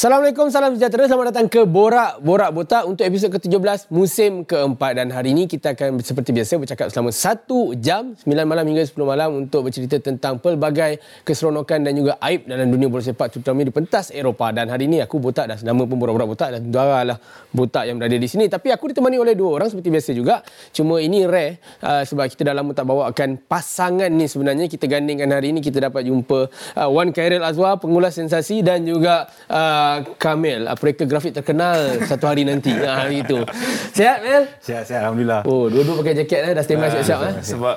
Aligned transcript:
Assalamualaikum, 0.00 0.48
salam 0.48 0.72
sejahtera. 0.80 1.04
Selamat 1.04 1.28
datang 1.28 1.44
ke 1.44 1.60
Borak 1.68 2.24
Borak 2.24 2.56
Botak 2.56 2.88
untuk 2.88 3.04
episod 3.04 3.28
ke-17 3.36 3.92
musim 3.92 4.48
keempat. 4.48 4.96
Dan 4.96 5.12
hari 5.12 5.36
ini 5.36 5.44
kita 5.44 5.76
akan 5.76 6.00
seperti 6.00 6.32
biasa 6.32 6.56
bercakap 6.56 6.88
selama 6.88 7.12
satu 7.12 7.76
jam, 7.76 8.16
9 8.16 8.32
malam 8.48 8.64
hingga 8.64 8.80
10 8.80 8.96
malam 8.96 9.44
untuk 9.44 9.68
bercerita 9.68 10.00
tentang 10.00 10.40
pelbagai 10.40 11.04
keseronokan 11.20 11.84
dan 11.84 11.92
juga 11.92 12.16
aib 12.24 12.48
dalam 12.48 12.72
dunia 12.72 12.88
bola 12.88 13.04
sepak 13.04 13.28
terutama 13.28 13.60
di 13.60 13.68
pentas 13.76 14.08
Eropah. 14.08 14.56
Dan 14.56 14.72
hari 14.72 14.88
ini 14.88 15.04
aku 15.04 15.20
Botak 15.20 15.52
dah 15.52 15.60
nama 15.60 15.84
pun 15.84 16.00
Borak 16.00 16.16
Borak 16.16 16.28
Botak 16.32 16.48
dan 16.56 16.72
dua 16.72 17.04
lah 17.04 17.20
Botak 17.52 17.84
yang 17.84 18.00
berada 18.00 18.16
di 18.16 18.24
sini. 18.24 18.48
Tapi 18.48 18.72
aku 18.72 18.96
ditemani 18.96 19.20
oleh 19.20 19.36
dua 19.36 19.60
orang 19.60 19.68
seperti 19.68 19.92
biasa 19.92 20.16
juga. 20.16 20.40
Cuma 20.72 20.96
ini 21.04 21.28
rare 21.28 21.60
uh, 21.84 22.08
sebab 22.08 22.24
kita 22.24 22.48
dah 22.48 22.56
lama 22.56 22.72
tak 22.72 22.88
bawakan 22.88 23.36
pasangan 23.36 24.08
ni 24.08 24.24
sebenarnya. 24.24 24.64
Kita 24.64 24.88
gandingkan 24.88 25.28
hari 25.28 25.52
ini 25.52 25.60
kita 25.60 25.92
dapat 25.92 26.08
jumpa 26.08 26.48
uh, 26.80 26.88
Wan 26.88 27.12
Khairil 27.12 27.44
Azwar, 27.44 27.76
pengulas 27.76 28.16
sensasi 28.16 28.64
dan 28.64 28.88
juga 28.88 29.28
uh, 29.52 29.89
Kamil, 30.18 30.66
perektor 30.78 31.06
grafik 31.10 31.32
terkenal 31.34 32.00
satu 32.06 32.30
hari 32.30 32.46
nanti. 32.46 32.70
Ha, 32.70 33.06
hari 33.06 33.26
itu. 33.26 33.42
Sihat, 33.96 34.18
Mel? 34.22 34.44
Sihat, 34.62 34.82
sihat. 34.86 35.00
Alhamdulillah. 35.06 35.42
Oh, 35.44 35.66
dua-dua 35.66 36.00
pakai 36.00 36.14
jaket 36.24 36.40
eh. 36.48 36.52
Dah 36.54 36.62
standby 36.64 36.88
uh, 36.88 36.92
siap-siap. 36.98 37.20
Eh. 37.26 37.34
Sebab 37.42 37.76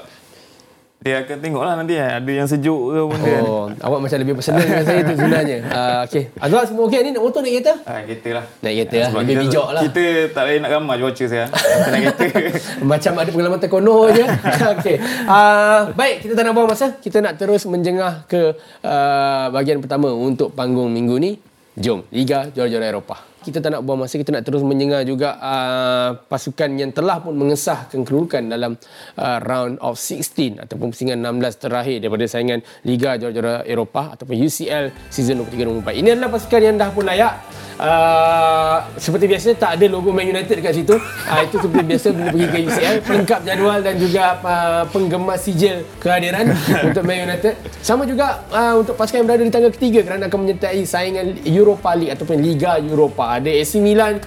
dia 1.03 1.19
akan 1.19 1.37
tengok 1.43 1.63
lah 1.67 1.75
nanti 1.75 1.99
eh. 1.99 2.07
ada 2.15 2.31
yang 2.31 2.47
sejuk 2.47 2.95
ke 2.95 2.99
pun 3.03 3.19
kan. 3.19 3.41
Oh, 3.43 3.67
awak 3.83 3.99
macam 4.07 4.17
lebih 4.23 4.39
personal 4.39 4.63
dengan 4.63 4.87
saya 4.87 4.99
tu 5.03 5.13
sebenarnya. 5.19 5.57
Uh, 5.73 6.05
okay. 6.05 6.29
Azwar 6.37 6.63
semua 6.69 6.85
okey 6.85 7.01
ni? 7.01 7.09
Nak 7.11 7.23
motor 7.23 7.41
naik 7.41 7.59
kereta? 7.59 7.73
Ah, 7.83 8.05
kereta 8.05 8.29
lah. 8.29 8.45
Naik 8.61 8.75
kereta 8.77 8.97
lah. 9.01 9.09
Lebih 9.25 9.35
bijak 9.41 9.67
lah. 9.73 9.81
Kita 9.81 10.03
tak 10.31 10.43
boleh 10.45 10.59
nak 10.61 10.69
ramah 10.69 10.95
cuaca 11.01 11.25
saya. 11.25 11.45
Kita 11.49 11.89
naik 11.89 12.05
kereta. 12.13 12.59
macam 12.93 13.11
ada 13.17 13.29
pengalaman 13.33 13.59
terkono 13.59 13.95
je. 14.13 14.25
okay. 14.77 14.95
Uh, 15.25 15.79
baik, 15.97 16.15
kita 16.23 16.33
tak 16.37 16.43
nak 16.45 16.53
buang 16.53 16.69
masa. 16.69 16.87
Kita 17.01 17.17
nak 17.25 17.33
terus 17.41 17.65
menjengah 17.65 18.23
ke 18.29 18.53
uh, 18.85 19.45
bahagian 19.49 19.81
pertama 19.81 20.13
untuk 20.13 20.53
panggung 20.53 20.93
minggu 20.93 21.17
ni. 21.17 21.31
Jom, 21.73 22.05
Liga 22.13 22.53
Juara-Juara 22.53 22.85
Eropah. 22.93 23.19
Kita 23.43 23.59
tak 23.59 23.75
nak 23.75 23.81
buang 23.83 24.05
masa, 24.05 24.15
kita 24.15 24.31
nak 24.31 24.45
terus 24.45 24.63
mendengar 24.63 25.03
juga 25.03 25.35
uh, 25.41 26.15
pasukan 26.15 26.69
yang 26.79 26.93
telah 26.95 27.19
pun 27.19 27.35
mengesahkan 27.35 28.05
kedudukan 28.05 28.45
dalam 28.45 28.79
uh, 29.19 29.37
round 29.43 29.81
of 29.83 29.99
16 29.99 30.63
ataupun 30.63 30.93
pusingan 30.93 31.19
16 31.19 31.59
terakhir 31.59 31.97
daripada 31.99 32.23
saingan 32.29 32.63
Liga 32.87 33.19
Juara-Juara 33.19 33.67
Eropah 33.67 34.15
ataupun 34.15 34.37
UCL 34.37 35.11
season 35.11 35.43
23-24. 35.49 35.99
Ini 35.99 36.09
adalah 36.15 36.29
pasukan 36.31 36.61
yang 36.61 36.77
dah 36.79 36.89
pun 36.93 37.03
layak 37.03 37.33
Uh, 37.73 38.77
seperti 39.01 39.25
biasa 39.25 39.57
tak 39.57 39.81
ada 39.81 39.85
logo 39.89 40.13
Man 40.13 40.29
United 40.29 40.61
dekat 40.61 40.73
situ. 40.77 40.95
Uh, 40.99 41.41
itu 41.41 41.57
seperti 41.57 41.83
biasa 41.89 42.07
bila 42.13 42.27
pergi 42.29 42.47
ke 42.47 42.57
UCL 42.69 42.95
pelengkap 43.01 43.39
jadual 43.41 43.79
dan 43.81 43.95
juga 43.97 44.23
uh, 44.45 44.83
penggemar 44.93 45.37
sijil 45.41 45.81
kehadiran 45.97 46.53
untuk 46.87 47.03
Man 47.05 47.25
United. 47.25 47.53
Sama 47.81 48.05
juga 48.05 48.45
uh, 48.53 48.77
untuk 48.81 48.93
pasukan 48.93 49.25
yang 49.25 49.27
berada 49.27 49.43
di 49.43 49.53
tangga 49.53 49.71
ketiga 49.73 50.05
kerana 50.05 50.29
akan 50.29 50.39
menyertai 50.45 50.81
saingan 50.85 51.41
Europa 51.45 51.89
League 51.97 52.13
ataupun 52.13 52.37
Liga 52.37 52.77
Europa. 52.77 53.41
Ada 53.41 53.49
AC 53.49 53.81
Milan 53.81 54.21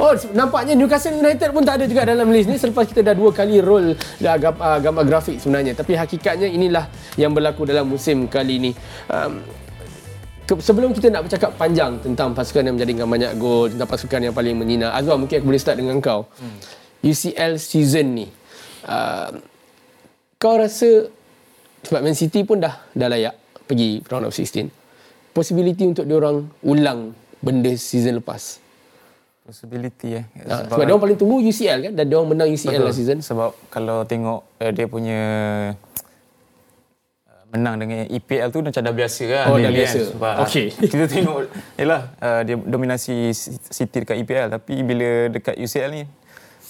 Oh, 0.00 0.16
nampaknya 0.32 0.72
Newcastle 0.72 1.12
United 1.12 1.52
pun 1.52 1.60
tak 1.60 1.76
ada 1.76 1.84
juga 1.84 2.08
dalam 2.08 2.32
list 2.32 2.48
ni 2.48 2.56
selepas 2.56 2.88
kita 2.88 3.04
dah 3.04 3.12
dua 3.12 3.36
kali 3.36 3.60
roll 3.60 3.92
dah 4.16 4.40
gambar, 4.40 4.80
gambar 4.80 5.04
grafik 5.04 5.36
sebenarnya. 5.36 5.76
Tapi 5.76 5.92
hakikatnya 5.92 6.48
inilah 6.48 6.88
yang 7.20 7.36
berlaku 7.36 7.68
dalam 7.68 7.84
musim 7.84 8.24
kali 8.24 8.56
ini. 8.56 8.72
Um, 9.12 9.44
sebelum 10.58 10.90
kita 10.90 11.14
nak 11.14 11.30
bercakap 11.30 11.54
panjang 11.54 12.02
tentang 12.02 12.34
pasukan 12.34 12.66
yang 12.66 12.74
menjadikan 12.74 13.06
banyak 13.06 13.32
gol, 13.38 13.70
tentang 13.70 13.86
pasukan 13.86 14.18
yang 14.18 14.34
paling 14.34 14.58
menyina, 14.58 14.90
Azwar 14.90 15.14
mungkin 15.14 15.38
aku 15.38 15.46
boleh 15.46 15.62
start 15.62 15.78
dengan 15.78 16.02
kau. 16.02 16.26
Hmm. 16.42 16.58
UCL 17.06 17.62
season 17.62 18.06
ni, 18.18 18.26
uh, 18.84 19.30
kau 20.36 20.58
rasa 20.58 21.08
sebab 21.86 22.00
Man 22.04 22.16
City 22.18 22.44
pun 22.44 22.60
dah 22.60 22.76
dah 22.92 23.08
layak 23.08 23.34
pergi 23.64 24.02
round 24.10 24.28
of 24.28 24.34
16. 24.34 24.68
Possibility 25.30 25.86
untuk 25.86 26.04
dia 26.04 26.16
orang 26.18 26.50
ulang 26.66 27.14
benda 27.38 27.72
season 27.78 28.18
lepas. 28.18 28.58
Possibility 29.46 30.20
eh. 30.20 30.24
Sebab, 30.44 30.74
sebab 30.74 30.84
dia 30.84 30.92
orang 30.92 31.04
paling 31.08 31.18
tunggu 31.18 31.36
UCL 31.40 31.78
kan 31.88 31.92
dan 31.96 32.04
dia 32.04 32.16
orang 32.18 32.30
menang 32.36 32.48
UCL 32.52 32.82
last 32.84 32.98
season. 33.00 33.18
Sebab 33.24 33.50
kalau 33.72 34.04
tengok 34.04 34.44
uh, 34.60 34.72
dia 34.74 34.86
punya 34.90 35.20
menang 37.50 37.82
dengan 37.82 38.06
EPL 38.06 38.48
tu 38.54 38.62
macam 38.62 38.82
dah 38.82 38.94
biasa 38.94 39.22
kan. 39.26 39.44
Oh, 39.50 39.58
dah 39.58 39.72
biasa. 39.74 39.98
Sebab 40.14 40.34
okay. 40.46 40.66
kita 40.92 41.04
tengok, 41.10 41.50
yalah, 41.74 42.14
uh, 42.22 42.40
dia 42.46 42.56
dominasi 42.56 43.34
City 43.70 44.06
dekat 44.06 44.22
EPL. 44.22 44.48
Tapi 44.54 44.74
bila 44.86 45.26
dekat 45.28 45.58
UCL 45.58 45.90
ni, 45.90 46.02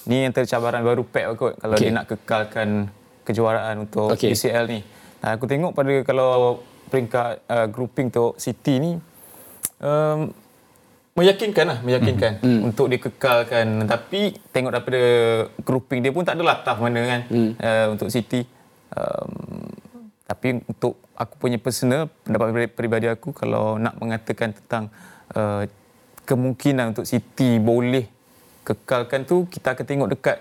ni 0.08 0.16
yang 0.24 0.32
tercabaran 0.32 0.80
baru 0.80 1.04
Pep 1.04 1.36
kot. 1.36 1.60
Kalau 1.60 1.76
okay. 1.76 1.92
dia 1.92 1.96
nak 1.96 2.08
kekalkan 2.08 2.88
kejuaraan 3.28 3.84
untuk 3.84 4.16
okay. 4.16 4.32
UCL 4.32 4.64
ni. 4.72 4.80
Nah, 5.20 5.36
aku 5.36 5.44
tengok 5.44 5.76
pada 5.76 5.92
kalau 6.00 6.64
peringkat 6.88 7.44
uh, 7.44 7.66
grouping 7.68 8.08
untuk 8.08 8.40
City 8.40 8.80
ni, 8.80 8.92
um, 9.84 10.32
meyakinkan 11.12 11.64
lah, 11.68 11.78
meyakinkan 11.84 12.40
mm-hmm. 12.40 12.68
untuk 12.72 12.88
dia 12.88 12.96
kekalkan. 12.96 13.84
Tapi 13.84 14.32
tengok 14.48 14.72
daripada 14.72 15.02
grouping 15.60 16.00
dia 16.00 16.08
pun 16.08 16.24
tak 16.24 16.40
adalah 16.40 16.64
tough 16.64 16.80
mana 16.80 17.00
kan 17.04 17.20
mm. 17.28 17.50
uh, 17.60 17.86
untuk 17.92 18.08
City. 18.08 18.48
Um, 18.96 19.79
tapi 20.30 20.62
untuk 20.62 21.02
aku 21.18 21.34
punya 21.42 21.58
personal 21.58 22.06
pendapat 22.22 22.70
peribadi 22.70 23.10
aku 23.10 23.34
kalau 23.34 23.82
nak 23.82 23.98
mengatakan 23.98 24.54
tentang 24.54 24.86
uh, 25.34 25.66
kemungkinan 26.22 26.94
untuk 26.94 27.02
City 27.02 27.58
boleh 27.58 28.06
kekalkan 28.62 29.26
tu 29.26 29.50
kita 29.50 29.74
akan 29.74 29.82
tengok 29.82 30.08
dekat 30.14 30.38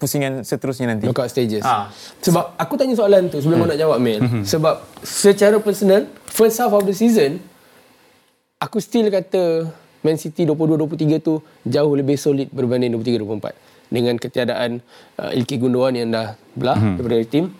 pusingan 0.00 0.40
seterusnya 0.40 0.96
nanti. 0.96 1.04
Knockout 1.04 1.28
stages. 1.28 1.60
Ha. 1.60 1.92
Sebab 2.24 2.56
aku 2.56 2.80
tanya 2.80 2.96
soalan 2.96 3.28
tu 3.28 3.38
sebelum 3.44 3.68
hmm. 3.68 3.70
nak 3.76 3.78
jawab 3.78 3.98
Mel. 4.00 4.24
Hmm. 4.24 4.42
Sebab 4.48 4.80
secara 5.04 5.60
personal 5.60 6.08
first 6.32 6.56
half 6.56 6.72
of 6.72 6.88
the 6.88 6.96
season 6.96 7.36
aku 8.56 8.80
still 8.80 9.12
kata 9.12 9.68
Man 10.00 10.16
City 10.16 10.48
22-23 10.48 11.20
tu 11.20 11.44
jauh 11.68 11.92
lebih 11.92 12.16
solid 12.16 12.48
berbanding 12.48 12.96
23-24 12.96 13.92
dengan 13.92 14.16
ketiadaan 14.16 14.80
uh, 15.20 15.30
Ilkay 15.36 15.60
Gundogan 15.60 15.94
yang 16.00 16.08
dah 16.08 16.34
belah 16.56 16.80
hmm. 16.80 16.96
daripada 16.96 17.28
tim. 17.28 17.52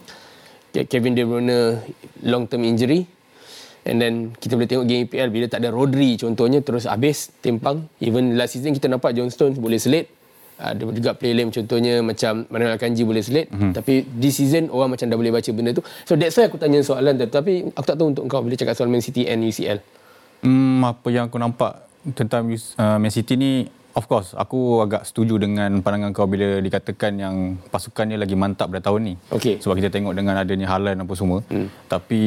Kevin 0.73 1.13
De 1.13 1.23
Bruyne 1.23 1.81
long 2.25 2.49
term 2.49 2.65
injury. 2.65 3.05
And 3.83 3.99
then 3.99 4.31
kita 4.39 4.55
boleh 4.55 4.71
tengok 4.71 4.87
game 4.87 5.11
EPL 5.11 5.29
bila 5.35 5.47
tak 5.51 5.67
ada 5.67 5.75
Rodri 5.75 6.15
contohnya 6.15 6.63
terus 6.63 6.87
habis 6.87 7.35
timpang. 7.43 7.91
Even 7.99 8.39
last 8.39 8.55
season 8.55 8.73
kita 8.73 8.87
nampak 8.87 9.13
John 9.13 9.29
Stones 9.29 9.59
boleh 9.59 9.83
selit. 9.83 10.07
Ada 10.63 10.87
juga 10.87 11.19
player 11.19 11.43
lain 11.43 11.51
contohnya 11.51 11.99
macam 12.07 12.47
Manuel 12.47 12.79
Akanji 12.79 13.03
boleh 13.03 13.19
selit. 13.27 13.51
Mm-hmm. 13.51 13.73
tapi 13.75 14.07
this 14.07 14.39
season 14.39 14.71
orang 14.71 14.95
macam 14.95 15.11
dah 15.11 15.19
boleh 15.19 15.35
baca 15.35 15.51
benda 15.51 15.75
tu. 15.75 15.83
So 16.07 16.15
that's 16.15 16.39
why 16.39 16.47
aku 16.47 16.63
tanya 16.63 16.79
soalan 16.87 17.19
tu. 17.19 17.27
Tapi 17.27 17.75
aku 17.75 17.87
tak 17.87 17.99
tahu 17.99 18.15
untuk 18.15 18.25
kau 18.31 18.47
bila 18.47 18.55
cakap 18.55 18.79
soal 18.79 18.87
Man 18.87 19.03
City 19.03 19.27
and 19.27 19.43
UCL 19.43 19.83
hmm, 20.43 20.83
apa 20.85 21.09
yang 21.09 21.31
aku 21.31 21.39
nampak 21.39 21.87
tentang 22.13 22.51
uh, 22.51 22.99
Man 22.99 23.13
City 23.15 23.39
ni 23.39 23.71
Of 23.93 24.09
course, 24.09 24.33
aku 24.33 24.81
agak 24.81 25.05
setuju 25.05 25.37
dengan 25.37 25.85
pandangan 25.85 26.17
kau 26.17 26.25
bila 26.25 26.65
dikatakan 26.65 27.13
yang 27.21 27.61
pasukannya 27.69 28.17
lagi 28.17 28.33
mantap 28.33 28.73
pada 28.73 28.89
tahun 28.89 29.13
ni. 29.13 29.15
Okay. 29.29 29.61
Sebab 29.61 29.77
kita 29.77 29.93
tengok 29.93 30.17
dengan 30.17 30.41
adanya 30.41 30.65
Haaland 30.73 31.05
apa 31.05 31.13
semua. 31.13 31.45
Hmm. 31.53 31.69
Tapi 31.93 32.23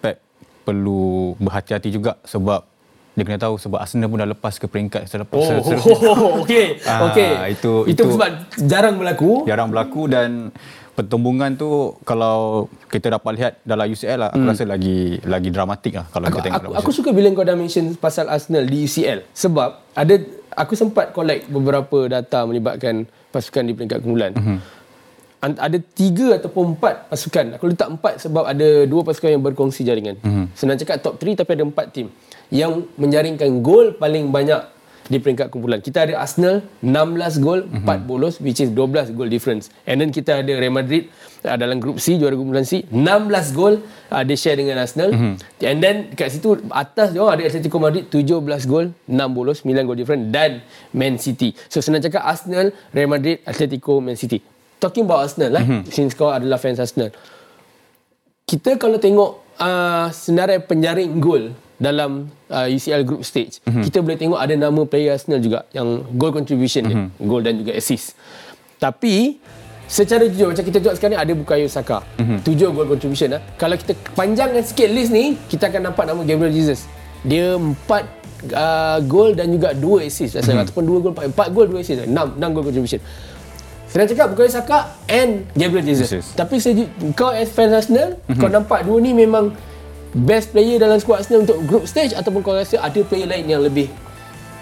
Pep 0.00 0.16
perlu 0.64 1.36
berhati-hati 1.36 1.92
juga 1.92 2.16
sebab 2.24 2.64
dia 3.18 3.26
kena 3.26 3.42
tahu 3.42 3.58
sebab 3.58 3.82
Arsenal 3.82 4.08
pun 4.08 4.22
dah 4.22 4.30
lepas 4.30 4.54
ke 4.56 4.64
peringkat 4.70 5.10
selepas. 5.10 5.36
Oh, 5.36 5.60
oh, 5.60 5.98
oh 6.08 6.32
okey. 6.46 6.80
Ah, 6.86 7.10
okey. 7.10 7.58
Itu, 7.58 7.84
itu, 7.90 8.06
itu 8.06 8.14
sebab 8.14 8.30
jarang 8.62 8.94
berlaku. 8.96 9.42
Jarang 9.44 9.68
berlaku 9.68 10.06
dan 10.06 10.54
pertumbungan 10.94 11.54
tu 11.54 11.94
kalau 12.02 12.66
kita 12.90 13.18
dapat 13.18 13.32
lihat 13.38 13.52
dalam 13.62 13.86
UCL 13.86 14.18
lah, 14.18 14.28
aku 14.34 14.42
hmm. 14.42 14.50
rasa 14.50 14.64
lagi 14.66 14.98
lagi 15.26 15.48
dramatik 15.54 15.92
lah 15.94 16.06
kalau 16.10 16.26
aku, 16.26 16.42
kita 16.42 16.46
tengok. 16.46 16.74
Aku, 16.74 16.80
aku 16.80 16.90
suka 16.90 17.10
bila 17.14 17.30
kau 17.34 17.46
dah 17.46 17.54
mention 17.54 17.94
pasal 17.98 18.26
Arsenal 18.26 18.66
di 18.66 18.82
UCL 18.82 19.30
sebab 19.30 19.94
ada 19.94 20.14
aku 20.58 20.74
sempat 20.74 21.14
collect 21.14 21.46
beberapa 21.46 22.10
data 22.10 22.42
melibatkan 22.42 23.06
pasukan 23.30 23.62
di 23.62 23.72
peringkat 23.78 23.98
kumpulan. 24.02 24.34
Mm-hmm. 24.34 24.58
Ada 25.38 25.78
tiga 25.94 26.34
ataupun 26.34 26.74
empat 26.74 27.06
pasukan. 27.14 27.54
Aku 27.54 27.70
letak 27.70 27.94
empat 27.94 28.18
sebab 28.26 28.42
ada 28.42 28.90
dua 28.90 29.06
pasukan 29.06 29.38
yang 29.38 29.44
berkongsi 29.46 29.86
jaringan. 29.86 30.18
Mm-hmm. 30.18 30.44
Senang 30.58 30.74
cakap 30.82 30.98
top 30.98 31.14
3 31.22 31.38
tapi 31.38 31.50
ada 31.54 31.62
empat 31.62 31.94
tim 31.94 32.10
yang 32.50 32.82
menjaringkan 32.98 33.62
gol 33.62 33.94
paling 33.94 34.34
banyak 34.34 34.58
di 35.08 35.16
peringkat 35.18 35.48
kumpulan. 35.48 35.80
Kita 35.80 36.04
ada 36.04 36.20
Arsenal 36.20 36.60
16 36.84 37.40
gol, 37.40 37.64
mm-hmm. 37.64 37.88
4 37.88 38.08
bolos 38.08 38.34
which 38.44 38.60
is 38.60 38.68
12 38.70 39.16
goal 39.16 39.26
difference. 39.26 39.72
And 39.88 39.98
then 39.98 40.12
kita 40.12 40.44
ada 40.44 40.52
Real 40.60 40.72
Madrid 40.72 41.08
uh, 41.48 41.56
dalam 41.56 41.80
grup 41.80 41.96
C 41.98 42.20
juara 42.20 42.36
kumpulan 42.36 42.68
C 42.68 42.84
16 42.92 43.56
gol 43.56 43.80
uh, 44.12 44.22
dia 44.22 44.36
share 44.36 44.60
dengan 44.60 44.84
Arsenal. 44.84 45.10
Mm-hmm. 45.16 45.64
And 45.64 45.78
then 45.80 45.96
kat 46.12 46.36
situ 46.36 46.60
atas 46.68 47.16
dia 47.16 47.24
ada 47.24 47.42
Atletico 47.42 47.80
Madrid 47.80 48.04
17 48.12 48.44
gol, 48.68 48.92
6 49.08 49.36
bolos, 49.36 49.64
9 49.64 49.72
gol 49.88 49.96
difference 49.96 50.24
dan 50.28 50.60
Man 50.92 51.16
City. 51.16 51.56
So 51.72 51.80
senang 51.80 52.04
cakap 52.04 52.22
Arsenal, 52.22 52.70
Real 52.92 53.08
Madrid, 53.08 53.40
Atletico, 53.48 54.04
Man 54.04 54.14
City. 54.14 54.44
Talking 54.78 55.08
about 55.08 55.26
Arsenal 55.26 55.50
lah 55.58 55.64
mm-hmm. 55.64 55.90
since 55.90 56.14
kau 56.14 56.30
adalah 56.30 56.60
fans 56.60 56.78
Arsenal. 56.78 57.10
Kita 58.48 58.80
kalau 58.80 58.96
tengok 58.96 59.44
uh, 59.60 60.08
senarai 60.08 60.64
penjaring 60.64 61.20
gol 61.20 61.52
dalam 61.78 62.26
uh, 62.50 62.66
UCL 62.66 63.06
group 63.06 63.22
stage 63.22 63.62
mm-hmm. 63.62 63.86
kita 63.86 64.02
boleh 64.02 64.18
tengok 64.18 64.38
ada 64.42 64.54
nama 64.58 64.82
player 64.82 65.14
Arsenal 65.14 65.38
juga 65.38 65.62
yang 65.70 66.02
goal 66.18 66.34
contribution 66.34 66.82
mm-hmm. 66.82 67.08
dia 67.14 67.22
goal 67.22 67.38
dan 67.38 67.54
juga 67.54 67.72
assist 67.78 68.18
tapi 68.82 69.38
secara 69.86 70.26
jujur 70.26 70.50
macam 70.50 70.66
kita 70.66 70.82
tengok 70.82 70.96
sekarang 70.98 71.22
ada 71.22 71.32
Bukayo 71.38 71.70
Saka 71.70 72.02
mm-hmm. 72.18 72.38
tujuh 72.42 72.68
goal 72.74 72.90
contribution 72.90 73.38
lah. 73.38 73.40
kalau 73.54 73.78
kita 73.78 73.94
panjangkan 74.18 74.66
sikit 74.66 74.90
list 74.90 75.14
ni 75.14 75.38
kita 75.46 75.70
akan 75.70 75.94
nampak 75.94 76.04
nama 76.10 76.20
Gabriel 76.26 76.50
Jesus 76.50 76.90
dia 77.22 77.54
empat 77.54 78.10
uh, 78.54 78.98
gol 79.06 79.38
dan 79.38 79.50
juga 79.54 79.70
2 79.74 80.06
assist 80.06 80.38
hmm. 80.38 80.62
ataupun 80.66 80.82
2 80.82 81.02
gol 81.02 81.12
4, 81.14 81.34
4 81.34 81.54
gol 81.54 81.66
2 81.66 81.82
assist 81.82 81.98
6 82.06 82.10
6 82.10 82.54
gol 82.54 82.64
contribution 82.66 83.00
Senang 83.88 84.04
cakap 84.04 84.26
Bukayo 84.36 84.52
Saka 84.52 84.78
and 85.08 85.48
Gabriel 85.56 85.84
Jesus. 85.84 86.12
Jesus. 86.12 86.26
Tapi 86.36 86.60
saya, 86.60 86.84
kau 87.16 87.32
as 87.32 87.48
fan 87.48 87.72
Arsenal, 87.72 88.20
mm-hmm. 88.20 88.36
kau 88.36 88.48
nampak 88.52 88.84
dua 88.84 89.00
ni 89.00 89.16
memang 89.16 89.56
best 90.12 90.52
player 90.52 90.76
dalam 90.76 91.00
squad 91.00 91.24
Arsenal 91.24 91.48
untuk 91.48 91.58
group 91.64 91.84
stage 91.88 92.12
ataupun 92.12 92.44
kau 92.44 92.52
rasa 92.52 92.80
ada 92.84 93.00
player 93.00 93.24
lain 93.24 93.48
yang 93.48 93.64
lebih 93.64 93.88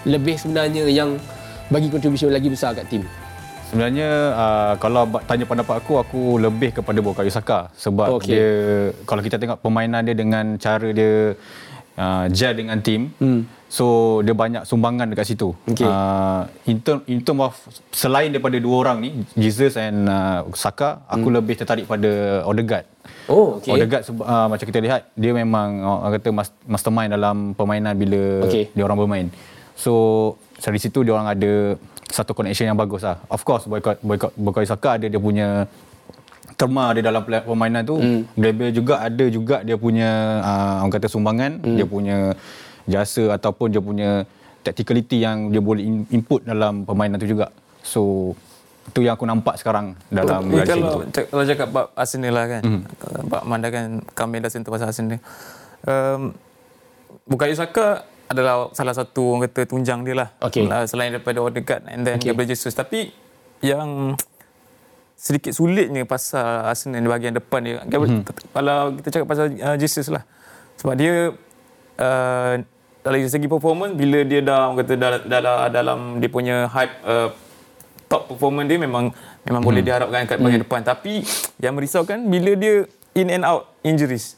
lebih 0.07 0.39
sebenarnya 0.39 0.87
yang 0.87 1.19
bagi 1.67 1.91
contribution 1.91 2.31
lagi 2.31 2.47
besar 2.47 2.71
kat 2.71 2.87
tim? 2.87 3.03
Sebenarnya 3.67 4.31
uh, 4.31 4.73
kalau 4.79 5.03
tanya 5.27 5.43
pendapat 5.43 5.83
aku 5.83 5.99
aku 5.99 6.21
lebih 6.39 6.79
kepada 6.79 7.03
Bukayo 7.03 7.27
Saka 7.27 7.67
sebab 7.75 8.23
okay. 8.23 8.31
dia 8.31 8.49
kalau 9.03 9.19
kita 9.19 9.35
tengok 9.35 9.59
permainan 9.59 10.07
dia 10.07 10.15
dengan 10.15 10.55
cara 10.55 10.87
dia 10.95 11.35
uh, 11.97 12.25
gel 12.31 12.53
dengan 12.53 12.77
tim 12.79 13.11
hmm. 13.17 13.41
so 13.67 14.19
dia 14.23 14.31
banyak 14.31 14.63
sumbangan 14.63 15.09
dekat 15.11 15.33
situ 15.33 15.51
okay. 15.67 15.83
uh, 15.83 16.47
in, 16.69 16.79
term, 16.79 17.01
in 17.09 17.19
term 17.25 17.43
of 17.43 17.57
selain 17.91 18.31
daripada 18.31 18.61
dua 18.61 18.87
orang 18.87 18.97
ni 19.03 19.09
Jesus 19.35 19.75
and 19.75 20.07
uh, 20.07 20.45
Saka 20.55 21.03
aku 21.09 21.27
hmm. 21.27 21.35
lebih 21.41 21.55
tertarik 21.59 21.89
pada 21.89 22.45
Odegaard 22.47 22.87
Oh, 23.27 23.59
okay. 23.59 23.75
Odegaard 23.75 24.03
uh, 24.07 24.47
macam 24.47 24.65
kita 24.67 24.79
lihat 24.79 25.11
dia 25.15 25.31
memang 25.35 25.83
uh, 25.83 26.11
kata 26.15 26.31
mastermind 26.67 27.11
dalam 27.11 27.51
permainan 27.55 27.95
bila 27.95 28.47
okay. 28.47 28.71
dia 28.71 28.83
orang 28.83 28.99
bermain. 28.99 29.27
So 29.75 30.35
dari 30.59 30.79
situ 30.79 31.03
dia 31.03 31.15
orang 31.15 31.31
ada 31.35 31.75
satu 32.07 32.31
connection 32.31 32.71
yang 32.71 32.79
bagus 32.79 33.03
lah. 33.03 33.19
Of 33.27 33.43
course, 33.43 33.67
boycott, 33.67 33.99
boycott, 33.99 34.31
boycott 34.35 34.67
Saka 34.67 34.95
ada 34.95 35.05
dia 35.11 35.19
punya 35.19 35.67
terma 36.57 36.89
dia 36.97 37.05
dalam 37.05 37.21
permainan 37.21 37.85
tu. 37.85 38.01
Mm. 38.01 38.21
Gabriel 38.33 38.73
juga 38.73 38.93
ada 39.05 39.25
juga 39.29 39.61
dia 39.61 39.77
punya 39.77 40.41
uh, 40.41 40.75
orang 40.81 40.93
kata 40.97 41.07
sumbangan, 41.07 41.61
mm. 41.61 41.77
dia 41.77 41.85
punya 41.85 42.17
jasa 42.89 43.37
ataupun 43.37 43.69
dia 43.69 43.79
punya 43.79 44.25
tacticality 44.65 45.21
yang 45.21 45.53
dia 45.53 45.61
boleh 45.61 45.85
input 46.09 46.41
dalam 46.43 46.83
permainan 46.83 47.21
tu 47.21 47.29
juga. 47.29 47.53
So 47.85 48.33
itu 48.89 49.05
yang 49.05 49.19
aku 49.19 49.27
nampak 49.29 49.61
sekarang 49.61 49.99
dalam 50.09 50.47
oh, 50.49 50.63
kalau, 50.63 51.05
tu. 51.07 51.21
Kalau 51.29 51.43
cakap 51.45 51.67
bab 51.69 51.87
Arsenal 51.93 52.33
lah 52.33 52.45
kan. 52.49 52.61
Mm. 52.65 52.81
Bab 53.29 53.43
Manda 53.45 53.67
kan 53.69 54.01
kami 54.17 54.41
dah 54.41 54.49
sentuh 54.49 54.73
pasal 54.73 54.89
Arsenal. 54.89 55.21
Um, 55.85 56.33
Bukayo 57.27 57.53
Saka 57.53 58.07
adalah 58.31 58.71
salah 58.71 58.95
satu 58.95 59.35
orang 59.35 59.51
kata 59.51 59.67
tunjang 59.67 60.03
dia 60.07 60.15
lah. 60.15 60.29
Okay. 60.39 60.67
Selain 60.87 61.11
daripada 61.11 61.43
Odegaard 61.43 61.83
and 61.91 62.07
then 62.07 62.17
okay. 62.17 62.31
Gabriel 62.31 62.49
Jesus. 62.49 62.71
Tapi 62.71 63.11
yang 63.59 64.15
sedikit 65.17 65.49
sulitnya 65.49 66.05
pasal 66.05 66.69
Arsenal 66.69 67.01
di 67.01 67.09
bahagian 67.09 67.33
depan 67.33 67.59
dia. 67.65 67.81
Hmm. 67.81 68.21
Kalau 68.53 68.93
kita 69.01 69.07
cakap 69.17 69.27
pasal 69.27 69.45
uh, 69.57 69.75
Jesus 69.75 70.13
lah. 70.13 70.21
Sebab 70.77 70.93
dia 70.93 71.33
uh, 71.97 72.53
dari 73.01 73.25
segi 73.25 73.49
performance 73.49 73.97
bila 73.97 74.21
dia 74.21 74.45
dah 74.45 74.69
orang 74.69 74.85
kata 74.85 74.93
dalam, 74.93 75.21
dalam, 75.25 75.55
dalam 75.73 75.99
dia 76.21 76.29
punya 76.29 76.69
hype 76.69 76.95
uh, 77.01 77.29
top 78.05 78.29
performance 78.29 78.69
dia 78.69 78.77
memang 78.77 79.09
memang 79.41 79.61
hmm. 79.65 79.69
boleh 79.73 79.81
diharapkan 79.81 80.29
kat 80.29 80.37
bahagian 80.37 80.61
hmm. 80.61 80.69
depan. 80.69 80.81
Tapi 80.85 81.25
yang 81.57 81.73
merisaukan 81.73 82.21
bila 82.29 82.53
dia 82.53 82.85
in 83.17 83.33
and 83.33 83.41
out 83.41 83.73
injuries 83.81 84.37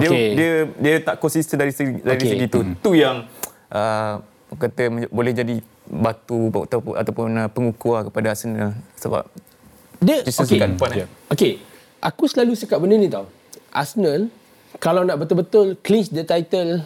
dia 0.00 0.08
okay. 0.10 0.26
dia 0.36 0.52
dia 0.76 0.94
tak 1.00 1.16
konsisten 1.22 1.56
dari 1.56 1.72
segi 1.72 2.02
dari 2.04 2.20
okay. 2.20 2.30
segi 2.36 2.46
tu 2.50 2.60
hmm. 2.60 2.74
tu 2.84 2.90
yang 2.92 3.24
uh, 3.72 4.20
kata 4.56 5.08
boleh 5.10 5.32
jadi 5.32 5.56
batu 5.86 6.50
ataupun, 6.50 6.92
ataupun 6.98 7.26
uh, 7.38 7.48
pengukur 7.50 7.92
lah 8.00 8.04
kepada 8.08 8.34
Arsenal 8.34 8.74
sebab 8.98 9.24
dia 10.00 10.22
okey 10.24 10.58
eh. 11.02 11.08
okey 11.32 11.52
aku 12.02 12.24
selalu 12.28 12.56
cakap 12.58 12.78
benda 12.82 12.96
ni 12.96 13.08
tau 13.08 13.26
Arsenal 13.72 14.28
kalau 14.76 15.04
nak 15.04 15.16
betul-betul 15.20 15.80
clinch 15.80 16.12
the 16.12 16.24
title 16.24 16.84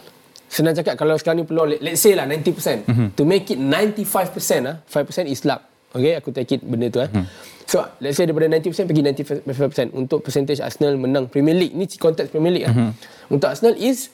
senang 0.51 0.75
cakap 0.75 0.99
kalau 0.99 1.15
sekarang 1.15 1.43
ni 1.43 1.45
peluang 1.47 1.79
let's 1.79 2.03
say 2.03 2.15
lah 2.15 2.27
90% 2.27 2.87
mm-hmm. 2.87 3.07
to 3.15 3.23
make 3.23 3.47
it 3.47 3.59
95% 3.59 4.67
ah 4.67 4.75
5% 4.83 5.31
is 5.31 5.43
luck 5.47 5.63
okey 5.95 6.19
aku 6.19 6.35
take 6.35 6.51
it 6.55 6.61
benda 6.63 6.87
tu 6.91 6.99
eh 6.99 7.07
mm-hmm. 7.07 7.59
So, 7.71 7.87
let's 8.03 8.19
say 8.19 8.27
daripada 8.27 8.51
90% 8.51 8.83
pergi 8.83 8.99
95% 9.47 9.95
untuk 9.95 10.27
percentage 10.27 10.59
Arsenal 10.59 10.99
menang 10.99 11.31
Premier 11.31 11.55
League. 11.55 11.71
Ni 11.71 11.87
konteks 11.87 12.27
Premier 12.27 12.51
League. 12.51 12.67
Mm-hmm. 12.67 12.89
Lah. 12.91 13.31
Untuk 13.31 13.47
Arsenal 13.47 13.79
is 13.79 14.11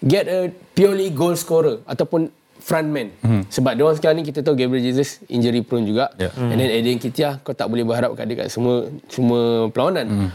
get 0.00 0.24
a 0.24 0.48
purely 0.72 1.12
goal 1.12 1.36
scorer 1.36 1.84
ataupun 1.84 2.32
frontman. 2.64 3.12
Mm-hmm. 3.20 3.42
Sebab 3.52 3.72
dia 3.76 3.82
orang 3.84 3.98
sekarang 4.00 4.16
ni 4.16 4.24
kita 4.24 4.40
tahu 4.40 4.56
Gabriel 4.56 4.80
Jesus 4.80 5.20
injury 5.28 5.60
prone 5.60 5.84
juga. 5.84 6.08
Yeah. 6.16 6.32
Mm-hmm. 6.32 6.50
And 6.50 6.58
then 6.58 6.70
Eden 6.72 6.96
Kitia 6.96 7.30
kau 7.44 7.52
tak 7.52 7.68
boleh 7.68 7.84
berharap 7.84 8.16
kat 8.16 8.24
dia 8.24 8.36
kat 8.40 8.48
semua 8.48 8.88
semua 9.12 9.68
perlawanan. 9.68 10.06
Mm-hmm. 10.08 10.30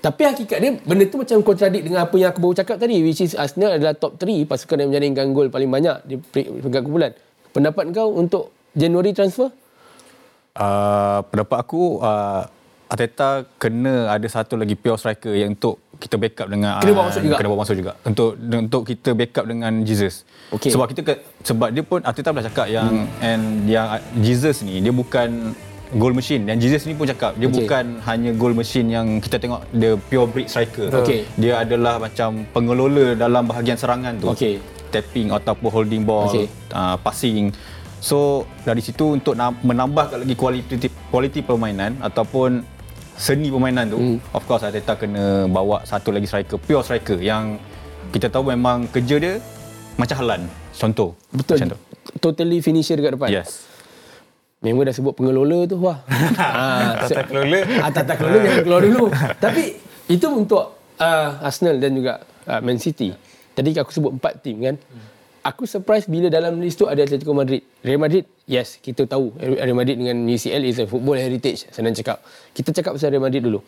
Tapi 0.00 0.22
hakikat 0.24 0.58
dia 0.60 0.70
benda 0.80 1.04
tu 1.08 1.16
macam 1.20 1.36
kontradik 1.44 1.84
dengan 1.84 2.04
apa 2.04 2.16
yang 2.16 2.32
aku 2.32 2.40
baru 2.40 2.56
cakap 2.56 2.76
tadi 2.80 3.04
which 3.04 3.20
is 3.20 3.36
Arsenal 3.36 3.76
adalah 3.76 3.92
top 3.92 4.16
3 4.16 4.48
pasukan 4.48 4.76
yang 4.80 4.88
menjaringkan 4.92 5.32
gol 5.36 5.52
paling 5.52 5.68
banyak 5.68 5.96
di 6.04 6.16
peringkat 6.20 6.80
kumpulan. 6.84 7.12
Pendapat 7.52 7.84
kau 7.92 8.12
untuk 8.16 8.52
January 8.72 9.12
transfer? 9.12 9.52
Uh, 10.56 11.20
pendapat 11.28 11.58
aku 11.60 12.00
uh, 12.00 12.48
Ateta 12.90 13.46
kena 13.60 14.10
ada 14.10 14.26
satu 14.26 14.58
lagi 14.58 14.74
pure 14.74 14.98
striker 14.98 15.30
yang 15.30 15.54
untuk 15.54 15.78
kita 16.00 16.16
backup 16.16 16.48
dengan 16.48 16.80
kena 16.80 16.96
bawa 16.96 17.06
masuk 17.12 17.22
juga 17.22 17.36
kena 17.36 17.48
bawa 17.52 17.60
masuk 17.62 17.76
juga 17.76 17.92
untuk 18.08 18.30
untuk 18.40 18.82
kita 18.88 19.10
backup 19.12 19.44
dengan 19.44 19.72
Jesus. 19.84 20.24
Okay. 20.48 20.72
Sebab 20.72 20.88
kita 20.90 21.20
sebab 21.44 21.68
dia 21.70 21.84
pun 21.84 22.00
Ateta 22.02 22.32
pernah 22.32 22.48
cakap 22.48 22.66
yang 22.72 22.88
hmm. 22.88 23.20
and 23.22 23.44
yang 23.68 23.86
Jesus 24.24 24.64
ni 24.64 24.80
dia 24.80 24.90
bukan 24.90 25.52
goal 25.94 26.14
machine 26.14 26.46
dan 26.46 26.62
Jesus 26.62 26.86
ni 26.86 26.94
pun 26.94 27.04
cakap 27.04 27.34
dia 27.34 27.50
okay. 27.50 27.66
bukan 27.66 27.84
hanya 28.06 28.30
goal 28.38 28.54
machine 28.54 28.88
yang 28.88 29.18
kita 29.18 29.42
tengok 29.42 29.62
the 29.76 30.00
pure 30.08 30.26
breed 30.26 30.48
striker. 30.48 30.88
Okay. 31.02 31.28
Dia 31.36 31.62
adalah 31.62 32.00
macam 32.00 32.48
pengelola 32.54 33.18
dalam 33.18 33.44
bahagian 33.44 33.76
serangan 33.76 34.16
tu. 34.16 34.32
Okay. 34.32 34.62
Tapping 34.90 35.30
ataupun 35.30 35.70
holding 35.70 36.02
ball, 36.02 36.26
okay. 36.26 36.50
uh, 36.74 36.98
passing. 36.98 37.54
So 38.00 38.48
dari 38.64 38.80
situ 38.80 39.20
untuk 39.20 39.36
menambah 39.38 40.24
lagi 40.24 40.34
kualiti 40.34 40.88
kualiti 41.12 41.44
permainan 41.44 42.00
ataupun 42.00 42.79
seni 43.20 43.52
permainan 43.52 43.84
tu 43.92 43.98
hmm. 44.00 44.32
of 44.32 44.42
course 44.48 44.64
Arteta 44.64 44.96
kena 44.96 45.44
bawa 45.44 45.84
satu 45.84 46.08
lagi 46.08 46.24
striker 46.24 46.56
pure 46.56 46.80
striker 46.80 47.20
yang 47.20 47.60
kita 48.16 48.32
tahu 48.32 48.48
memang 48.48 48.88
kerja 48.88 49.20
dia 49.20 49.34
macam 50.00 50.16
Halan 50.16 50.42
contoh. 50.72 51.12
Betul. 51.28 51.60
Macam 51.60 51.76
tu. 51.76 51.78
totally 52.24 52.64
finisher 52.64 52.96
dekat 52.96 53.20
depan? 53.20 53.28
Yes. 53.28 53.68
Memang 54.64 54.88
dah 54.88 54.96
sebut 54.96 55.12
pengelola 55.12 55.68
tu 55.68 55.76
wah. 55.76 56.00
Ah 56.40 57.04
tata 57.04 57.22
kelola. 57.28 57.60
Ah 57.84 57.90
tata 57.92 58.12
kelola 58.16 58.38
jangan 58.40 58.64
keluar 58.64 58.80
dulu. 58.80 59.04
Tapi 59.36 59.64
itu 60.08 60.26
untuk 60.32 60.80
uh, 60.96 61.44
Arsenal 61.44 61.76
dan 61.76 61.92
juga 61.92 62.24
uh, 62.48 62.60
Man 62.64 62.80
City. 62.80 63.12
Tadi 63.52 63.76
aku 63.76 63.92
sebut 63.92 64.16
empat 64.16 64.40
tim 64.40 64.56
kan? 64.64 64.76
hmm 64.80 65.09
aku 65.40 65.64
surprise 65.64 66.04
bila 66.06 66.28
dalam 66.28 66.60
list 66.60 66.80
tu 66.80 66.86
ada 66.88 67.02
Atletico 67.04 67.32
Madrid. 67.32 67.64
Real 67.80 68.00
Madrid, 68.00 68.24
yes, 68.44 68.76
kita 68.80 69.08
tahu 69.08 69.32
Real 69.40 69.76
Madrid 69.76 69.96
dengan 70.00 70.16
UCL 70.28 70.62
is 70.64 70.78
a 70.80 70.86
football 70.86 71.16
heritage. 71.16 71.68
Senang 71.72 71.96
cakap. 71.96 72.20
Kita 72.52 72.70
cakap 72.72 72.96
pasal 72.96 73.12
Real 73.12 73.24
Madrid 73.24 73.44
dulu. 73.44 73.60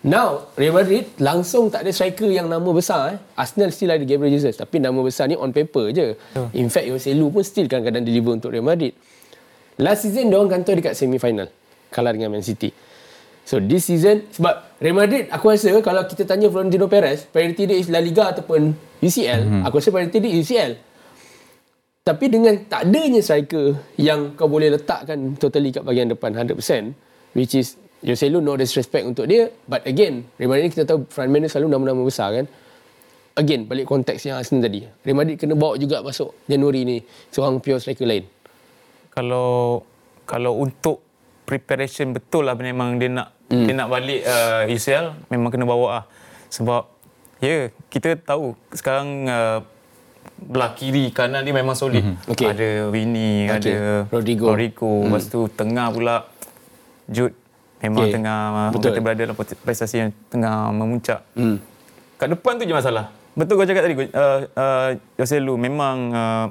Now, 0.00 0.48
Real 0.56 0.72
Madrid 0.72 1.12
langsung 1.20 1.68
tak 1.68 1.84
ada 1.84 1.92
striker 1.92 2.30
yang 2.32 2.48
nama 2.48 2.64
besar. 2.72 3.14
Eh. 3.14 3.16
Arsenal 3.36 3.68
still 3.68 3.92
ada 3.92 4.00
Gabriel 4.00 4.32
Jesus. 4.32 4.56
Tapi 4.56 4.80
nama 4.80 4.96
besar 5.04 5.28
ni 5.28 5.36
on 5.36 5.52
paper 5.52 5.92
je. 5.92 6.16
In 6.56 6.72
fact, 6.72 6.88
Jose 6.88 7.12
Lu 7.12 7.28
pun 7.28 7.44
still 7.44 7.68
kadang-kadang 7.68 8.08
deliver 8.08 8.32
untuk 8.32 8.50
Real 8.56 8.64
Madrid. 8.64 8.96
Last 9.76 10.08
season, 10.08 10.32
diorang 10.32 10.48
kantor 10.48 10.80
dekat 10.80 10.96
semi-final. 10.96 11.52
Kalah 11.92 12.16
dengan 12.16 12.32
Man 12.32 12.40
City. 12.40 12.72
So 13.50 13.58
this 13.58 13.90
season 13.90 14.30
sebab 14.30 14.78
Real 14.78 14.94
Madrid 14.94 15.26
aku 15.26 15.50
rasa 15.50 15.74
kalau 15.82 16.06
kita 16.06 16.22
tanya 16.22 16.46
Florentino 16.52 16.86
Perez 16.86 17.26
priority 17.26 17.66
dia 17.66 17.76
is 17.82 17.90
La 17.90 17.98
Liga 17.98 18.30
ataupun 18.30 18.70
UCL 19.02 19.40
mm-hmm. 19.42 19.62
aku 19.66 19.74
rasa 19.82 19.90
priority 19.90 20.18
dia 20.22 20.32
UCL 20.38 20.70
tapi 22.00 22.32
dengan 22.32 22.56
tak 22.64 22.88
adanya 22.88 23.20
striker 23.20 23.76
yang 24.00 24.32
kau 24.32 24.48
boleh 24.48 24.72
letakkan 24.72 25.36
totally 25.36 25.68
kat 25.68 25.84
bahagian 25.84 26.08
depan 26.08 26.32
100% 26.32 26.56
which 27.36 27.52
is 27.52 27.76
Jose 28.00 28.24
Lu 28.32 28.40
no 28.40 28.56
disrespect 28.56 29.04
untuk 29.04 29.28
dia 29.28 29.52
but 29.68 29.84
again 29.84 30.24
Real 30.40 30.48
Madrid 30.48 30.72
kita 30.72 30.88
tahu 30.88 31.04
frontman 31.12 31.44
dia 31.44 31.52
selalu 31.52 31.76
nama-nama 31.76 32.00
besar 32.00 32.32
kan? 32.32 32.48
Again 33.36 33.68
balik 33.68 33.84
konteks 33.84 34.24
yang 34.24 34.40
Arsenal 34.40 34.64
tadi. 34.64 34.88
Real 35.04 35.16
Madrid 35.16 35.36
kena 35.36 35.52
bawa 35.52 35.76
juga 35.76 36.00
masuk 36.00 36.32
Januari 36.48 36.88
ni 36.88 36.96
seorang 37.28 37.60
pure 37.60 37.76
striker 37.76 38.08
lain. 38.08 38.24
Kalau 39.12 39.84
kalau 40.24 40.56
untuk 40.56 41.04
preparation 41.44 42.16
betul 42.16 42.48
lah 42.48 42.56
memang 42.56 42.96
dia 42.96 43.12
nak 43.12 43.36
hmm. 43.52 43.66
dia 43.68 43.74
nak 43.76 43.88
balik 43.92 44.24
uh, 44.24 44.64
UCL 44.72 45.28
memang 45.28 45.52
kena 45.52 45.68
bawa 45.68 45.88
lah. 46.00 46.04
Sebab 46.48 46.88
ya 47.44 47.48
yeah, 47.48 47.62
kita 47.92 48.16
tahu 48.16 48.56
sekarang 48.72 49.28
uh, 49.28 49.60
belah 50.40 50.72
kiri 50.72 51.12
kanan 51.12 51.44
dia 51.44 51.54
memang 51.54 51.76
solid. 51.76 52.00
Mm-hmm. 52.02 52.32
Okay. 52.32 52.46
Ada 52.48 52.70
Winnie, 52.88 53.46
okay. 53.46 53.56
ada 53.56 53.74
Rodrigo. 54.08 54.44
Rodrigo. 54.50 54.90
Mm. 54.90 55.04
Lepas 55.12 55.24
tu 55.28 55.40
tengah 55.52 55.86
pula 55.92 56.16
Jude 57.10 57.36
memang 57.80 58.04
okay. 58.06 58.14
tengah 58.14 58.38
Betul. 58.72 58.88
kita 58.92 59.00
berada 59.00 59.20
dalam 59.28 59.36
prestasi 59.36 59.96
yang 60.06 60.10
tengah 60.28 60.72
memuncak. 60.72 61.20
Mm. 61.36 61.56
Kat 62.20 62.28
depan 62.28 62.52
tu 62.60 62.64
je 62.68 62.74
masalah. 62.76 63.12
Betul 63.32 63.54
kau 63.62 63.66
cakap 63.68 63.82
tadi 63.86 63.94
uh, 63.96 64.40
uh, 64.52 64.88
Jose 65.16 65.38
Lu 65.38 65.54
memang 65.54 65.96
uh, 66.12 66.46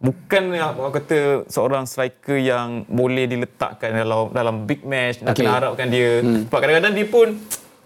bukan 0.00 0.56
apa 0.56 0.82
kata 0.96 1.18
seorang 1.50 1.84
striker 1.84 2.40
yang 2.40 2.88
boleh 2.88 3.28
diletakkan 3.28 3.92
dalam 3.92 4.32
dalam 4.32 4.64
big 4.64 4.80
match 4.86 5.20
nak 5.20 5.36
okay. 5.36 5.44
kena 5.44 5.56
harapkan 5.56 5.88
dia. 5.90 6.24
Mm. 6.24 6.48
Sebab 6.48 6.58
kadang-kadang 6.58 6.94
dia 6.94 7.06
pun 7.08 7.28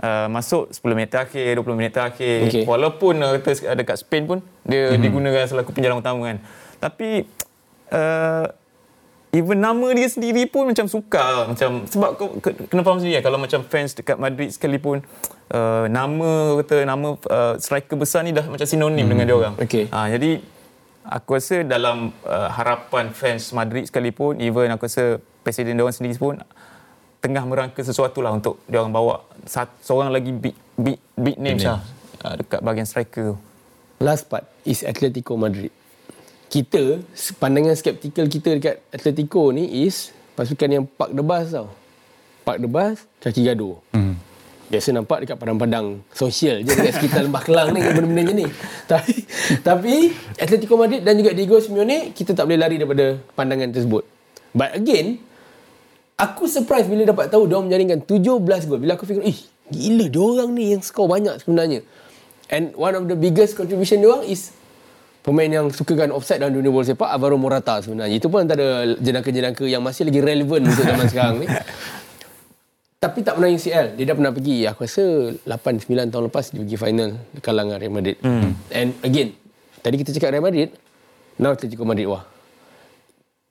uh, 0.00 0.26
masuk 0.32 0.72
10 0.72 0.96
minit 0.96 1.10
terakhir, 1.12 1.60
20 1.60 1.78
minit 1.78 1.92
terakhir. 1.94 2.50
Okay. 2.50 2.64
Walaupun 2.64 3.14
uh, 3.20 3.38
kata 3.38 3.76
dekat 3.78 3.96
Spain 4.02 4.24
pun 4.26 4.38
dia 4.66 4.90
mm-hmm. 4.90 5.02
digunakan 5.02 5.44
selaku 5.46 5.70
penjalan 5.76 6.00
utama 6.00 6.20
kan. 6.26 6.38
Tapi 6.80 7.28
uh, 7.94 8.46
even 9.34 9.58
nama 9.58 9.86
dia 9.90 10.06
sendiri 10.06 10.46
pun 10.46 10.70
macam 10.70 10.86
suka 10.86 11.50
macam 11.50 11.82
sebab 11.90 12.10
kau 12.14 12.38
kena 12.70 12.82
faham 12.86 13.02
sendiri 13.02 13.18
kalau 13.18 13.38
macam 13.42 13.66
fans 13.66 13.90
dekat 13.98 14.14
Madrid 14.14 14.54
sekalipun 14.54 15.02
uh, 15.50 15.90
nama 15.90 16.62
kata 16.62 16.86
nama 16.86 17.18
uh, 17.18 17.54
striker 17.58 17.98
besar 17.98 18.22
ni 18.22 18.30
dah 18.30 18.46
macam 18.46 18.62
sinonim 18.62 19.02
hmm. 19.04 19.10
dengan 19.10 19.24
dia 19.26 19.36
orang. 19.36 19.54
Okay. 19.58 19.90
Uh, 19.90 20.06
jadi 20.14 20.30
aku 21.04 21.36
rasa 21.36 21.66
dalam 21.66 22.14
uh, 22.24 22.48
harapan 22.54 23.10
fans 23.10 23.50
Madrid 23.50 23.90
sekalipun 23.90 24.38
even 24.38 24.70
aku 24.70 24.86
rasa 24.86 25.18
presiden 25.42 25.74
dia 25.76 25.84
orang 25.84 25.98
sendiri 25.98 26.14
pun 26.16 26.38
tengah 27.24 27.48
merangka 27.48 27.80
sesuatu 27.80 28.20
lah 28.20 28.36
untuk 28.36 28.60
dia 28.68 28.84
orang 28.84 28.92
bawa 28.92 29.24
seorang 29.80 30.12
lagi 30.12 30.28
big 30.28 30.52
big 30.76 31.00
big 31.16 31.40
name 31.40 31.56
lah 31.64 31.80
uh, 32.20 32.36
dekat 32.36 32.60
bahagian 32.60 32.84
striker. 32.84 33.40
Last 34.02 34.28
part 34.28 34.44
is 34.68 34.84
Atletico 34.84 35.40
Madrid 35.40 35.72
kita 36.54 37.02
pandangan 37.42 37.74
skeptikal 37.74 38.30
kita 38.30 38.54
dekat 38.54 38.78
Atletico 38.94 39.50
ni 39.50 39.82
is 39.82 40.14
pasukan 40.38 40.70
yang 40.70 40.84
park 40.86 41.10
the 41.10 41.24
bus 41.26 41.50
tau. 41.50 41.66
Park 42.46 42.62
the 42.62 42.70
bus, 42.70 43.02
kaki 43.18 43.42
gaduh. 43.42 43.74
Hmm. 43.90 44.14
Biasa 44.70 44.94
nampak 44.94 45.26
dekat 45.26 45.34
padang-padang 45.34 45.98
sosial 46.14 46.62
je 46.62 46.70
dekat 46.70 46.94
sekitar 46.94 47.26
Lembah 47.26 47.42
Kelang 47.42 47.74
ni 47.74 47.82
benda-benda 47.82 48.22
macam 48.22 48.36
ni. 48.38 48.46
Tapi 48.90 49.14
tapi 49.66 49.94
Atletico 50.38 50.78
Madrid 50.78 51.02
dan 51.02 51.18
juga 51.18 51.34
Diego 51.34 51.58
Simeone 51.58 52.14
kita 52.14 52.38
tak 52.38 52.46
boleh 52.46 52.60
lari 52.62 52.78
daripada 52.78 53.18
pandangan 53.34 53.74
tersebut. 53.74 54.06
But 54.54 54.78
again, 54.78 55.18
aku 56.14 56.46
surprise 56.46 56.86
bila 56.86 57.02
dapat 57.06 57.30
tahu 57.30 57.50
dia 57.50 57.58
menjaringkan 57.58 58.02
17 58.06 58.66
gol. 58.70 58.78
Bila 58.78 58.94
aku 58.94 59.06
fikir, 59.06 59.22
"Ih, 59.26 59.38
gila 59.70 60.06
dia 60.10 60.22
orang 60.22 60.48
ni 60.54 60.74
yang 60.74 60.82
skor 60.82 61.10
banyak 61.10 61.42
sebenarnya." 61.42 61.82
And 62.52 62.76
one 62.76 62.94
of 62.94 63.04
the 63.10 63.16
biggest 63.18 63.58
contribution 63.58 64.04
dia 64.04 64.10
orang 64.10 64.28
is 64.28 64.54
pemain 65.24 65.48
yang 65.48 65.66
sukakan 65.72 66.12
offside 66.12 66.44
dalam 66.44 66.52
dunia 66.52 66.68
bola 66.68 66.84
sepak 66.84 67.08
Alvaro 67.08 67.40
Morata 67.40 67.80
sebenarnya. 67.80 68.20
Itu 68.20 68.28
pun 68.28 68.44
antara 68.44 68.84
jenaka-jenaka 69.00 69.64
yang 69.64 69.80
masih 69.80 70.04
lagi 70.04 70.20
relevan 70.20 70.68
untuk 70.68 70.84
zaman 70.84 71.06
sekarang 71.08 71.36
ni. 71.40 71.48
Tapi 73.04 73.20
tak 73.20 73.36
pernah 73.36 73.52
UCL. 73.52 74.00
Dia 74.00 74.04
dah 74.08 74.16
pernah 74.16 74.32
pergi. 74.32 74.64
Aku 74.64 74.80
rasa 74.84 75.04
8-9 75.44 76.08
tahun 76.08 76.24
lepas 76.32 76.44
dia 76.52 76.60
pergi 76.64 76.76
final 76.80 77.10
kalangan 77.44 77.76
Real 77.76 77.92
Madrid. 77.92 78.16
Hmm. 78.24 78.56
And 78.72 78.96
again, 79.04 79.36
tadi 79.84 80.00
kita 80.00 80.12
cakap 80.16 80.32
Real 80.32 80.44
Madrid, 80.44 80.72
now 81.40 81.52
Atletico 81.52 81.84
Madrid 81.88 82.08
wah. 82.08 82.33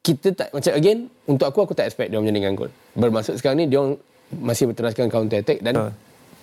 Kita 0.03 0.36
tak 0.36 0.51
macam 0.51 0.72
again 0.75 1.07
untuk 1.24 1.48
aku 1.48 1.60
aku 1.63 1.74
tak 1.74 1.88
expect 1.88 2.12
dia 2.12 2.19
menjadikan 2.19 2.60
gol. 2.60 2.72
Bermaksud 2.91 3.39
sekarang 3.39 3.63
ni 3.63 3.72
dia 3.72 3.79
masih 4.36 4.67
berteraskan 4.67 5.07
counter 5.07 5.39
attack 5.39 5.63
dan 5.63 5.74
uh. 5.79 5.91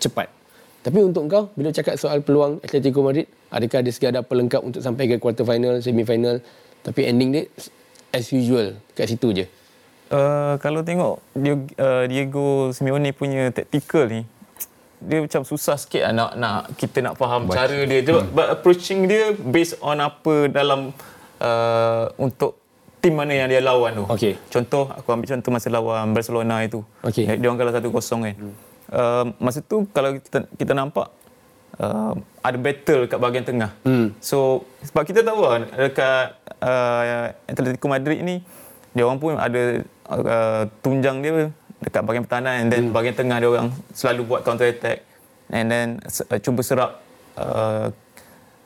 cepat. 0.00 0.32
Tapi 0.80 0.96
untuk 1.04 1.28
kau, 1.28 1.52
bila 1.52 1.68
cakap 1.68 2.00
soal 2.00 2.24
peluang 2.24 2.56
Atletico 2.64 3.04
Madrid, 3.04 3.28
adakah 3.52 3.84
ada 3.84 3.90
segala 3.92 4.18
pelengkap 4.24 4.64
untuk 4.64 4.80
sampai 4.80 5.12
ke 5.12 5.20
quarter 5.20 5.44
final, 5.44 5.76
semi 5.84 6.08
final? 6.08 6.40
Tapi 6.80 7.04
ending 7.04 7.36
dia 7.36 7.44
as 8.16 8.32
usual 8.32 8.80
kat 8.96 9.12
situ 9.12 9.44
je. 9.44 9.44
Uh, 10.08 10.56
kalau 10.64 10.80
tengok 10.80 11.20
Diego, 11.36 11.68
uh, 11.76 12.08
Diego 12.08 12.72
Simeone 12.72 13.12
punya 13.12 13.52
tactical 13.52 14.08
ni, 14.08 14.24
dia 15.00 15.20
macam 15.20 15.44
susah 15.44 15.76
sikit 15.80 16.08
lah 16.08 16.12
nak, 16.12 16.30
nak 16.36 16.60
kita 16.76 17.00
nak 17.04 17.14
faham 17.20 17.44
Baik. 17.44 17.56
cara 17.56 17.78
dia. 17.84 18.00
Dia 18.00 18.14
hmm. 18.16 18.52
approaching 18.56 19.00
dia 19.04 19.36
based 19.36 19.76
on 19.84 20.00
apa 20.00 20.48
dalam 20.48 20.96
uh, 21.44 22.04
untuk 22.16 22.59
tim 23.00 23.16
mana 23.16 23.32
yang 23.32 23.48
dia 23.48 23.64
lawan 23.64 23.96
tu. 23.96 24.04
Okay. 24.12 24.36
Contoh, 24.52 24.92
aku 24.92 25.08
ambil 25.10 25.28
contoh 25.32 25.50
masa 25.50 25.68
lawan 25.72 26.12
Barcelona 26.12 26.60
itu. 26.62 26.84
Okay. 27.00 27.24
Dia 27.40 27.46
orang 27.48 27.58
kalah 27.58 27.74
1-0 27.80 27.88
kan. 27.90 28.36
Hmm 28.36 28.70
uh, 28.90 29.24
masa 29.38 29.62
tu 29.62 29.86
kalau 29.94 30.18
kita, 30.18 30.46
kita 30.58 30.72
nampak 30.74 31.08
uh, 31.78 32.14
ada 32.42 32.58
battle 32.58 33.06
kat 33.06 33.18
bahagian 33.18 33.46
tengah. 33.46 33.70
Hmm. 33.86 34.12
So 34.18 34.66
sebab 34.84 35.06
kita 35.06 35.22
tahu 35.22 35.40
lah 35.46 35.66
dekat 35.70 36.24
uh, 36.60 37.34
Atletico 37.46 37.86
Madrid 37.86 38.20
ni 38.20 38.42
dia 38.90 39.06
orang 39.06 39.22
pun 39.22 39.38
ada 39.38 39.86
uh, 40.10 40.62
tunjang 40.82 41.22
dia 41.22 41.54
dekat 41.80 42.02
bahagian 42.02 42.24
pertahanan 42.26 42.54
and 42.66 42.68
then 42.68 42.82
hmm. 42.90 42.92
bahagian 42.92 43.16
tengah 43.16 43.38
dia 43.38 43.48
orang 43.48 43.68
selalu 43.94 44.20
buat 44.26 44.40
counter 44.42 44.68
attack 44.68 45.06
and 45.54 45.70
then 45.70 45.86
uh, 46.02 46.38
cuba 46.42 46.60
serap 46.66 46.90
uh, 47.38 47.88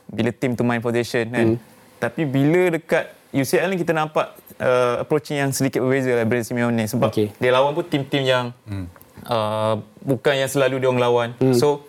bila 0.08 0.30
team 0.32 0.56
tu 0.56 0.64
main 0.64 0.80
possession 0.80 1.28
kan. 1.30 1.46
Hmm. 1.54 1.58
Tapi 2.00 2.28
bila 2.28 2.74
dekat 2.74 3.12
UCL 3.34 3.66
ni 3.66 3.76
kita 3.82 3.90
nampak 3.90 4.38
uh, 4.62 5.02
approaching 5.02 5.42
yang 5.42 5.50
sedikit 5.50 5.82
berbeza 5.82 6.14
lah 6.14 6.22
Brad 6.22 6.46
Simeone 6.46 6.86
sebab 6.86 7.10
okay. 7.10 7.34
dia 7.36 7.50
lawan 7.50 7.74
pun 7.74 7.82
tim-tim 7.82 8.22
yang 8.22 8.54
hmm 8.62 9.04
uh, 9.28 9.74
bukan 10.04 10.34
yang 10.36 10.50
selalu 10.50 10.80
dia 10.80 10.88
orang 10.88 11.02
lawan. 11.02 11.28
Hmm. 11.40 11.56
So 11.56 11.84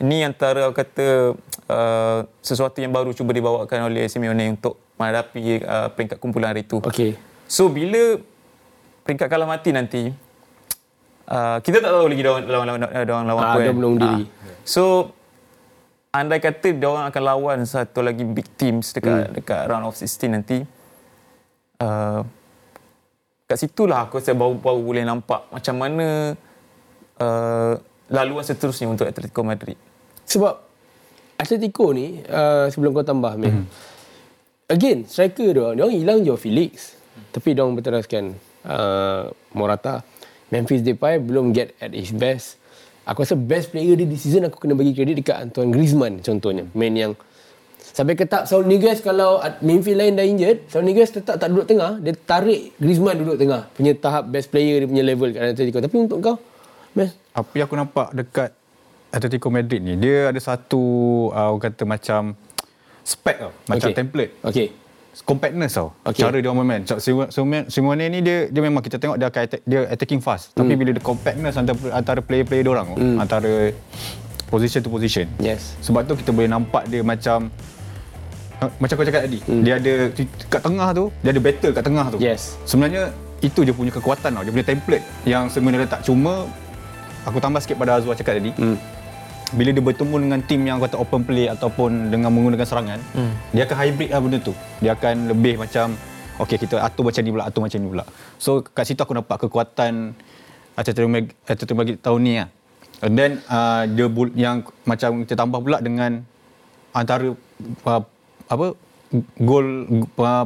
ini 0.00 0.24
antara 0.24 0.72
kata 0.72 1.36
uh, 1.68 2.18
sesuatu 2.40 2.80
yang 2.80 2.90
baru 2.90 3.12
cuba 3.12 3.36
dibawakan 3.36 3.92
oleh 3.92 4.08
Simeone 4.08 4.56
untuk 4.56 4.80
menghadapi 4.96 5.64
uh, 5.64 5.88
peringkat 5.92 6.16
kumpulan 6.18 6.52
hari 6.56 6.64
itu. 6.64 6.80
Okay. 6.82 7.16
So 7.46 7.68
bila 7.68 8.18
peringkat 9.04 9.28
kalah 9.28 9.48
mati 9.48 9.70
nanti 9.74 10.02
uh, 11.28 11.58
kita 11.60 11.82
tak 11.82 11.90
tahu 11.90 12.06
lagi 12.08 12.22
dia 12.22 12.32
orang 12.32 12.46
lawan 12.48 12.66
lawan 12.66 12.80
dia 12.88 13.12
orang 13.12 13.28
lawan 13.28 13.42
ah, 13.44 13.50
apa. 13.52 13.58
Dia 13.60 13.68
kan. 13.70 13.76
belum 13.76 13.92
diri. 13.98 14.22
Uh, 14.24 14.26
so 14.64 14.82
andai 16.10 16.42
kata 16.42 16.74
dia 16.74 16.88
orang 16.88 17.06
akan 17.12 17.22
lawan 17.22 17.58
satu 17.68 18.02
lagi 18.02 18.26
big 18.26 18.48
teams 18.58 18.90
dekat 18.90 19.30
hmm. 19.30 19.34
dekat 19.38 19.62
round 19.70 19.86
of 19.86 19.94
16 19.94 20.26
nanti 20.32 20.58
uh, 21.80 22.20
kat 23.50 23.58
situlah 23.58 24.06
aku 24.06 24.22
rasa 24.22 24.36
baru-baru 24.36 24.80
boleh 24.80 25.04
nampak 25.04 25.50
macam 25.50 25.74
mana 25.74 26.38
uh, 27.18 27.74
laluan 28.12 28.44
seterusnya 28.46 28.86
untuk 28.86 29.10
Atletico 29.10 29.42
Madrid? 29.42 29.76
Sebab 30.28 30.70
Atletico 31.40 31.96
ni 31.96 32.20
uh, 32.28 32.68
sebelum 32.68 32.92
kau 32.92 33.02
tambah 33.02 33.40
mm-hmm. 33.40 33.64
again 34.68 35.08
striker 35.08 35.56
dia 35.56 35.66
dia 35.72 35.82
orang 35.88 35.96
hilang 35.96 36.18
Joao 36.20 36.36
Felix 36.36 37.00
tapi 37.32 37.56
dia 37.56 37.64
orang 37.64 37.80
berteraskan 37.80 38.36
uh, 38.68 39.32
Morata 39.56 40.04
Memphis 40.52 40.84
Depay 40.84 41.16
belum 41.16 41.56
get 41.56 41.72
at 41.80 41.96
his 41.96 42.12
best 42.12 42.60
aku 43.08 43.24
rasa 43.24 43.40
best 43.40 43.72
player 43.72 43.96
dia 43.96 44.04
di 44.04 44.20
season 44.20 44.52
aku 44.52 44.60
kena 44.60 44.76
bagi 44.76 44.92
kredit 44.92 45.24
dekat 45.24 45.48
Antoine 45.48 45.72
Griezmann 45.72 46.20
contohnya 46.20 46.68
main 46.76 46.92
yang 46.92 47.12
sampai 47.90 48.14
ketak 48.14 48.46
Saul 48.46 48.66
Niguez 48.66 49.02
kalau 49.02 49.42
Memphis 49.60 49.96
lain 49.96 50.14
dah 50.14 50.26
injured 50.26 50.66
Saul 50.70 50.86
Niguez 50.86 51.10
tetap 51.10 51.36
tak 51.40 51.48
duduk 51.50 51.66
tengah 51.66 51.98
dia 51.98 52.14
tarik 52.14 52.74
Griezmann 52.78 53.18
duduk 53.18 53.36
tengah 53.36 53.66
punya 53.74 53.92
tahap 53.98 54.30
best 54.30 54.48
player 54.48 54.84
dia 54.84 54.88
punya 54.88 55.04
level 55.04 55.30
kat 55.34 55.54
Atletico 55.54 55.78
tapi 55.82 55.96
untuk 55.98 56.18
kau 56.22 56.36
Meh. 56.94 57.10
Apa 57.30 57.50
yang 57.54 57.66
aku 57.70 57.76
nampak 57.78 58.08
dekat 58.10 58.50
Atletico 59.10 59.50
Madrid 59.50 59.82
ni, 59.82 59.94
dia 59.98 60.30
ada 60.30 60.40
satu 60.42 60.82
uh, 61.30 61.54
orang 61.54 61.62
kata 61.70 61.82
macam 61.86 62.34
spec 63.02 63.36
tau, 63.42 63.52
macam 63.66 63.88
okay. 63.90 63.96
template. 63.98 64.32
Okey. 64.42 64.68
Compactness 65.26 65.74
tau. 65.74 65.90
Okay. 66.06 66.22
Cara 66.22 66.38
dia 66.38 66.50
bermain. 66.54 66.82
Simone 67.66 68.04
ni 68.06 68.22
dia 68.22 68.46
dia 68.46 68.62
memang 68.62 68.78
kita 68.78 69.02
tengok 69.02 69.18
dia 69.18 69.26
akan 69.26 69.42
attack, 69.42 69.62
dia 69.66 69.80
attacking 69.90 70.22
fast. 70.22 70.54
Hmm. 70.54 70.62
Tapi 70.62 70.72
bila 70.78 70.90
dia 70.94 71.02
compactness 71.02 71.58
antara 71.58 71.78
antara 71.90 72.20
player-player 72.22 72.62
dia 72.62 72.72
orang 72.72 72.88
hmm. 72.94 73.18
antara 73.18 73.74
position 74.46 74.80
to 74.82 74.90
position. 74.90 75.26
Yes. 75.42 75.74
Sebab 75.82 76.06
tu 76.06 76.14
kita 76.14 76.30
boleh 76.30 76.50
nampak 76.50 76.86
dia 76.86 77.02
macam 77.02 77.50
macam 78.60 78.94
kau 79.00 79.06
cakap 79.08 79.22
tadi, 79.24 79.40
hmm. 79.40 79.62
dia 79.64 79.74
ada 79.80 79.92
kat 80.52 80.60
tengah 80.60 80.88
tu, 80.92 81.04
dia 81.24 81.30
ada 81.32 81.40
battle 81.40 81.72
kat 81.72 81.84
tengah 81.84 82.06
tu. 82.12 82.18
Yes. 82.20 82.60
Sebenarnya 82.68 83.08
itu 83.40 83.64
dia 83.64 83.72
punya 83.72 83.88
kekuatan 83.88 84.36
tau. 84.36 84.42
Dia 84.44 84.52
punya 84.52 84.68
template 84.68 85.04
yang 85.24 85.48
sebenarnya 85.48 85.88
tak 85.88 86.04
cuma 86.04 86.44
aku 87.24 87.40
tambah 87.40 87.60
sikit 87.64 87.80
pada 87.80 87.96
Azwar 87.96 88.12
cakap 88.12 88.36
tadi. 88.36 88.52
Hmm. 88.60 88.76
Bila 89.50 89.74
dia 89.74 89.82
bertemu 89.82 90.14
dengan 90.20 90.40
tim 90.44 90.60
yang 90.62 90.78
kata 90.78 90.94
open 91.00 91.26
play 91.26 91.50
ataupun 91.50 92.12
dengan 92.12 92.30
menggunakan 92.30 92.62
serangan, 92.68 93.00
hmm. 93.16 93.32
dia 93.56 93.64
akan 93.66 93.76
hybrid 93.80 94.10
lah 94.12 94.20
benda 94.20 94.38
tu. 94.44 94.54
Dia 94.78 94.92
akan 94.94 95.14
lebih 95.32 95.58
macam 95.58 95.96
okey 96.44 96.56
kita 96.60 96.84
atur 96.84 97.08
macam 97.08 97.20
ni 97.24 97.30
pula, 97.32 97.44
atur 97.48 97.60
macam 97.64 97.78
ni 97.80 97.88
pula. 97.88 98.04
So 98.38 98.60
kat 98.62 98.84
situ 98.86 99.00
aku 99.00 99.16
nampak 99.16 99.48
kekuatan 99.48 100.14
Atletico 100.76 101.74
Madrid 101.74 101.98
tahun 101.98 102.20
ni 102.22 102.38
lah. 102.38 102.48
And 103.00 103.16
then 103.16 103.40
uh, 103.48 103.88
dia 103.88 104.06
yang 104.36 104.68
macam 104.84 105.24
kita 105.24 105.34
tambah 105.34 105.64
pula 105.64 105.80
dengan 105.80 106.20
antara 106.92 107.32
uh, 107.88 108.02
apa 108.50 108.74
gol 109.38 109.90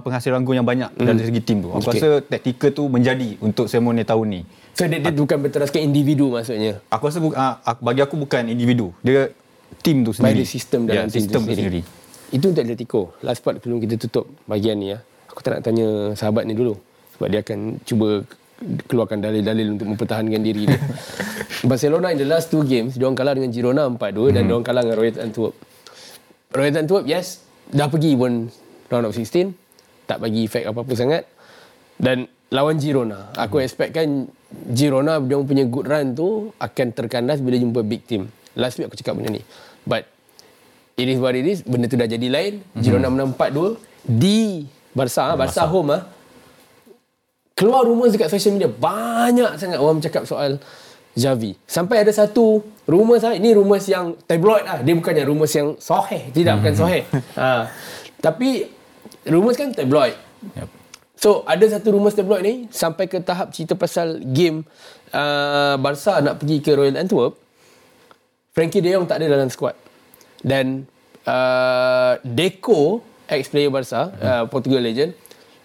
penghasilan 0.00 0.40
gol 0.44 0.56
yang 0.56 0.68
banyak 0.68 0.92
hmm. 0.96 1.04
dari 1.04 1.26
segi 1.28 1.42
tim 1.44 1.64
tu. 1.64 1.68
Aku 1.73 1.84
okay. 1.84 2.00
rasa 2.00 2.08
taktikal 2.25 2.70
tu 2.73 2.88
menjadi 2.88 3.37
untuk 3.40 3.68
Simone 3.68 4.04
tahun 4.04 4.26
ni. 4.28 4.40
So 4.76 4.88
dia, 4.88 5.00
dia 5.00 5.12
bukan 5.12 5.38
berteraskan 5.40 5.80
individu 5.84 6.32
maksudnya. 6.32 6.80
Aku 6.88 7.08
rasa 7.08 7.20
uh, 7.20 7.54
bagi 7.84 8.00
aku 8.00 8.16
bukan 8.16 8.49
individu. 8.49 8.92
Dia 9.04 9.28
tim 9.84 10.04
tu 10.04 10.16
sendiri. 10.16 10.44
By 10.44 10.49
sistem 10.49 10.88
dalam 10.88 11.08
yeah, 11.08 11.12
tim 11.12 11.20
sistem 11.20 11.40
tu 11.44 11.52
sendiri. 11.52 11.80
sendiri. 11.84 12.32
Itu 12.32 12.44
untuk 12.50 12.62
Atletico. 12.64 13.00
Last 13.20 13.40
part 13.44 13.61
sebelum 13.61 13.78
kita 13.84 14.00
tutup 14.00 14.32
bahagian 14.49 14.80
ni 14.80 14.96
ya. 14.96 14.99
Aku 15.28 15.44
tak 15.44 15.61
nak 15.61 15.62
tanya 15.66 16.16
sahabat 16.16 16.49
ni 16.49 16.56
dulu 16.56 16.78
sebab 17.14 17.28
dia 17.30 17.40
akan 17.46 17.58
cuba 17.87 18.26
keluarkan 18.88 19.18
dalil-dalil 19.20 19.76
untuk 19.76 19.87
mempertahankan 19.92 20.40
diri 20.40 20.66
dia. 20.66 20.80
Barcelona 21.70 22.11
in 22.11 22.18
the 22.18 22.28
last 22.28 22.49
two 22.49 22.64
games, 22.64 22.96
dia 22.96 23.04
orang 23.06 23.18
kalah 23.18 23.34
dengan 23.37 23.50
Girona 23.52 23.87
4-2 23.87 24.00
hmm. 24.00 24.34
dan 24.34 24.40
dia 24.49 24.54
orang 24.56 24.66
kalah 24.66 24.82
dengan 24.82 24.96
Royal 24.99 25.16
Antwerp. 25.20 25.54
Royal 26.54 26.75
Antwerp, 26.80 27.04
yes, 27.04 27.43
dah 27.73 27.88
pergi 27.88 28.12
pun 28.18 28.49
round 28.92 29.06
of 29.09 29.16
16 29.16 29.54
tak 30.04 30.21
bagi 30.21 30.44
efek 30.44 30.68
apa-apa 30.68 30.92
sangat 30.92 31.25
dan 31.97 32.28
lawan 32.52 32.76
Girona 32.76 33.33
aku 33.35 33.61
hmm. 33.61 33.64
expect 33.64 33.97
kan 33.97 34.28
Girona 34.71 35.18
dia 35.18 35.40
punya 35.40 35.64
good 35.64 35.88
run 35.88 36.12
tu 36.12 36.52
akan 36.61 36.87
terkandas 36.92 37.40
bila 37.40 37.56
jumpa 37.56 37.80
big 37.83 38.04
team 38.04 38.28
last 38.54 38.76
week 38.76 38.87
aku 38.87 39.00
cakap 39.00 39.16
benda 39.16 39.33
ni 39.33 39.42
but 39.88 40.04
it 40.94 41.09
is 41.09 41.18
what 41.18 41.33
it 41.35 41.47
is 41.49 41.64
benda 41.64 41.88
tu 41.88 41.97
dah 41.97 42.06
jadi 42.06 42.28
lain 42.28 42.61
hmm. 42.61 42.83
Girona 42.85 43.09
menang 43.09 43.33
4-2 43.33 43.80
di 44.04 44.68
Barca, 44.94 45.35
Barca, 45.35 45.40
Barca 45.50 45.64
home 45.66 45.90
ah. 45.90 46.02
Keluar 47.54 47.87
rumor 47.87 48.11
dekat 48.11 48.35
social 48.35 48.59
media 48.59 48.66
banyak 48.66 49.62
sangat 49.62 49.78
orang 49.78 50.02
bercakap 50.02 50.26
soal 50.26 50.59
Javi. 51.14 51.54
Sampai 51.64 52.02
ada 52.02 52.11
satu 52.11 52.62
rumor 52.90 53.23
saya, 53.23 53.38
ini 53.38 53.54
rumor 53.54 53.78
yang 53.87 54.18
tabloid 54.26 54.66
lah. 54.66 54.83
Dia 54.83 54.94
bukannya 54.99 55.25
rumor 55.25 55.47
yang 55.47 55.78
soheh. 55.78 56.35
Tidak, 56.35 56.54
bukan 56.59 56.75
soheh. 56.75 57.02
ha. 57.40 57.71
Tapi 58.18 58.66
rumor 59.30 59.54
kan 59.54 59.71
tabloid. 59.71 60.18
Yep. 60.59 60.68
So, 61.14 61.47
ada 61.47 61.62
satu 61.71 61.94
rumor 61.94 62.11
tabloid 62.11 62.42
ni 62.42 62.54
sampai 62.68 63.06
ke 63.06 63.23
tahap 63.23 63.54
cerita 63.54 63.78
pasal 63.78 64.21
game 64.26 64.66
uh, 65.14 65.78
Barca 65.78 66.18
nak 66.18 66.42
pergi 66.42 66.59
ke 66.59 66.75
Royal 66.75 66.99
Antwerp. 66.99 67.38
Frankie 68.50 68.83
De 68.83 68.90
Jong 68.94 69.06
tak 69.06 69.23
ada 69.23 69.38
dalam 69.38 69.49
squad. 69.50 69.78
Dan 70.42 70.87
uh, 71.26 72.18
Deco, 72.23 73.02
ex-player 73.30 73.71
Barca, 73.71 74.11
hmm. 74.11 74.18
uh, 74.18 74.44
Portugal 74.50 74.83
legend, 74.83 75.14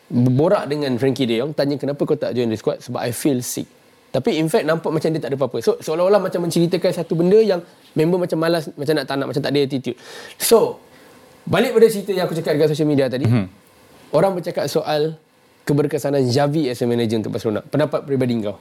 berborak 0.09 0.69
dengan 0.69 0.93
Frankie 1.01 1.25
De 1.25 1.41
Jong, 1.41 1.57
tanya 1.57 1.77
kenapa 1.77 2.01
kau 2.05 2.17
tak 2.17 2.37
join 2.37 2.49
the 2.49 2.57
squad? 2.57 2.81
Sebab 2.81 3.01
I 3.01 3.13
feel 3.13 3.41
sick. 3.41 3.78
Tapi 4.09 4.41
in 4.41 4.49
fact 4.49 4.65
nampak 4.65 4.89
macam 4.89 5.09
dia 5.13 5.21
tak 5.21 5.29
ada 5.33 5.37
apa-apa. 5.37 5.61
So 5.61 5.77
seolah-olah 5.77 6.17
macam 6.17 6.49
menceritakan 6.49 6.89
satu 6.89 7.13
benda 7.13 7.37
yang 7.37 7.61
member 7.93 8.25
macam 8.25 8.37
malas, 8.41 8.65
macam 8.73 8.93
nak 8.97 9.05
tak 9.05 9.15
nak, 9.21 9.27
macam 9.29 9.41
tak 9.41 9.51
ada 9.53 9.59
attitude. 9.61 9.97
So, 10.41 10.81
balik 11.45 11.77
pada 11.77 11.85
cerita 11.93 12.11
yang 12.13 12.25
aku 12.25 12.33
cakap 12.37 12.57
dekat 12.57 12.73
social 12.73 12.89
media 12.89 13.05
tadi. 13.05 13.29
Mm-hmm. 13.29 13.45
Orang 14.09 14.33
bercakap 14.33 14.65
soal 14.65 15.13
keberkesanan 15.61 16.25
Javi 16.25 16.73
as 16.73 16.81
a 16.81 16.85
manager 16.89 17.21
untuk 17.21 17.37
Barcelona. 17.37 17.61
Pendapat 17.61 18.01
peribadi 18.01 18.41
kau? 18.41 18.57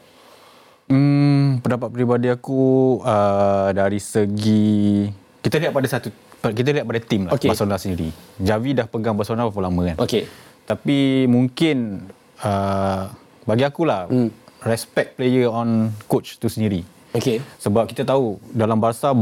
Hmm, 0.88 1.64
pendapat 1.64 1.88
peribadi 1.92 2.28
aku 2.28 3.00
uh, 3.04 3.72
dari 3.72 4.00
segi 4.00 5.08
kita 5.44 5.60
lihat 5.60 5.72
pada 5.76 5.84
satu 5.88 6.08
kita 6.40 6.72
lihat 6.72 6.88
pada 6.88 7.00
tim 7.00 7.28
lah 7.28 7.36
okay. 7.36 7.48
Barcelona 7.48 7.80
sendiri. 7.80 8.12
Javi 8.36 8.76
dah 8.76 8.84
pegang 8.84 9.16
Barcelona 9.16 9.48
berapa 9.48 9.64
lama 9.68 9.82
kan? 9.92 9.96
Okay. 10.04 10.28
Tapi 10.68 11.24
mungkin 11.28 12.08
uh, 12.44 13.08
bagi 13.48 13.64
aku 13.64 13.88
lah 13.88 14.08
hmm 14.08 14.47
respect 14.68 15.16
player 15.16 15.48
on 15.48 15.90
coach 16.04 16.36
tu 16.36 16.52
sendiri. 16.52 16.84
Okay. 17.16 17.40
Sebab 17.58 17.88
kita 17.88 18.04
tahu 18.04 18.36
dalam 18.52 18.76
Barca 18.76 19.16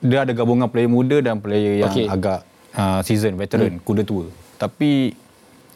dia 0.00 0.24
ada 0.24 0.32
gabungan 0.32 0.68
player 0.68 0.88
muda 0.88 1.20
dan 1.24 1.40
player 1.40 1.80
yang 1.80 1.92
okay. 1.92 2.06
agak 2.08 2.44
uh, 2.76 3.00
season 3.04 3.36
veteran, 3.40 3.80
hmm. 3.80 3.84
kuda 3.84 4.02
tua. 4.04 4.28
Tapi 4.60 5.16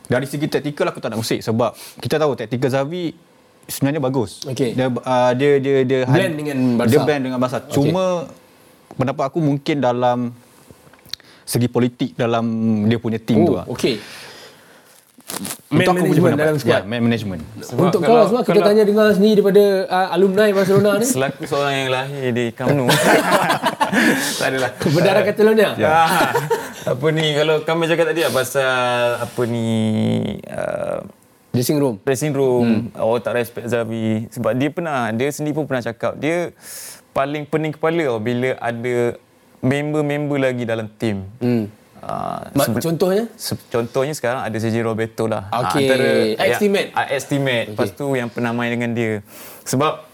dari 0.04 0.26
segi 0.28 0.45
taktikal 0.49 0.93
aku 0.93 1.00
tak 1.00 1.16
nak 1.16 1.25
musik 1.25 1.40
sebab 1.40 1.73
kita 2.00 2.21
tahu 2.21 2.37
taktikal 2.37 2.69
Xavi 2.69 3.16
sebenarnya 3.64 4.00
bagus. 4.04 4.45
Okay. 4.45 4.76
Dia, 4.76 4.93
uh, 4.93 5.33
dia 5.33 5.57
dia 5.61 5.76
dia 5.88 6.00
blend 6.04 6.35
dengan 6.37 6.59
Barca. 6.76 6.90
Dia 6.93 6.99
blend 7.00 7.23
dengan 7.25 7.38
Barca. 7.40 7.59
Okay. 7.64 7.73
Cuma 7.73 8.04
pendapat 8.95 9.25
aku 9.33 9.40
mungkin 9.40 9.76
dalam 9.81 10.19
segi 11.45 11.69
politik 11.69 12.16
dalam 12.16 12.45
dia 12.88 12.97
punya 12.97 13.21
tim 13.21 13.45
oh, 13.45 13.47
tu 13.49 13.52
lah. 13.57 13.66
Man 15.75 15.87
management 15.90 16.35
dalam 16.38 16.57
squad. 16.61 16.83
Ya, 16.85 16.87
man 16.87 17.00
management. 17.02 17.43
Sebab 17.66 17.90
Untuk 17.90 18.00
kau 18.07 18.23
semua 18.31 18.43
kita 18.47 18.61
tanya 18.62 18.83
dengar 18.87 19.11
sendiri 19.11 19.43
daripada 19.43 19.64
uh, 19.90 20.09
alumni 20.14 20.47
Barcelona 20.54 20.90
ni. 21.02 21.07
Selaku 21.09 21.43
seorang 21.49 21.75
yang 21.75 21.88
lahir 21.90 22.31
di 22.31 22.45
Camp 22.54 22.71
Nou. 22.71 22.87
tak 24.38 24.47
adalah. 24.54 24.71
Berdarah 24.78 25.23
Catalonia. 25.26 25.71
Ya. 25.75 25.90
apa 26.95 27.07
ni 27.11 27.33
kalau 27.33 27.57
kami 27.64 27.88
cakap 27.88 28.07
tadi 28.12 28.21
lah 28.23 28.33
pasal 28.37 29.25
apa 29.25 29.43
ni 29.49 29.66
uh, 30.47 31.00
dressing 31.50 31.78
room. 31.81 31.95
Dressing 32.04 32.33
room. 32.37 32.66
Hmm. 32.93 33.02
Oh 33.02 33.19
tak 33.19 33.40
respect 33.40 33.66
Zavi 33.66 34.28
sebab 34.31 34.53
dia 34.55 34.70
pernah 34.70 35.11
dia 35.11 35.33
sendiri 35.33 35.57
pun 35.57 35.66
pernah 35.66 35.83
cakap 35.83 36.14
dia 36.20 36.53
paling 37.16 37.49
pening 37.49 37.75
kepala 37.75 38.20
bila 38.20 38.55
ada 38.61 39.16
member-member 39.64 40.38
lagi 40.38 40.62
dalam 40.68 40.87
tim. 41.01 41.25
Hmm. 41.40 41.66
Uh, 42.05 42.45
contohnya? 42.85 43.25
Contohnya 43.73 44.12
sekarang 44.12 44.45
ada 44.45 44.57
Sergio 44.61 44.85
Roberto 44.85 45.25
lah. 45.25 45.49
Okay. 45.49 45.88
Antara 45.88 46.09
estimate. 46.37 46.88
Ya, 46.93 47.05
estimate. 47.17 47.67
Okay. 47.73 47.73
Lepas 47.73 47.90
tu 47.97 48.07
yang 48.12 48.29
pernah 48.29 48.53
main 48.53 48.69
dengan 48.77 48.93
dia. 48.93 49.25
Sebab 49.64 50.05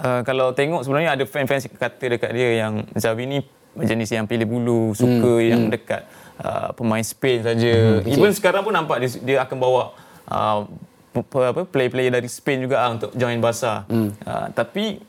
uh, 0.00 0.20
kalau 0.24 0.56
tengok 0.56 0.80
sebenarnya 0.80 1.20
ada 1.20 1.24
fan-fans 1.28 1.68
kata 1.68 2.16
dekat 2.16 2.32
dia 2.32 2.64
yang 2.64 2.88
Xavi 2.96 3.24
ni 3.28 3.38
jenis 3.76 4.10
yang 4.16 4.24
pilih 4.24 4.48
bulu, 4.48 4.96
suka 4.96 5.32
hmm. 5.36 5.44
yang 5.44 5.62
hmm. 5.68 5.72
dekat 5.76 6.02
uh, 6.40 6.72
pemain 6.72 7.04
Spain 7.04 7.44
saja. 7.44 7.74
Hmm. 7.76 8.00
Okay. 8.00 8.16
Even 8.16 8.32
sekarang 8.32 8.64
pun 8.64 8.72
nampak 8.72 9.04
dia, 9.04 9.10
dia 9.20 9.38
akan 9.44 9.56
bawa 9.60 9.92
uh, 10.24 10.64
apa 11.20 11.62
player-player 11.68 12.16
dari 12.16 12.32
Spain 12.32 12.64
juga 12.64 12.80
uh, 12.80 12.96
untuk 12.96 13.10
join 13.12 13.36
Barca. 13.44 13.84
Hmm. 13.92 14.16
Uh, 14.24 14.48
tapi 14.56 15.04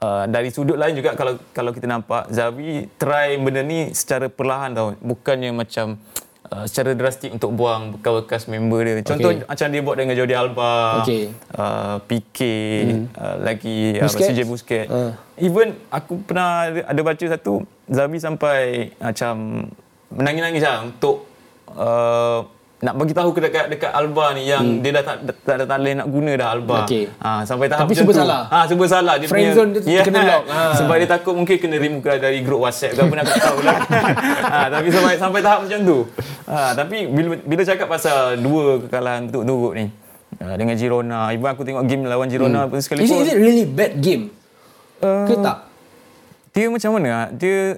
Uh, 0.00 0.24
dari 0.32 0.48
sudut 0.48 0.80
lain 0.80 0.96
juga 0.96 1.12
kalau 1.12 1.36
kalau 1.52 1.76
kita 1.76 1.84
nampak 1.84 2.24
Zavi 2.32 2.88
try 2.96 3.36
benda 3.36 3.60
ni 3.60 3.92
secara 3.92 4.32
perlahan 4.32 4.72
tau 4.72 4.96
bukannya 4.96 5.52
macam 5.52 6.00
uh, 6.48 6.64
secara 6.64 6.96
drastik 6.96 7.36
untuk 7.36 7.52
buang 7.52 8.00
bekas-bekas 8.00 8.48
member 8.48 8.80
dia 8.80 9.04
contoh 9.04 9.28
okay. 9.28 9.44
macam 9.44 9.66
dia 9.68 9.82
buat 9.84 9.96
dengan 10.00 10.16
Jordi 10.16 10.32
Alba 10.32 11.04
okay. 11.04 11.28
uh, 11.52 12.00
PK 12.08 12.38
hmm. 12.40 13.04
uh, 13.12 13.36
lagi 13.44 14.00
uh, 14.00 14.08
CJ 14.08 14.40
Busquets 14.48 14.88
uh. 14.88 15.12
even 15.36 15.76
aku 15.92 16.16
pernah 16.24 16.72
ada, 16.72 16.80
ada 16.96 17.00
baca 17.04 17.24
satu 17.36 17.68
Zavi 17.84 18.18
sampai 18.24 18.58
macam 18.96 19.68
menangis-nangis 20.16 20.62
lah 20.64 20.76
untuk 20.88 21.28
uh, 21.76 22.48
nak 22.80 22.96
bagi 22.96 23.12
tahu 23.12 23.30
ke 23.36 23.40
dekat 23.44 23.66
dekat 23.68 23.92
Alba 23.92 24.32
ni 24.32 24.48
yang 24.48 24.64
hmm. 24.64 24.80
dia 24.80 24.90
dah 24.96 25.04
tak 25.04 25.16
tak 25.44 25.54
ada 25.60 25.64
tak 25.68 25.78
nak 25.84 26.08
guna 26.08 26.32
dah 26.32 26.48
Alba. 26.56 26.88
Okay. 26.88 27.12
Ha 27.20 27.44
sampai 27.44 27.68
tahap 27.68 27.84
Tapi 27.84 27.92
sebab 27.92 28.14
salah. 28.16 28.42
Ha 28.48 28.58
sebab 28.64 28.86
salah 28.88 29.14
dia 29.20 29.28
Friend 29.28 29.36
punya 29.36 29.50
zone 29.52 29.70
dia 29.76 29.84
yeah. 29.84 30.04
kena 30.08 30.20
lock. 30.24 30.44
Ha. 30.48 30.60
Sebab 30.80 30.94
dia 30.96 31.08
takut 31.12 31.34
mungkin 31.36 31.56
kena 31.60 31.76
remove 31.76 32.08
dari 32.08 32.40
grup 32.40 32.64
WhatsApp 32.64 32.96
ke 32.96 33.00
apa 33.04 33.14
nak 33.20 33.24
tahu 33.28 33.58
lah. 33.60 33.78
ha 34.56 34.58
tapi 34.72 34.88
sampai 34.88 35.14
sampai 35.20 35.40
tahap 35.44 35.60
macam 35.68 35.78
tu. 35.84 35.98
Ha 36.48 36.72
tapi 36.72 36.96
bila 37.04 37.36
bila 37.44 37.62
cakap 37.68 37.88
pasal 37.92 38.40
dua 38.40 38.80
kekalahan 38.80 39.28
turut-turut 39.28 39.76
ni 39.76 39.86
ha, 40.40 40.56
dengan 40.56 40.74
Girona, 40.80 41.20
ibu 41.36 41.44
aku 41.44 41.62
tengok 41.68 41.84
game 41.84 42.08
lawan 42.08 42.32
Girona 42.32 42.64
hmm. 42.64 42.80
sekali 42.80 43.04
pun. 43.04 43.20
Is 43.20 43.28
it 43.28 43.36
really 43.36 43.68
bad 43.68 44.00
game? 44.00 44.32
Uh, 45.04 45.28
ke 45.28 45.36
tak? 45.36 45.68
Dia 46.56 46.66
macam 46.72 46.90
mana? 46.96 47.28
Dia 47.36 47.76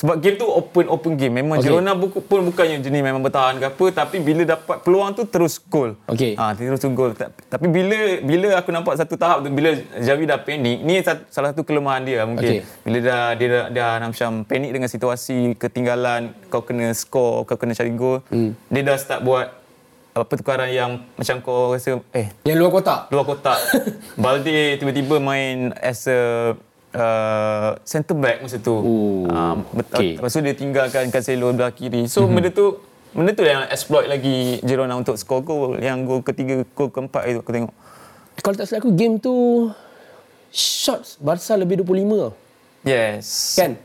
sebab 0.00 0.16
game 0.16 0.40
tu 0.40 0.48
open 0.48 0.88
open 0.88 1.12
game. 1.20 1.44
Memang 1.44 1.60
okay. 1.60 1.68
Girona 1.68 1.92
buku, 1.92 2.24
pun 2.24 2.40
bukannya 2.48 2.80
jenis 2.80 3.04
memang 3.04 3.20
bertahan 3.20 3.60
ke 3.60 3.68
apa 3.68 3.84
tapi 3.92 4.16
bila 4.24 4.48
dapat 4.48 4.80
peluang 4.80 5.12
tu 5.12 5.28
terus 5.28 5.60
gol. 5.60 5.92
Okey. 6.08 6.40
Ah 6.40 6.50
ha, 6.50 6.56
terus 6.56 6.80
gol. 6.96 7.12
Tapi 7.12 7.66
bila 7.68 8.16
bila 8.24 8.56
aku 8.56 8.72
nampak 8.72 8.96
satu 8.96 9.20
tahap 9.20 9.44
tu 9.44 9.52
bila 9.52 9.76
Javi 10.00 10.24
dah 10.24 10.40
panik, 10.40 10.80
ni 10.80 11.04
salah 11.04 11.52
satu 11.52 11.68
kelemahan 11.68 12.00
dia 12.08 12.24
mungkin. 12.24 12.64
Okay. 12.64 12.64
Bila 12.80 12.98
dah 13.04 13.24
dia 13.36 13.48
dah, 13.52 13.64
dah 13.68 14.08
macam 14.08 14.48
panik 14.48 14.72
dengan 14.72 14.88
situasi 14.88 15.52
ketinggalan, 15.60 16.32
kau 16.48 16.64
kena 16.64 16.96
score, 16.96 17.44
kau 17.44 17.60
kena 17.60 17.76
cari 17.76 17.92
gol. 17.92 18.24
Hmm. 18.32 18.56
Dia 18.72 18.80
dah 18.80 18.96
start 18.96 19.20
buat 19.20 19.60
apa 20.10 20.26
pertukaran 20.26 20.72
yang 20.72 21.06
macam 21.14 21.38
kau 21.38 21.76
rasa 21.76 22.00
eh 22.16 22.32
yang 22.48 22.56
luar 22.56 22.72
kotak. 22.72 23.12
Luar 23.12 23.28
kotak. 23.28 23.60
Balde 24.22 24.80
tiba-tiba 24.80 25.20
main 25.20 25.76
as 25.76 26.08
a 26.08 26.56
uh, 26.94 27.78
centre 27.86 28.16
back 28.16 28.42
masa 28.42 28.58
tu. 28.58 28.74
Uh, 29.26 29.56
okay. 29.78 30.18
Lepas 30.18 30.30
tu 30.34 30.40
dia 30.42 30.54
tinggalkan 30.54 31.10
Cancelo 31.10 31.50
belah 31.54 31.72
kiri. 31.74 32.06
So 32.06 32.24
mm-hmm. 32.24 32.34
benda 32.34 32.50
tu 32.50 32.66
benda 33.10 33.30
tu 33.34 33.42
yang 33.46 33.66
exploit 33.70 34.06
lagi 34.06 34.62
Girona 34.62 34.94
untuk 34.98 35.18
score 35.18 35.42
goal. 35.42 35.70
Yang 35.78 35.98
gol 36.06 36.20
ketiga, 36.22 36.62
gol 36.74 36.90
keempat 36.90 37.22
itu 37.30 37.38
aku 37.42 37.52
tengok. 37.52 37.74
Kalau 38.40 38.56
tak 38.56 38.66
salah 38.70 38.80
aku 38.80 38.92
game 38.96 39.20
tu 39.20 39.68
shots 40.50 41.20
Barca 41.20 41.54
lebih 41.54 41.84
25 41.84 42.32
Yes. 42.82 43.54
Kan? 43.60 43.76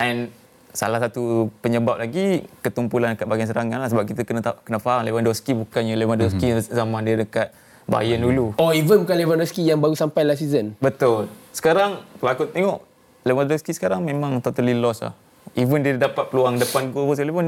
And 0.00 0.34
salah 0.70 1.02
satu 1.02 1.50
penyebab 1.62 1.98
lagi 1.98 2.46
ketumpulan 2.62 3.18
kat 3.18 3.26
bahagian 3.26 3.50
serangan 3.50 3.82
lah 3.82 3.90
sebab 3.90 4.06
kita 4.06 4.22
kena 4.22 4.38
kena 4.62 4.78
faham 4.78 5.02
Lewandowski 5.02 5.50
bukannya 5.54 5.98
Lewandowski 5.98 6.46
mm-hmm. 6.46 6.70
zaman 6.70 7.02
dia 7.02 7.16
dekat 7.18 7.50
Bayern 7.88 8.22
dulu. 8.22 8.56
Oh, 8.60 8.70
even 8.70 9.02
bukan 9.02 9.16
Lewandowski 9.16 9.66
yang 9.66 9.80
baru 9.80 9.96
sampai 9.96 10.22
last 10.26 10.40
season. 10.44 10.76
Betul. 10.78 11.30
Sekarang 11.54 12.04
kalau 12.20 12.30
aku 12.30 12.44
tengok 12.50 12.78
Lewandowski 13.26 13.72
sekarang 13.76 14.04
memang 14.04 14.40
totally 14.40 14.76
lost 14.76 15.04
lah. 15.04 15.14
Even 15.58 15.82
dia 15.82 15.98
dapat 15.98 16.30
peluang 16.30 16.56
depan 16.60 16.94
gol 16.94 17.10
sekali 17.16 17.34
pun 17.34 17.46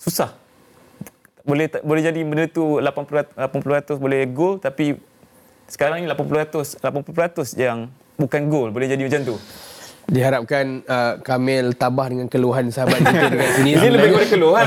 susah. 0.00 0.34
Boleh 1.44 1.68
boleh 1.84 2.02
jadi 2.02 2.20
benda 2.24 2.48
tu 2.48 2.80
80% 2.80 3.36
80% 3.36 4.00
boleh 4.00 4.24
gol 4.32 4.56
tapi 4.56 4.96
sekarang 5.68 6.04
ni 6.04 6.06
80% 6.08 6.80
80% 6.80 7.56
yang 7.60 7.88
bukan 8.16 8.42
gol 8.48 8.68
boleh 8.72 8.88
jadi 8.88 9.02
macam 9.04 9.22
tu 9.24 9.36
diharapkan 10.08 10.84
uh, 10.84 11.14
Kamil 11.20 11.72
tabah 11.76 12.06
dengan 12.12 12.26
keluhan 12.28 12.68
sahabat 12.68 13.00
kita 13.00 13.26
dekat 13.32 13.50
sini. 13.56 13.70
Ini 13.76 13.88
lebih 13.88 14.08
kepada 14.12 14.28
keluhan. 14.28 14.66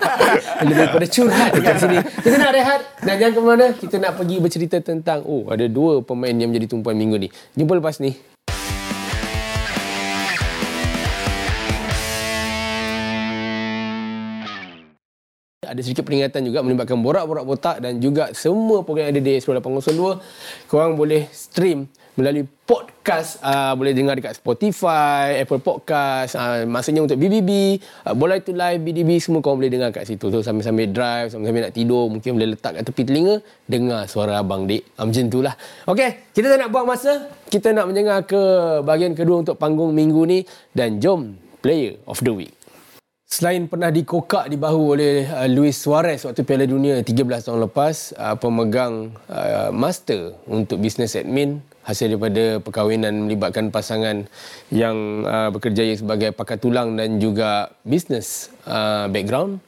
lebih 0.68 0.84
kepada 0.90 1.06
curhat 1.08 1.50
dekat 1.54 1.76
sini. 1.78 1.96
Kita 2.02 2.36
nak 2.38 2.52
rehat 2.54 2.80
dan 3.02 3.14
jangan 3.18 3.32
ke 3.32 3.40
mana. 3.40 3.66
Kita 3.74 3.96
nak 4.02 4.12
pergi 4.18 4.36
bercerita 4.42 4.76
tentang 4.82 5.22
oh 5.22 5.46
ada 5.50 5.66
dua 5.70 6.02
pemain 6.02 6.34
yang 6.34 6.50
menjadi 6.50 6.74
tumpuan 6.74 6.98
minggu 6.98 7.16
ni. 7.16 7.28
Jumpa 7.54 7.78
lepas 7.78 8.02
ni. 8.02 8.34
ada 15.74 15.82
sedikit 15.82 16.06
peringatan 16.06 16.46
juga 16.46 16.62
melibatkan 16.62 16.94
borak-borak 17.02 17.42
botak 17.42 17.76
dan 17.82 17.98
juga 17.98 18.30
semua 18.30 18.86
program 18.86 19.10
yang 19.10 19.18
ada 19.18 19.22
di 19.26 19.32
Explore 19.34 19.58
802. 19.58 20.70
Korang 20.70 20.94
boleh 20.94 21.26
stream 21.34 21.90
melalui 22.14 22.46
podcast 22.64 23.42
uh, 23.42 23.74
boleh 23.74 23.90
dengar 23.90 24.14
dekat 24.14 24.38
Spotify, 24.38 25.42
Apple 25.42 25.60
Podcast, 25.60 26.38
uh, 26.38 26.62
maksudnya 26.64 27.02
untuk 27.02 27.18
BBB, 27.18 27.82
uh, 28.06 28.14
bola 28.14 28.38
itu 28.38 28.54
live 28.54 28.80
BDB 28.80 29.18
semua 29.18 29.42
kau 29.42 29.58
boleh 29.58 29.68
dengar 29.68 29.90
kat 29.90 30.06
situ. 30.06 30.30
So 30.30 30.40
sambil-sambil 30.40 30.94
drive, 30.94 31.34
sambil-sambil 31.34 31.68
nak 31.68 31.74
tidur, 31.74 32.06
mungkin 32.08 32.38
boleh 32.38 32.54
letak 32.54 32.78
kat 32.80 32.84
tepi 32.86 33.02
telinga 33.02 33.42
dengar 33.66 34.06
suara 34.06 34.38
abang 34.40 34.64
Dik. 34.64 34.94
Uh, 34.94 35.04
macam 35.10 35.22
itulah. 35.26 35.54
Okey, 35.90 36.10
kita 36.32 36.46
tak 36.54 36.58
nak 36.62 36.70
buang 36.70 36.86
masa. 36.86 37.12
Kita 37.50 37.74
nak 37.74 37.90
menjengah 37.90 38.18
ke 38.24 38.42
bahagian 38.86 39.12
kedua 39.18 39.42
untuk 39.42 39.58
panggung 39.58 39.90
minggu 39.90 40.22
ni 40.24 40.46
dan 40.70 41.02
jom 41.02 41.34
player 41.60 41.98
of 42.06 42.22
the 42.22 42.30
week. 42.30 42.54
Selain 43.24 43.66
pernah 43.66 43.90
dikokak 43.90 44.46
di 44.46 44.54
bahu 44.54 44.94
oleh 44.94 45.26
uh, 45.26 45.50
Luis 45.50 45.74
Suarez 45.74 46.22
waktu 46.22 46.46
Piala 46.46 46.70
Dunia 46.70 47.02
13 47.02 47.50
tahun 47.50 47.66
lepas, 47.66 48.14
uh, 48.14 48.38
pemegang 48.38 49.10
uh, 49.26 49.74
master 49.74 50.38
untuk 50.46 50.78
business 50.78 51.18
admin 51.18 51.58
hasil 51.84 52.16
daripada 52.16 52.58
perkahwinan 52.64 53.28
melibatkan 53.28 53.68
pasangan 53.68 54.24
yang 54.72 55.24
uh, 55.28 55.52
bekerja 55.52 56.00
sebagai 56.00 56.32
pakar 56.32 56.56
tulang 56.56 56.96
dan 56.96 57.20
juga 57.20 57.70
business 57.84 58.48
uh, 58.64 59.06
background. 59.12 59.60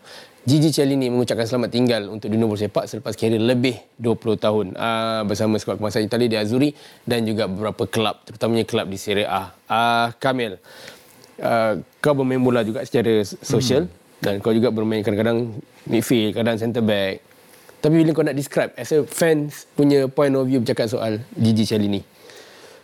Gigi 0.47 0.71
Cialini 0.71 1.11
mengucapkan 1.11 1.43
selamat 1.43 1.71
tinggal 1.75 2.03
untuk 2.07 2.31
dunia 2.31 2.47
bola 2.47 2.63
sepak 2.63 2.87
selepas 2.87 3.19
karier 3.19 3.43
lebih 3.43 3.83
20 3.99 4.39
tahun 4.39 4.67
uh, 4.79 5.27
bersama 5.27 5.59
skuad 5.59 5.77
kebangsaan 5.83 6.07
Itali 6.07 6.31
di 6.31 6.39
Azzurri 6.39 6.71
dan 7.03 7.27
juga 7.27 7.51
beberapa 7.51 7.83
kelab 7.91 8.23
terutamanya 8.23 8.63
kelab 8.63 8.87
di 8.87 8.95
Serie 8.95 9.27
A. 9.27 9.51
Uh, 9.67 10.15
Kamil, 10.23 10.63
Uh, 11.37 11.85
kau 12.01 12.17
bermain 12.17 12.41
bola 12.41 12.65
juga 12.65 12.81
secara 12.89 13.21
sosial 13.45 13.85
hmm. 13.85 14.25
dan 14.25 14.35
kau 14.41 14.57
juga 14.57 14.73
bermain 14.73 15.05
kadang-kadang 15.05 15.53
midfield, 15.85 16.33
kadang 16.33 16.57
center 16.57 16.81
back. 16.81 17.21
Tapi 17.81 17.95
bila 18.03 18.11
kau 18.17 18.25
nak 18.25 18.37
describe 18.37 18.73
as 18.75 18.91
a 18.93 19.05
fans 19.05 19.69
punya 19.77 20.09
point 20.09 20.33
of 20.33 20.49
view 20.49 20.59
bercakap 20.65 20.89
soal 20.89 21.21
Gigi 21.37 21.69
Chalini. 21.69 22.03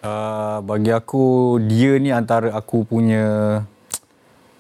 Uh, 0.02 0.58
bagi 0.66 0.90
aku 0.90 1.56
dia 1.62 1.94
ni 2.02 2.10
antara 2.10 2.50
aku 2.52 2.82
punya 2.82 3.62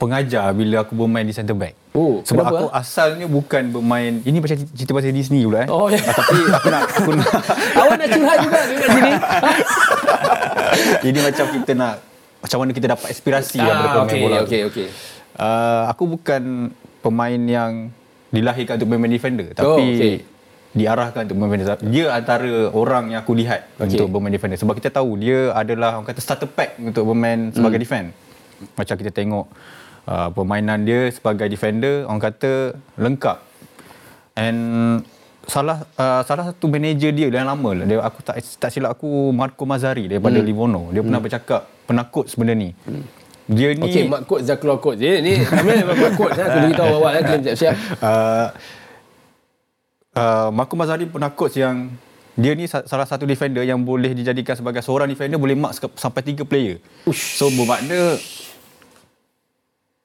pengajar 0.02 0.50
bila 0.50 0.82
aku 0.82 0.98
bermain 0.98 1.22
di 1.22 1.34
center 1.34 1.54
back. 1.54 1.78
Oh, 1.94 2.24
sebab 2.26 2.48
kenapa? 2.48 2.58
aku 2.58 2.66
asalnya 2.74 3.26
bukan 3.30 3.62
bermain 3.70 4.18
ini 4.24 4.38
macam 4.42 4.56
cerita 4.74 4.90
pasal 4.96 5.14
Disney 5.14 5.46
pula 5.46 5.62
eh. 5.62 5.68
Oh 5.70 5.86
ya. 5.86 6.00
Yeah. 6.00 6.14
Tapi 6.14 6.38
aku 6.50 6.68
nak 6.72 6.82
aku 6.90 7.10
nak 7.14 7.30
awak 7.84 7.96
nak 8.00 8.08
curhat 8.10 8.36
juga 8.42 8.60
dekat 8.66 8.88
sini. 8.90 9.12
ini 11.06 11.18
macam 11.22 11.44
kita 11.54 11.72
nak 11.78 11.94
macam 12.42 12.58
mana 12.58 12.70
kita 12.74 12.86
dapat 12.90 13.08
inspirasi 13.14 13.58
ah, 13.62 13.66
daripada 13.66 13.88
pemain 13.94 14.06
okay, 14.10 14.18
bola. 14.18 14.36
Okey, 14.42 14.60
okey. 14.72 14.86
Uh, 15.38 15.82
aku 15.86 16.04
bukan 16.10 16.42
pemain 16.98 17.42
yang 17.46 17.94
dilahirkan 18.32 18.80
untuk 18.80 18.88
bermain 18.88 19.12
defender 19.12 19.52
tapi 19.52 19.68
oh, 19.68 19.76
okay. 19.78 20.16
diarahkan 20.72 21.28
untuk 21.28 21.36
bermain 21.36 21.60
defender. 21.60 21.84
Dia 21.92 22.04
antara 22.16 22.72
orang 22.72 23.12
yang 23.12 23.20
aku 23.20 23.36
lihat 23.36 23.68
okay. 23.76 24.00
untuk 24.00 24.08
bermain 24.08 24.32
defender 24.32 24.56
sebab 24.56 24.74
kita 24.74 24.88
tahu 24.88 25.20
dia 25.20 25.52
adalah 25.52 26.00
orang 26.00 26.08
kata 26.08 26.20
starter 26.24 26.48
pack 26.48 26.80
untuk 26.80 27.04
bermain 27.12 27.52
sebagai 27.52 27.78
hmm. 27.78 27.84
defend. 27.84 28.06
Macam 28.72 28.94
kita 28.96 29.10
tengok 29.12 29.46
uh, 30.08 30.28
permainan 30.32 30.88
dia 30.88 31.12
sebagai 31.12 31.46
defender 31.46 32.08
orang 32.08 32.22
kata 32.24 32.72
lengkap. 32.96 33.38
And 34.32 34.58
salah 35.44 35.84
uh, 36.00 36.24
salah 36.24 36.54
satu 36.54 36.72
manager 36.72 37.12
dia 37.12 37.28
yang 37.28 37.52
lama 37.52 37.84
lah. 37.84 37.84
Dia 37.84 37.98
aku 38.00 38.24
tak 38.24 38.40
tak 38.40 38.70
silap 38.72 38.96
aku 38.96 39.28
Marco 39.34 39.68
Mazzari 39.68 40.08
daripada 40.08 40.40
hmm. 40.40 40.46
Livorno. 40.48 40.82
Dia 40.88 41.04
hmm. 41.04 41.06
pernah 41.06 41.20
bercakap 41.20 41.60
penakut 41.84 42.32
sebenarnya 42.32 42.56
ni. 42.56 42.70
Hmm. 42.88 43.04
Dia 43.52 43.68
ni 43.76 43.84
Okey, 43.84 44.04
mak 44.08 44.22
coach 44.24 44.42
Zaklo 44.48 44.80
coach. 44.80 44.98
Dia 44.98 45.20
ni 45.20 45.44
kami 45.44 45.84
mak 45.84 46.16
coach 46.16 46.32
kan. 46.34 46.48
Aku 46.48 46.58
beritahu 46.66 46.92
awal 46.98 47.20
kan 47.20 47.38
siap-siap. 47.44 47.74
Uh, 48.00 48.46
uh, 50.16 50.48
Marco 50.48 50.74
Mazzari 50.74 51.04
penakut 51.04 51.52
yang 51.52 51.92
dia 52.32 52.56
ni 52.56 52.64
salah 52.64 53.04
satu 53.04 53.28
defender 53.28 53.60
yang 53.60 53.76
boleh 53.84 54.16
dijadikan 54.16 54.56
sebagai 54.56 54.80
seorang 54.80 55.04
defender 55.04 55.36
boleh 55.36 55.52
mark 55.52 55.76
sampai 56.00 56.24
tiga 56.24 56.48
player. 56.48 56.80
Ush. 57.04 57.36
So 57.36 57.52
bermakna 57.52 58.16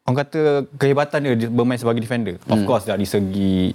orang 0.04 0.18
kata 0.24 0.42
kehebatan 0.76 1.20
dia 1.24 1.48
bermain 1.48 1.80
sebagai 1.80 2.04
defender. 2.04 2.36
Hmm. 2.44 2.52
Of 2.52 2.60
course 2.68 2.84
dari 2.84 3.08
segi 3.08 3.72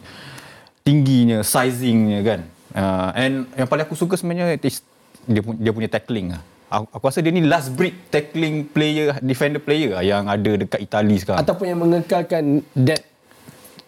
tingginya, 0.84 1.40
sizingnya 1.40 2.20
kan. 2.20 2.40
Uh, 2.72 3.10
and 3.16 3.34
yang 3.56 3.68
paling 3.68 3.84
aku 3.88 3.96
suka 3.96 4.16
sebenarnya 4.20 4.56
dia, 4.60 5.40
dia 5.40 5.72
punya 5.72 5.88
tackling 5.88 6.36
lah. 6.36 6.42
Aku, 6.72 6.88
aku 6.88 7.04
rasa 7.04 7.20
dia 7.20 7.28
ni 7.28 7.44
last 7.44 7.76
breed 7.76 7.92
tackling 8.08 8.64
player, 8.64 9.20
defender 9.20 9.60
player 9.60 9.92
lah 9.92 10.00
yang 10.00 10.24
ada 10.24 10.56
dekat 10.56 10.80
Itali 10.80 11.20
sekarang. 11.20 11.44
Ataupun 11.44 11.68
yang 11.68 11.80
mengekalkan 11.84 12.64
that 12.72 13.11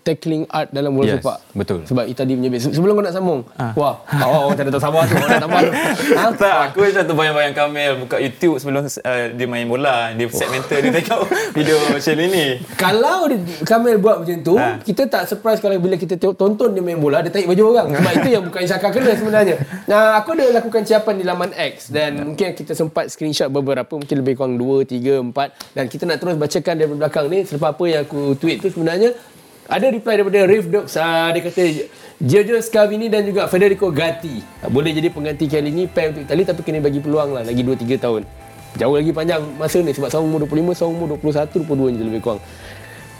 tackling 0.05 0.45
art 0.53 0.69
dalam 0.69 0.93
bola 0.93 1.17
yes, 1.17 1.25
sepak. 1.25 1.39
Betul. 1.57 1.81
Sebab 1.89 2.05
Itali 2.05 2.37
punya 2.37 2.51
base. 2.53 2.69
Sebelum 2.69 2.93
kau 3.01 3.05
nak 3.05 3.15
sambung. 3.17 3.41
Ha. 3.57 3.73
Wah, 3.73 3.95
oh, 4.05 4.41
oh 4.47 4.53
tak 4.53 4.69
ada 4.69 4.77
tak 4.77 4.83
sabar 4.85 5.03
tu. 5.09 5.17
nak 5.17 5.41
tambah 5.41 5.61
tu. 5.65 5.73
Ha? 6.15 6.31
Tak, 6.37 6.57
aku 6.71 6.85
macam 6.85 7.03
tu 7.09 7.15
bayang-bayang 7.17 7.55
Kamel 7.57 7.93
buka 8.05 8.17
YouTube 8.21 8.61
sebelum 8.61 8.85
uh, 8.85 9.25
dia 9.33 9.47
main 9.49 9.65
bola. 9.65 10.13
Dia 10.13 10.29
set 10.29 10.53
mental 10.53 10.79
dia 10.85 10.93
tengok 10.93 11.23
video 11.57 11.77
macam 11.89 12.15
ni. 12.21 12.47
Kalau 12.77 13.19
dia, 13.33 13.39
Kamel 13.65 13.97
buat 13.99 14.17
macam 14.23 14.37
tu, 14.45 14.55
ha. 14.61 14.79
kita 14.85 15.09
tak 15.09 15.25
surprise 15.27 15.59
kalau 15.59 15.81
bila 15.81 15.97
kita 15.97 16.21
tonton 16.21 16.77
dia 16.77 16.85
main 16.85 17.01
bola, 17.01 17.25
dia 17.25 17.33
tarik 17.33 17.49
baju 17.49 17.63
orang. 17.73 17.89
Sebab 17.97 18.13
itu 18.21 18.29
yang 18.29 18.43
bukan 18.45 18.61
Isaka 18.61 18.89
kena 18.93 19.13
sebenarnya. 19.17 19.57
Nah, 19.89 20.21
aku 20.21 20.37
ada 20.37 20.45
lakukan 20.61 20.85
siapan 20.85 21.15
di 21.17 21.25
laman 21.25 21.51
X 21.57 21.89
dan 21.89 22.11
ya. 22.15 22.23
mungkin 22.29 22.49
kita 22.53 22.77
sempat 22.77 23.09
screenshot 23.09 23.49
beberapa, 23.49 23.97
mungkin 23.97 24.17
lebih 24.21 24.37
kurang 24.37 24.61
2, 24.61 24.85
3, 24.85 25.33
4 25.33 25.75
dan 25.75 25.85
kita 25.89 26.03
nak 26.05 26.19
terus 26.21 26.37
bacakan 26.37 26.75
dari 26.77 26.91
belakang 26.91 27.27
ni 27.31 27.39
selepas 27.47 27.71
apa 27.73 27.85
yang 27.89 28.03
aku 28.05 28.37
tweet 28.37 28.61
tu 28.61 28.69
sebenarnya 28.69 29.15
ada 29.65 29.87
reply 29.89 30.21
daripada 30.21 30.45
Riff 30.45 30.69
Dogs 30.69 30.93
uh, 31.01 31.33
dia 31.33 31.41
kata 31.41 31.63
Giorgio 32.21 32.61
Scavini 32.61 33.09
dan 33.09 33.25
juga 33.25 33.49
Federico 33.49 33.89
Gatti. 33.89 34.45
Uh, 34.61 34.69
boleh 34.69 34.93
jadi 34.93 35.09
pengganti 35.09 35.49
kali 35.49 35.73
ini 35.73 35.89
pair 35.89 36.13
untuk 36.13 36.29
Itali 36.29 36.45
tapi 36.45 36.61
kena 36.61 36.85
bagi 36.85 37.01
peluang 37.01 37.33
lah 37.33 37.43
lagi 37.49 37.65
2-3 37.65 37.97
tahun. 37.97 38.23
Jauh 38.75 38.95
lagi 38.95 39.15
panjang 39.15 39.41
masa 39.57 39.81
ni 39.81 39.95
sebab 39.95 40.11
seorang 40.11 40.29
umur 40.29 40.41
25 40.51 40.77
seorang 40.77 40.95
umur 40.99 41.09
21 41.17 41.95
22 41.95 41.97
je 41.97 42.05
lebih 42.05 42.21
kurang. 42.21 42.43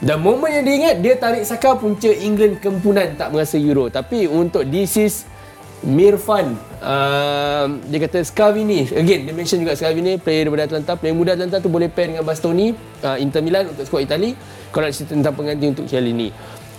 Dan 0.05 0.21
momen 0.21 0.51
yang 0.53 0.67
diingat 0.67 0.97
dia 1.01 1.15
tarik 1.17 1.49
Saka 1.49 1.81
punca 1.81 2.11
England 2.13 2.61
kempunan 2.61 3.17
tak 3.17 3.33
merasa 3.33 3.57
Euro. 3.57 3.89
Tapi 3.89 4.29
untuk 4.29 4.69
this 4.69 5.01
is 5.01 5.25
Mirfan 5.85 6.57
uh, 6.81 7.67
dia 7.93 7.99
kata 8.09 8.25
Scavini. 8.25 8.89
Again 8.89 9.29
dia 9.29 9.35
mention 9.37 9.61
juga 9.61 9.77
Scavini 9.77 10.17
player 10.17 10.49
daripada 10.49 10.65
Atlanta 10.73 10.93
player 10.97 11.13
muda 11.13 11.37
Atlanta 11.37 11.61
tu 11.61 11.69
boleh 11.69 11.93
pair 11.93 12.13
dengan 12.13 12.25
Bastoni 12.25 12.73
uh, 13.05 13.17
Inter 13.21 13.45
Milan 13.45 13.69
untuk 13.69 13.85
skuad 13.85 14.09
Itali. 14.09 14.33
Kalau 14.73 14.89
nak 14.89 14.93
cerita 14.97 15.13
tentang 15.13 15.37
pengganti 15.37 15.67
untuk 15.71 15.85
kali 15.87 16.11
ini 16.11 16.29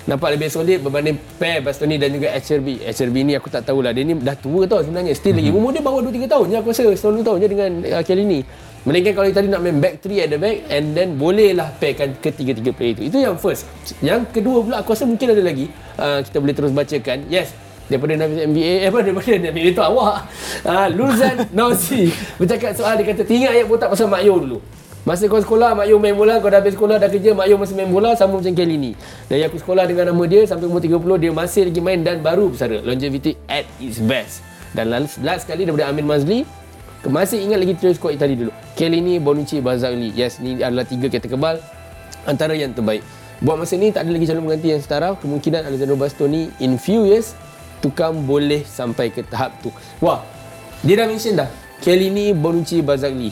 nampak 0.06 0.38
lebih 0.38 0.54
solid 0.54 0.86
berbanding 0.86 1.18
pair 1.41 1.65
Bastoni 1.65 1.98
dan 1.98 2.13
juga 2.13 2.30
HRB 2.34 2.86
HRB 2.86 3.15
ni 3.26 3.34
aku 3.38 3.50
tak 3.50 3.65
tahulah. 3.65 3.94
Dia 3.94 4.06
ni 4.06 4.18
dah 4.18 4.38
tua 4.38 4.65
tau 4.65 4.82
sebenarnya. 4.82 5.13
Still 5.13 5.38
mm-hmm. 5.38 5.54
lagi 5.54 5.60
umur 5.62 5.70
dia 5.74 5.84
bawa 5.86 6.00
2-3 6.02 6.26
tahun 6.30 6.46
je 6.50 6.58
aku 6.62 6.70
rasa. 6.74 6.84
Setahun 6.94 7.15
2 7.22 7.28
tahun 7.30 7.38
je 7.38 7.48
dengan 7.50 7.72
uh, 7.94 8.04
kali 8.06 8.22
ini 8.26 8.39
melainkan 8.86 9.18
kalau 9.18 9.34
tadi 9.34 9.50
nak 9.50 9.62
main 9.65 9.82
back 9.82 9.98
3 10.06 10.13
at 10.13 10.30
the 10.30 10.38
back 10.38 10.58
and 10.70 10.94
then 10.94 11.18
bolehlah 11.18 11.74
pairkan 11.82 12.13
ketiga-tiga 12.22 12.70
player 12.70 12.94
itu 12.94 13.02
itu 13.10 13.18
yang 13.18 13.38
first. 13.38 13.65
Yang 14.02 14.30
kedua 14.30 14.62
pula 14.62 14.76
aku 14.82 14.94
rasa 14.94 15.10
mungkin 15.10 15.34
ada 15.34 15.41
lagi 15.41 15.65
uh, 15.98 16.22
kita 16.22 16.38
boleh 16.38 16.54
terus 16.54 16.70
bacakan. 16.70 17.26
Yes 17.30 17.64
daripada 17.86 18.13
Nabi 18.17 18.34
MBA 18.50 18.74
eh 18.82 18.88
apa 18.89 19.00
daripada 19.06 19.34
Nabi 19.38 19.60
itu 19.69 19.82
awak 19.82 20.26
uh, 20.65 20.88
Luzan 20.89 21.45
Nausi 21.58 22.10
bercakap 22.41 22.74
soal 22.74 22.98
dia 22.98 23.06
kata 23.13 23.21
tinggal 23.21 23.54
ayat 23.54 23.69
botak 23.69 23.93
pasal 23.93 24.10
Mak 24.10 24.24
Yo 24.26 24.38
dulu 24.41 24.60
Masa 25.06 25.30
kau 25.30 25.38
sekolah, 25.38 25.78
Mak 25.78 25.86
Yong 25.86 26.02
main 26.02 26.17
bola, 26.17 26.41
kau 26.41 26.50
dah 26.50 26.58
habis 26.58 26.74
sekolah, 26.74 26.98
dah 26.98 27.06
kerja, 27.06 27.38
Mak 27.38 27.45
Yong 27.45 27.62
masih 27.62 27.78
main 27.78 27.93
bola, 27.93 28.17
sama 28.17 28.41
macam 28.41 28.50
Kelly 28.58 28.74
ni. 28.74 28.91
Dan 29.30 29.45
aku 29.45 29.62
sekolah 29.62 29.86
dengan 29.86 30.10
nama 30.10 30.24
dia, 30.26 30.50
sampai 30.50 30.65
umur 30.65 30.82
30, 30.82 30.98
dia 31.21 31.30
masih 31.30 31.69
lagi 31.69 31.78
main 31.78 32.02
dan 32.02 32.26
baru 32.26 32.50
bersara. 32.50 32.82
Longevity 32.82 33.38
at 33.45 33.69
its 33.78 34.02
best. 34.02 34.41
Dan 34.74 34.89
last, 34.89 35.21
last 35.21 35.45
sekali 35.45 35.69
daripada 35.69 35.93
Amin 35.93 36.10
Mazli, 36.10 36.41
masih 37.06 37.38
ingat 37.38 37.62
lagi 37.62 37.78
trio 37.78 37.93
squad 37.93 38.17
Itali 38.17 38.34
dulu. 38.34 38.50
Kelly 38.74 38.98
ni, 38.98 39.21
Bonucci, 39.21 39.62
Barzagli. 39.62 40.10
Yes, 40.17 40.41
ni 40.41 40.58
adalah 40.58 40.89
tiga 40.89 41.06
kereta 41.06 41.30
kebal, 41.30 41.62
antara 42.26 42.58
yang 42.58 42.74
terbaik. 42.74 43.06
Buat 43.45 43.62
masa 43.62 43.78
ni, 43.78 43.93
tak 43.93 44.10
ada 44.10 44.12
lagi 44.15 44.26
calon 44.26 44.41
pengganti 44.50 44.74
yang 44.74 44.82
setara. 44.82 45.13
Kemungkinan 45.21 45.69
Alessandro 45.69 46.02
Bastoni 46.02 46.50
in 46.58 46.82
few 46.82 47.06
years, 47.06 47.38
tukang 47.80 48.24
boleh 48.26 48.64
sampai 48.64 49.12
ke 49.12 49.26
tahap 49.26 49.60
tu. 49.62 49.70
Wah, 50.00 50.24
dia 50.86 51.00
dah 51.02 51.08
mention 51.10 51.38
dah. 51.38 51.50
Kelly 51.82 52.10
ni, 52.10 52.32
Bonucci, 52.32 52.82
Barzagli. 52.82 53.30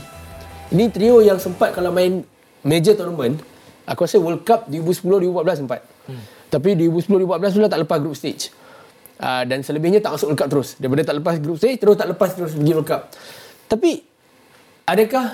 Ini 0.73 0.86
trio 0.89 1.21
yang 1.21 1.38
sempat 1.38 1.73
kalau 1.73 1.93
main 1.93 2.25
major 2.65 2.97
tournament, 2.97 3.38
aku 3.86 4.08
rasa 4.08 4.17
World 4.17 4.41
Cup 4.41 4.65
2010 4.71 5.29
2014 5.29 5.62
sempat. 5.65 5.82
Hmm. 6.10 6.23
Tapi 6.49 6.69
2010 6.77 7.27
2014 7.29 7.56
sudah 7.56 7.69
tak 7.69 7.79
lepas 7.86 7.97
group 8.01 8.17
stage. 8.17 8.49
Uh, 9.23 9.45
dan 9.47 9.62
selebihnya 9.62 10.01
tak 10.01 10.17
masuk 10.17 10.34
World 10.34 10.41
Cup 10.41 10.49
terus. 10.49 10.69
Daripada 10.82 11.01
tak 11.06 11.15
lepas 11.21 11.36
group 11.38 11.58
stage 11.62 11.77
terus 11.77 11.95
tak 11.95 12.10
lepas 12.10 12.29
terus 12.34 12.51
pergi 12.58 12.73
World 12.73 12.89
Cup. 12.89 13.01
Tapi 13.69 13.91
adakah 14.89 15.25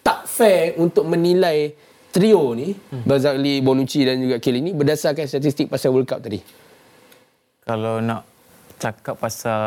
tak 0.00 0.20
fair 0.30 0.78
untuk 0.78 1.04
menilai 1.04 1.74
trio 2.14 2.56
ni, 2.56 2.72
hmm. 2.72 3.04
Bazagli, 3.04 3.60
Bonucci 3.60 4.00
dan 4.08 4.16
juga 4.16 4.40
Kelly 4.40 4.64
ni 4.64 4.72
berdasarkan 4.72 5.28
statistik 5.28 5.68
pasal 5.68 5.92
World 5.92 6.08
Cup 6.08 6.24
tadi? 6.24 6.65
Kalau 7.66 7.98
nak 7.98 8.22
cakap 8.78 9.18
pasal 9.18 9.62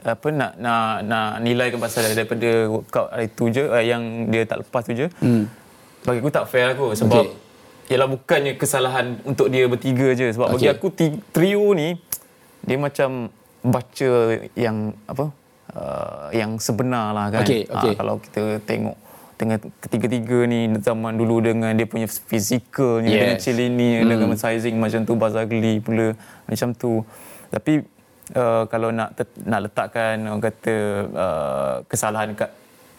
apa 0.00 0.28
nak 0.30 0.56
nak 0.56 1.04
nak 1.04 1.30
nilaikan 1.44 1.76
pasal 1.76 2.08
daripada 2.14 2.70
workout 2.72 3.12
hari 3.12 3.28
tu 3.36 3.52
je 3.52 3.68
uh, 3.68 3.84
yang 3.84 4.32
dia 4.32 4.48
tak 4.48 4.64
lepas 4.64 4.80
tu 4.80 4.96
je. 4.96 5.06
Hmm. 5.20 5.44
Bagi 6.08 6.24
aku 6.24 6.30
tak 6.32 6.48
fair 6.48 6.72
aku 6.72 6.96
sebab 6.96 7.20
okay. 7.26 7.92
ialah 7.92 8.08
bukannya 8.08 8.56
kesalahan 8.56 9.20
untuk 9.28 9.52
dia 9.52 9.68
bertiga 9.68 10.16
je 10.16 10.32
sebab 10.32 10.54
okay. 10.54 10.54
bagi 10.56 10.68
aku 10.72 10.86
trio 11.36 11.74
ni 11.76 12.00
dia 12.64 12.78
macam 12.80 13.28
baca 13.66 14.10
yang 14.54 14.94
apa 15.10 15.24
uh, 15.74 16.26
yang 16.30 16.56
sebenar 16.62 17.10
lah 17.10 17.26
kan 17.28 17.42
okay, 17.42 17.66
okay. 17.66 17.92
Uh, 17.92 17.94
kalau 17.98 18.14
kita 18.22 18.62
tengok 18.62 18.96
dengan 19.36 19.60
ketiga-tiga 19.84 20.48
ni 20.48 20.72
zaman 20.80 21.12
dulu 21.16 21.44
dengan 21.44 21.76
dia 21.76 21.84
punya 21.84 22.08
fizikalnya 22.08 23.12
yes. 23.12 23.20
dengan 23.20 23.36
Cellini 23.36 23.90
hmm. 24.00 24.08
dengan 24.08 24.36
sizing 24.36 24.76
macam 24.80 25.04
tu 25.04 25.12
Bazagli 25.16 25.80
pula 25.84 26.16
macam 26.48 26.72
tu 26.72 27.04
tapi 27.52 27.84
uh, 28.32 28.64
kalau 28.66 28.88
nak 28.90 29.12
nak 29.44 29.60
letakkan 29.68 30.24
orang 30.24 30.42
kata 30.42 30.74
uh, 31.12 31.74
kesalahan 31.84 32.32
kat 32.32 32.50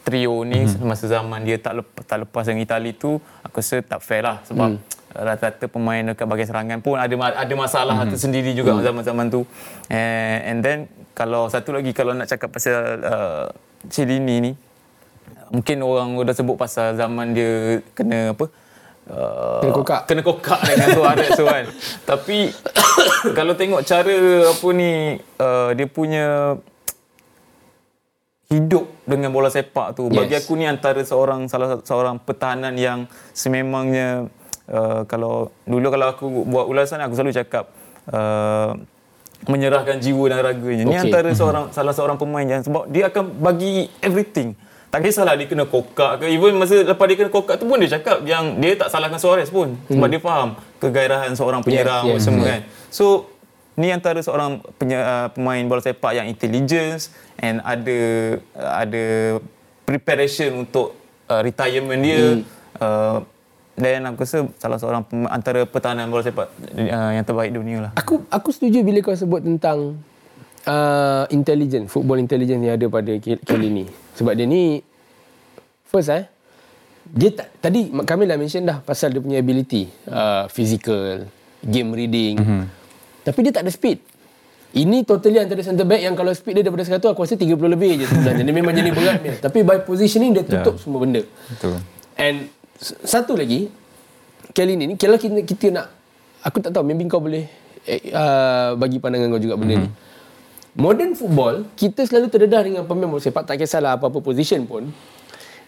trio 0.05 0.45
ni 0.45 0.63
hmm. 0.63 0.87
masa 0.87 1.09
zaman 1.09 1.43
dia 1.43 1.57
tak 1.59 1.83
lepas, 1.83 2.03
tak 2.05 2.17
lepas 2.23 2.45
dengan 2.45 2.63
Itali 2.63 2.93
tu 2.93 3.17
aku 3.41 3.59
rasa 3.59 3.81
tak 3.81 3.99
fair 4.05 4.21
lah 4.21 4.39
sebab 4.45 4.77
hmm 4.77 4.97
rata-rata 5.17 5.65
pemain 5.65 6.13
dekat 6.13 6.25
bahagian 6.29 6.49
serangan 6.53 6.79
pun 6.83 6.99
ada 6.99 7.15
ada 7.15 7.53
masalah 7.57 7.95
mm-hmm. 7.97 8.11
tersendiri 8.13 8.51
juga 8.53 8.77
mm. 8.77 8.85
zaman-zaman 8.85 9.25
tu. 9.33 9.41
And, 9.89 10.39
and 10.45 10.57
then 10.61 10.77
kalau 11.17 11.49
satu 11.49 11.73
lagi 11.73 11.91
kalau 11.95 12.13
nak 12.13 12.29
cakap 12.29 12.53
pasal 12.53 13.01
uh, 13.01 13.45
Cellini 13.89 14.35
ni 14.43 14.51
mungkin 15.51 15.77
orang 15.83 16.17
dah 16.23 16.35
sebut 16.35 16.55
pasal 16.59 16.95
zaman 16.95 17.33
dia 17.33 17.81
kena 17.95 18.35
apa? 18.35 18.45
Uh, 19.07 19.63
kena 19.63 19.73
kokak. 19.73 20.01
Kena 20.07 20.21
kokak 20.23 20.59
dengan 20.67 20.87
Suarez 20.91 21.29
tu 21.35 21.45
kan. 21.47 21.65
Tapi 22.09 22.37
kalau 23.37 23.53
tengok 23.55 23.81
cara 23.87 24.15
apa 24.51 24.67
ni 24.75 24.91
uh, 25.39 25.69
dia 25.71 25.87
punya 25.87 26.25
hidup 28.47 28.87
dengan 29.03 29.35
bola 29.35 29.51
sepak 29.51 29.99
tu 29.99 30.07
yes. 30.07 30.15
bagi 30.15 30.35
aku 30.39 30.55
ni 30.55 30.63
antara 30.63 31.03
seorang 31.03 31.51
salah 31.51 31.83
seorang 31.83 32.15
pertahanan 32.15 32.79
yang 32.79 33.03
sememangnya 33.35 34.31
uh, 34.71 35.03
kalau 35.03 35.51
dulu 35.67 35.91
kalau 35.91 36.07
aku 36.07 36.25
buat 36.47 36.63
ulasan 36.63 37.03
aku 37.03 37.19
selalu 37.19 37.35
cakap 37.35 37.67
uh, 38.07 38.71
menyerahkan 39.45 40.01
jiwa 40.01 40.33
dan 40.33 40.39
raganya. 40.41 40.83
Okay. 40.87 40.91
Ni 40.91 40.97
antara 40.97 41.29
seorang 41.35 41.69
salah 41.69 41.93
seorang 41.93 42.17
pemain 42.17 42.47
yang 42.47 42.65
sebab 42.65 42.89
dia 42.89 43.11
akan 43.11 43.37
bagi 43.37 43.85
everything. 44.01 44.57
Tak 44.87 45.03
kisahlah 45.03 45.35
dia 45.35 45.51
kena 45.51 45.67
kokak 45.67 46.23
ke 46.23 46.31
even 46.31 46.55
masa 46.55 46.79
lepas 46.79 47.05
dia 47.11 47.19
kena 47.19 47.27
kokak 47.27 47.59
tu 47.59 47.67
pun 47.67 47.75
dia 47.75 47.99
cakap 47.99 48.23
yang 48.23 48.55
dia 48.55 48.79
tak 48.79 48.87
salahkan 48.87 49.19
Suarez 49.19 49.51
pun 49.51 49.75
sebab 49.91 50.07
hmm. 50.07 50.13
dia 50.15 50.21
faham 50.23 50.49
kegairahan 50.79 51.35
seorang 51.35 51.59
penyerang 51.59 52.07
yes, 52.07 52.15
yes, 52.15 52.23
semua 52.23 52.45
kan. 52.47 52.61
So 52.87 53.27
ni 53.75 53.91
antara 53.91 54.23
seorang 54.23 54.63
penye, 54.79 54.95
uh, 54.95 55.27
pemain 55.35 55.59
bola 55.67 55.83
sepak 55.83 56.15
yang 56.15 56.31
intelligence 56.31 57.11
and 57.35 57.59
ada 57.67 57.99
uh, 58.55 58.73
ada 58.79 59.05
preparation 59.83 60.63
untuk 60.63 60.95
uh, 61.27 61.43
retirement 61.43 61.99
dia 61.99 62.19
hmm. 62.39 62.41
uh, 62.79 63.19
dan 63.77 64.09
aku 64.09 64.25
rasa 64.25 64.49
salah 64.57 64.81
seorang 64.81 65.05
antara 65.29 65.67
pertahanan 65.69 66.09
bola 66.09 66.23
sepak 66.25 66.47
uh, 66.49 67.11
yang 67.11 67.27
terbaik 67.27 67.51
dunia 67.51 67.77
lah. 67.85 67.91
Aku 67.99 68.23
aku 68.31 68.55
setuju 68.55 68.81
bila 68.87 69.03
kau 69.03 69.13
sebut 69.13 69.43
tentang 69.43 69.99
uh, 70.67 71.23
intelligent, 71.31 71.87
football 71.87 72.19
intelligence 72.19 72.61
yang 72.61 72.75
ada 72.75 72.85
pada 72.91 73.15
Kelly 73.17 73.69
ni. 73.71 73.85
Sebab 74.19 74.35
dia 74.35 74.45
ni 74.45 74.83
first 75.87 76.11
eh 76.11 76.27
dia 77.07 77.31
tak, 77.31 77.47
tadi 77.63 77.87
kami 77.87 78.27
dah 78.27 78.35
mention 78.35 78.67
dah 78.67 78.83
pasal 78.83 79.15
dia 79.15 79.23
punya 79.23 79.39
ability 79.39 79.87
uh, 80.11 80.51
physical, 80.51 81.23
game 81.63 81.89
reading. 81.95 82.35
Mm-hmm. 82.35 82.63
Tapi 83.23 83.39
dia 83.47 83.51
tak 83.55 83.63
ada 83.63 83.71
speed. 83.71 84.03
Ini 84.75 85.07
totally 85.07 85.39
antara 85.39 85.63
center 85.63 85.87
back 85.87 86.03
yang 86.03 86.19
kalau 86.19 86.35
speed 86.35 86.59
dia 86.59 86.63
daripada 86.67 86.83
100 86.83 86.99
aku 86.99 87.23
rasa 87.23 87.39
30 87.39 87.55
lebih 87.55 88.03
je 88.03 88.05
sebenarnya. 88.11 88.43
dia 88.43 88.55
memang 88.55 88.75
jadi 88.75 88.91
berat 88.91 89.19
dia. 89.23 89.33
Tapi 89.39 89.63
by 89.63 89.87
positioning 89.87 90.35
dia 90.35 90.43
tutup 90.43 90.75
yeah. 90.75 90.83
semua 90.83 90.99
benda. 90.99 91.23
Betul. 91.23 91.79
And 92.19 92.51
satu 92.83 93.39
lagi 93.39 93.71
kali 94.51 94.75
ni 94.75 94.99
kalau 94.99 95.15
kita, 95.15 95.47
kita 95.47 95.65
nak 95.71 95.87
aku 96.43 96.59
tak 96.59 96.75
tahu 96.75 96.83
maybe 96.83 97.07
kau 97.07 97.23
boleh 97.23 97.47
uh, 98.11 98.75
bagi 98.75 98.99
pandangan 98.99 99.31
kau 99.31 99.41
juga 99.41 99.55
benda 99.55 99.79
mm-hmm. 99.79 99.95
ni 99.95 100.06
modern 100.77 101.17
football 101.17 101.65
kita 101.73 102.05
selalu 102.05 102.29
terdedah 102.29 102.61
dengan 102.61 102.83
pemain 102.85 103.09
bola 103.09 103.19
sepak 103.19 103.43
tak 103.43 103.57
kisahlah 103.59 103.97
apa-apa 103.97 104.21
position 104.21 104.63
pun 104.63 104.93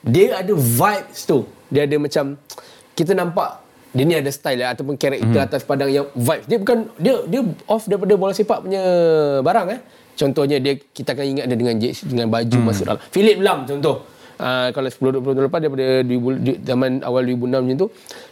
dia 0.06 0.40
ada 0.40 0.54
vibes 0.56 1.28
tu. 1.28 1.44
Dia 1.68 1.86
ada 1.86 1.96
macam 2.00 2.40
kita 2.96 3.12
nampak 3.16 3.68
dia 3.90 4.06
ni 4.06 4.14
ada 4.14 4.30
style 4.30 4.62
lah, 4.62 4.78
ataupun 4.78 5.02
karakter 5.02 5.26
mm-hmm. 5.26 5.48
atas 5.50 5.66
padang 5.66 5.90
yang 5.90 6.08
vibes. 6.14 6.46
Dia 6.48 6.58
bukan 6.62 6.78
dia 6.96 7.16
dia 7.26 7.42
off 7.68 7.90
daripada 7.90 8.14
bola 8.16 8.32
sepak 8.32 8.64
punya 8.64 8.82
barang 9.44 9.68
eh. 9.76 9.80
Contohnya 10.20 10.60
dia 10.60 10.76
kita 10.76 11.16
akan 11.16 11.26
ingat 11.26 11.46
dia 11.48 11.58
dengan 11.58 11.76
dengan 11.80 12.28
baju 12.28 12.58
mm. 12.60 12.66
masuk 12.68 12.84
dalam 12.86 13.02
Philip 13.12 13.40
Lam 13.40 13.64
contoh 13.64 14.19
uh, 14.40 14.70
kalau 14.74 14.88
10 14.88 15.20
20 15.20 15.36
tahun 15.36 15.46
lepas 15.52 15.60
daripada 15.62 15.86
2000, 16.02 16.64
zaman 16.66 16.92
awal 17.04 17.22
2006 17.28 17.64
macam 17.64 17.78
tu 17.78 17.88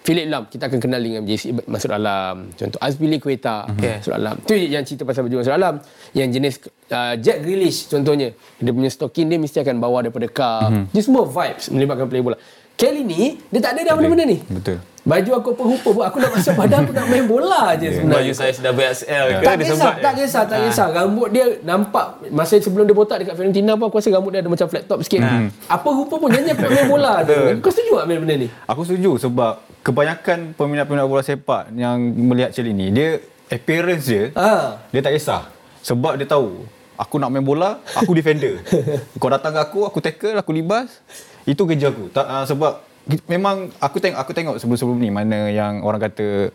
Philip 0.08 0.26
Lam 0.32 0.43
kita 0.48 0.63
akan 0.72 0.80
kenal 0.80 1.02
dengan 1.04 1.22
JC 1.28 1.43
masuk 1.67 1.89
dalam 1.91 2.50
contoh 2.56 2.80
Azpili 2.82 3.17
Queta 3.20 3.67
okay. 3.67 4.00
masuk 4.02 4.13
dalam 4.15 4.36
tu 4.43 4.54
yang 4.56 4.84
cerita 4.88 5.04
pasal 5.04 5.28
baju 5.28 5.43
masuk 5.43 5.54
dalam 5.54 5.76
yang 6.15 6.28
jenis 6.32 6.56
uh, 6.91 7.13
Jack 7.20 7.43
Grealish 7.43 7.91
contohnya. 7.91 8.34
Dia 8.58 8.72
punya 8.74 8.89
stocking 8.89 9.28
dia 9.28 9.38
mesti 9.38 9.62
akan 9.62 9.76
bawa 9.78 10.08
daripada 10.08 10.28
car. 10.32 10.72
Mm-hmm. 10.72 10.86
dia 10.96 11.02
semua 11.04 11.24
vibes 11.28 11.65
melibatkan 11.70 12.08
play 12.08 12.24
bola. 12.24 12.38
Kelly 12.78 13.02
ni 13.04 13.22
dia 13.52 13.60
tak 13.60 13.78
ada 13.78 13.91
dah 13.91 13.93
benda-benda 13.98 14.26
ni. 14.26 14.38
Betul 14.48 14.80
Baju 15.08 15.32
aku 15.39 15.48
apa 15.56 15.63
rupa 15.63 15.89
pun 15.96 16.04
aku 16.04 16.17
nak 16.20 16.32
masuk 16.36 16.54
badan 16.60 16.84
aku 16.84 16.91
nak 16.91 17.08
main 17.08 17.24
bola 17.24 17.63
je 17.80 17.96
sebenarnya. 17.96 18.20
Baju 18.20 18.32
saya 18.36 18.52
sudah 18.52 18.72
BSL 18.76 19.26
ke 19.32 19.43
tak 19.48 19.56
kisah, 19.63 19.93
tak 20.04 20.13
kisah, 20.20 20.43
tak 20.43 20.60
kisah. 20.67 20.88
Rambut 20.91 21.28
dia 21.32 21.46
nampak 21.63 22.28
masa 22.28 22.60
sebelum 22.60 22.84
dia 22.84 22.91
botak 22.91 23.24
dekat 23.24 23.39
Fiorentina 23.39 23.80
pun 23.80 23.88
aku 23.88 24.04
rasa 24.04 24.12
rambut 24.12 24.36
dia 24.36 24.43
ada 24.43 24.52
macam 24.52 24.67
flat 24.67 24.84
top 24.84 25.00
sikit. 25.08 25.24
Hmm. 25.24 25.48
Apa 25.72 25.89
rupa 25.96 26.20
pun 26.20 26.28
jangan 26.28 26.60
nak 26.60 26.70
main 26.76 26.88
bola 26.91 27.13
tu. 27.24 27.39
Kau 27.63 27.72
setuju 27.72 28.04
tak 28.04 28.08
main 28.12 28.20
benda 28.20 28.36
ni? 28.36 28.48
Aku 28.67 28.84
setuju 28.84 29.12
sebab 29.15 29.63
kebanyakan 29.88 30.52
peminat-peminat 30.60 31.08
bola 31.08 31.24
sepak 31.24 31.72
yang 31.72 31.96
melihat 32.04 32.52
Chelsea 32.52 32.76
ni 32.76 32.91
dia 32.91 33.24
appearance 33.48 34.12
dia 34.12 34.36
ha. 34.36 34.76
dia 34.91 35.00
tak 35.00 35.15
kisah. 35.15 35.48
Sebab 35.88 36.20
dia 36.20 36.28
tahu 36.28 36.67
aku 37.00 37.15
nak 37.15 37.32
main 37.32 37.48
bola, 37.48 37.80
aku 37.96 38.12
defender. 38.12 38.60
Kau 39.22 39.32
datang 39.32 39.56
ke 39.56 39.60
aku, 39.63 39.80
aku 39.88 40.04
tackle, 40.04 40.36
aku 40.36 40.52
libas. 40.52 41.00
Itu 41.48 41.63
kerja 41.63 41.96
aku. 41.96 42.12
Tak, 42.12 42.28
uh, 42.28 42.43
sebab 42.43 42.84
memang 43.28 43.72
aku 43.80 43.98
tengok 44.04 44.20
aku 44.20 44.32
tengok 44.36 44.56
sebelum-sebelum 44.60 45.00
ni 45.00 45.10
mana 45.12 45.48
yang 45.48 45.80
orang 45.84 46.04
kata 46.04 46.52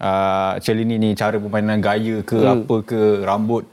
uh, 0.00 0.54
Cellini 0.60 1.00
ni 1.00 1.16
cara 1.16 1.40
permainan 1.40 1.80
gaya 1.80 2.20
ke 2.24 2.36
hmm. 2.36 2.52
apa 2.52 2.76
ke 2.84 3.00
rambut 3.24 3.64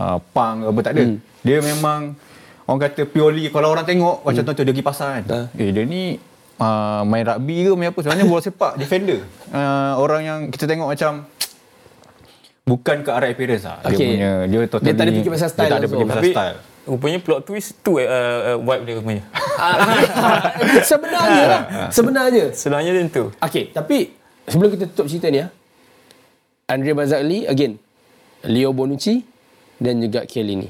uh, 0.00 0.16
pang 0.32 0.64
apa 0.64 0.80
tak 0.80 0.92
ada. 0.96 1.04
Hmm. 1.08 1.18
Dia 1.44 1.58
memang 1.60 2.16
orang 2.64 2.82
kata 2.88 3.04
purely 3.04 3.52
kalau 3.52 3.74
orang 3.74 3.84
tengok 3.84 4.24
macam 4.24 4.42
hmm. 4.42 4.56
tu 4.56 4.62
dia 4.64 4.72
pergi 4.72 4.86
pasar 4.86 5.08
kan. 5.20 5.24
Uh. 5.28 5.46
Eh 5.60 5.70
dia 5.76 5.84
ni 5.84 6.16
uh, 6.56 7.02
main 7.04 7.24
rugby 7.26 7.68
ke 7.68 7.70
main 7.76 7.90
apa 7.92 8.00
sebenarnya 8.00 8.26
bola 8.28 8.40
sepak 8.40 8.72
defender. 8.80 9.20
Uh, 9.52 9.92
orang 10.00 10.22
yang 10.24 10.38
kita 10.48 10.64
tengok 10.64 10.88
macam 10.88 11.28
bukan 12.62 12.96
ke 13.02 13.10
arah 13.10 13.28
appearance 13.28 13.66
lah. 13.66 13.78
Okay. 13.82 13.98
Dia 13.98 14.08
punya 14.08 14.30
dia 14.46 14.58
totally 14.70 14.86
dia 14.88 14.94
tak 14.94 15.04
ada 15.04 15.12
fikir 15.12 15.30
pasal 15.34 15.48
style. 15.50 15.68
Dia 15.68 15.72
tak 15.72 15.80
ada 15.80 15.88
fikir 15.90 16.06
pasal 16.08 16.24
style. 16.24 16.58
Rupanya 16.82 17.22
plot 17.22 17.46
twist 17.46 17.78
tu 17.78 17.94
uh, 17.94 18.02
uh, 18.02 18.58
vibe 18.58 18.82
dia 18.82 18.94
rupanya. 18.98 19.22
sebenarnya 20.90 21.44
lah. 21.46 21.62
Sebenarnya. 21.94 22.44
Sebenarnya 22.50 22.90
dia 22.90 23.04
tu. 23.06 23.30
Okay, 23.38 23.70
tapi 23.70 24.10
sebelum 24.50 24.74
kita 24.74 24.90
tutup 24.90 25.06
cerita 25.06 25.30
ni 25.30 25.46
ya. 25.46 25.48
Andrea 26.66 26.94
Bazzagli, 26.98 27.46
again. 27.46 27.78
Leo 28.42 28.74
Bonucci 28.74 29.22
dan 29.78 30.02
juga 30.02 30.26
Chiellini. 30.26 30.66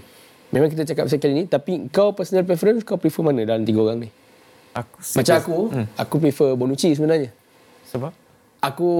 Memang 0.53 0.68
kita 0.68 0.85
cakap 0.85 1.09
pasal 1.09 1.16
Chiellini, 1.16 1.48
tapi 1.48 1.88
kau 1.88 2.12
personal 2.12 2.44
preference, 2.44 2.85
kau 2.85 3.01
prefer 3.01 3.25
mana 3.25 3.48
dalam 3.48 3.64
tiga 3.64 3.81
orang 3.81 4.05
ni? 4.05 4.09
Aku 4.77 4.96
Macam 5.01 5.35
aku, 5.37 5.59
hmm. 5.72 5.87
aku 5.96 6.14
prefer 6.20 6.51
Bonucci 6.53 6.92
sebenarnya. 6.92 7.33
Sebab? 7.88 8.12
Aku 8.61 8.90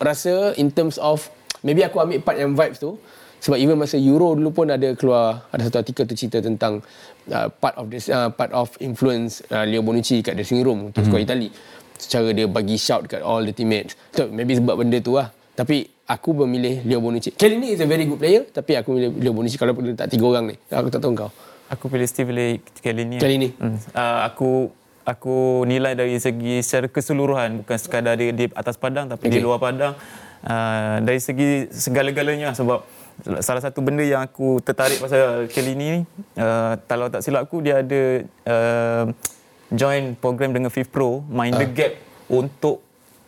rasa 0.00 0.56
in 0.56 0.72
terms 0.72 0.96
of, 0.96 1.28
maybe 1.60 1.84
aku 1.84 2.00
ambil 2.00 2.24
part 2.24 2.40
yang 2.40 2.56
vibes 2.56 2.80
tu, 2.80 2.96
sebab 3.46 3.62
even 3.62 3.78
masa 3.78 3.94
Euro 3.94 4.34
dulu 4.34 4.50
pun 4.50 4.66
ada 4.66 4.90
keluar 4.98 5.46
ada 5.54 5.62
satu 5.62 5.78
artikel 5.78 6.02
tu 6.02 6.18
cerita 6.18 6.42
tentang 6.42 6.82
uh, 7.30 7.46
part 7.62 7.78
of 7.78 7.86
this 7.94 8.10
uh, 8.10 8.26
part 8.34 8.50
of 8.50 8.74
influence 8.82 9.38
uh, 9.54 9.62
Leo 9.62 9.86
Bonucci 9.86 10.18
kat 10.18 10.34
dressing 10.34 10.66
room 10.66 10.90
untuk 10.90 11.06
mm-hmm. 11.06 11.14
skuad 11.14 11.30
Itali. 11.30 11.48
Secara 11.94 12.34
dia 12.34 12.50
bagi 12.50 12.74
shout 12.74 13.06
kat 13.06 13.22
all 13.22 13.46
the 13.46 13.54
teammates. 13.54 13.94
So 14.10 14.26
maybe 14.26 14.58
sebab 14.58 14.74
benda 14.74 14.98
tu 14.98 15.14
lah. 15.14 15.30
Tapi 15.54 15.86
aku 16.10 16.42
memilih 16.42 16.82
Leo 16.82 16.98
Bonucci. 16.98 17.38
Kelly 17.38 17.62
ni 17.62 17.68
is 17.70 17.78
a 17.78 17.86
very 17.86 18.02
good 18.02 18.18
player 18.18 18.50
tapi 18.50 18.74
aku 18.74 18.98
memilih 18.98 19.14
Leo 19.14 19.32
Bonucci 19.32 19.54
kalau 19.62 19.78
pun 19.78 19.94
tak 19.94 20.10
tiga 20.10 20.26
orang 20.26 20.50
ni. 20.50 20.58
Aku 20.66 20.90
tak 20.90 20.98
tahu 20.98 21.14
kau. 21.14 21.30
Aku 21.70 21.86
pilih 21.86 22.10
Steve 22.10 22.34
pilih 22.34 22.58
Kelly 22.82 23.06
ni. 23.06 23.16
Kelly 23.22 23.36
ni? 23.38 23.48
Hmm. 23.62 23.78
uh, 23.94 24.26
aku 24.26 24.74
aku 25.06 25.62
nilai 25.70 25.94
dari 25.94 26.18
segi 26.18 26.66
secara 26.66 26.90
keseluruhan. 26.90 27.62
Bukan 27.62 27.78
sekadar 27.78 28.18
di, 28.18 28.34
di 28.34 28.50
atas 28.50 28.74
padang 28.74 29.06
tapi 29.06 29.30
okay. 29.30 29.38
di 29.38 29.40
luar 29.40 29.62
padang. 29.62 29.94
Uh, 30.42 30.98
dari 31.06 31.22
segi 31.22 31.70
segala-galanya. 31.70 32.50
Sebab 32.58 33.05
salah 33.40 33.62
satu 33.64 33.80
benda 33.80 34.04
yang 34.04 34.20
aku 34.20 34.60
tertarik 34.60 35.00
pasal 35.00 35.48
Kelly 35.48 35.72
ni 35.72 35.90
uh, 36.36 36.72
kalau 36.84 37.08
tak 37.08 37.24
silap 37.24 37.48
aku 37.48 37.64
dia 37.64 37.80
ada 37.80 38.02
uh, 38.44 39.04
join 39.72 40.14
program 40.14 40.52
dengan 40.52 40.68
Fifth 40.68 40.92
Pro 40.92 41.24
Mind 41.26 41.56
uh. 41.56 41.60
the 41.64 41.68
Gap 41.72 41.92
untuk 42.28 42.84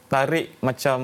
tarik 0.09 0.57
macam 0.61 0.99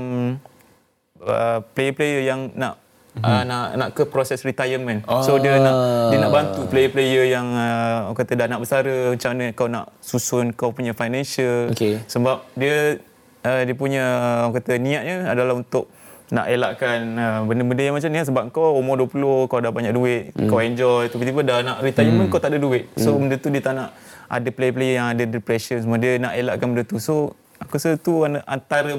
uh, 1.24 1.58
player-player 1.72 2.28
yang 2.28 2.52
nak 2.56 2.80
uh, 3.20 3.28
hmm. 3.28 3.42
nak 3.46 3.66
nak 3.76 3.88
ke 3.92 4.02
proses 4.08 4.40
retirement. 4.42 5.04
Oh. 5.06 5.22
So 5.22 5.38
dia 5.38 5.60
nak 5.60 5.76
dia 6.10 6.18
nak 6.18 6.32
bantu 6.32 6.60
player-player 6.68 7.24
yang 7.30 7.46
uh, 7.52 8.10
kata 8.16 8.32
dah 8.34 8.46
nak 8.48 8.60
bersara 8.64 9.14
macam 9.14 9.30
mana 9.36 9.46
kau 9.52 9.68
nak 9.68 9.86
susun 10.00 10.50
kau 10.56 10.72
punya 10.72 10.96
financial. 10.96 11.70
Okay. 11.70 12.00
Sebab 12.08 12.42
dia 12.56 12.98
uh, 13.44 13.62
dia 13.62 13.74
punya 13.76 14.04
orang 14.44 14.54
kata 14.56 14.72
niatnya 14.80 15.16
adalah 15.30 15.54
untuk 15.56 15.86
nak 16.32 16.48
elakkan 16.48 16.98
uh, 17.20 17.40
benda-benda 17.44 17.82
yang 17.84 17.94
macam 18.00 18.08
ni 18.08 18.16
lah. 18.16 18.24
sebab 18.24 18.42
kau 18.48 18.80
umur 18.80 18.96
20 18.96 19.44
kau 19.44 19.60
dah 19.60 19.68
banyak 19.68 19.92
duit 19.92 20.32
hmm. 20.32 20.48
kau 20.48 20.56
enjoy 20.56 21.12
tiba-tiba 21.12 21.40
dah 21.44 21.58
nak 21.60 21.76
retirement 21.84 22.24
hmm. 22.24 22.32
kau 22.32 22.40
tak 22.40 22.56
ada 22.56 22.58
duit 22.64 22.88
so 22.96 23.12
hmm. 23.12 23.28
benda 23.28 23.36
tu 23.36 23.48
dia 23.52 23.60
tak 23.60 23.74
nak 23.76 23.88
ada 24.32 24.48
player-player 24.48 24.94
yang 24.96 25.08
ada 25.12 25.24
depression 25.28 25.76
semua 25.84 26.00
dia 26.00 26.16
nak 26.16 26.32
elakkan 26.32 26.72
benda 26.72 26.84
tu 26.88 26.96
so 26.96 27.36
aku 27.60 27.76
rasa 27.76 28.00
tu 28.00 28.24
antara 28.24 28.96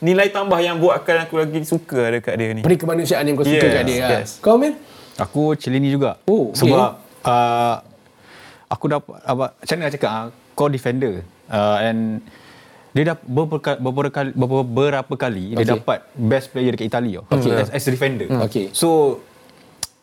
nilai 0.00 0.32
tambah 0.32 0.56
yang 0.64 0.80
buatkan 0.80 1.28
aku 1.28 1.44
lagi 1.44 1.60
suka 1.68 2.08
dekat 2.18 2.34
dia 2.40 2.48
ni 2.56 2.62
beri 2.64 2.80
kemanusiaan 2.80 3.28
yang 3.28 3.36
kau 3.36 3.44
suka 3.44 3.68
yes, 3.68 3.76
kat 3.76 3.84
dia 3.84 4.00
yes. 4.00 4.30
kau 4.40 4.56
Min? 4.56 4.72
aku 5.20 5.52
Celini 5.60 5.92
juga 5.92 6.16
oh, 6.24 6.56
okay. 6.56 6.64
sebab 6.64 6.88
uh, 7.28 7.76
aku 8.72 8.84
dapat 8.88 9.16
apa 9.28 9.44
macam 9.60 9.74
mana 9.76 9.84
nak 9.84 9.92
cakap 9.92 10.10
uh, 10.10 10.26
kau 10.56 10.68
defender 10.72 11.20
uh, 11.52 11.84
and 11.84 12.24
dia 12.92 13.02
dah 13.08 13.16
beberapa, 13.24 13.80
beberapa 13.80 14.12
kali, 14.12 14.30
beberapa 14.36 15.14
kali 15.16 15.44
okay. 15.56 15.64
dia 15.64 15.66
dapat 15.80 15.98
best 16.12 16.52
player 16.52 16.76
dekat 16.76 16.92
Itali 16.92 17.16
oh. 17.16 17.24
okay. 17.24 17.56
as, 17.56 17.72
as 17.72 17.84
defender. 17.88 18.28
Hmm. 18.28 18.44
Okay. 18.44 18.68
So 18.76 19.20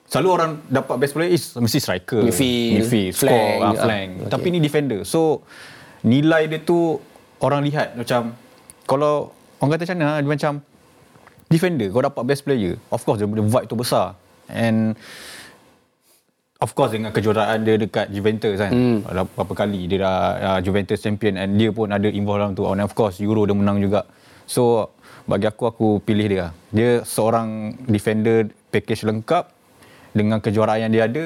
selalu 0.10 0.30
orang 0.34 0.52
dapat 0.65 0.95
best 0.97 1.13
player 1.13 1.30
is 1.30 1.54
mesti 1.54 1.78
striker, 1.78 2.25
midfield, 2.25 2.82
midfield 2.82 3.13
flank, 3.13 3.30
score, 3.30 3.54
uh, 3.62 3.73
flank. 3.78 4.10
Okay. 4.25 4.30
Tapi 4.34 4.47
ni 4.49 4.60
defender. 4.60 4.99
So 5.06 5.45
nilai 6.02 6.49
dia 6.49 6.60
tu 6.65 6.97
orang 7.45 7.62
lihat 7.62 7.93
macam 7.93 8.34
kalau 8.89 9.38
orang 9.62 9.78
kata 9.78 9.93
macam 9.93 9.97
mana 10.02 10.17
dia 10.17 10.32
macam 10.34 10.54
defender 11.45 11.88
kau 11.93 12.02
dapat 12.02 12.23
best 12.25 12.41
player. 12.41 12.73
Of 12.89 13.06
course 13.06 13.21
dia 13.21 13.30
vibe 13.30 13.69
tu 13.69 13.78
besar. 13.78 14.17
And 14.49 14.97
Of 16.60 16.76
course 16.76 16.91
dengan 16.91 17.15
kejuaraan 17.15 17.63
dia 17.63 17.80
dekat 17.80 18.12
Juventus 18.12 18.60
kan. 18.60 18.67
Hmm. 18.76 19.00
Berapa 19.08 19.54
kali 19.56 19.88
dia 19.88 20.04
dah 20.04 20.15
uh, 20.36 20.60
Juventus 20.60 21.00
champion 21.00 21.39
and 21.39 21.56
dia 21.56 21.72
pun 21.72 21.88
ada 21.88 22.12
involved 22.12 22.43
dalam 22.43 22.52
tu. 22.52 22.67
And 22.67 22.84
of 22.84 22.91
course 22.91 23.24
Euro 23.24 23.48
dia 23.48 23.56
menang 23.56 23.80
juga. 23.80 24.04
So 24.43 24.91
bagi 25.24 25.48
aku 25.48 25.72
aku 25.72 25.88
pilih 26.04 26.28
dia. 26.28 26.52
Dia 26.76 27.08
seorang 27.08 27.80
defender 27.88 28.52
package 28.76 29.08
lengkap 29.08 29.48
dengan 30.12 30.43
kejuaraan 30.43 30.84
yang 30.84 30.91
dia 30.91 31.04
ada. 31.08 31.26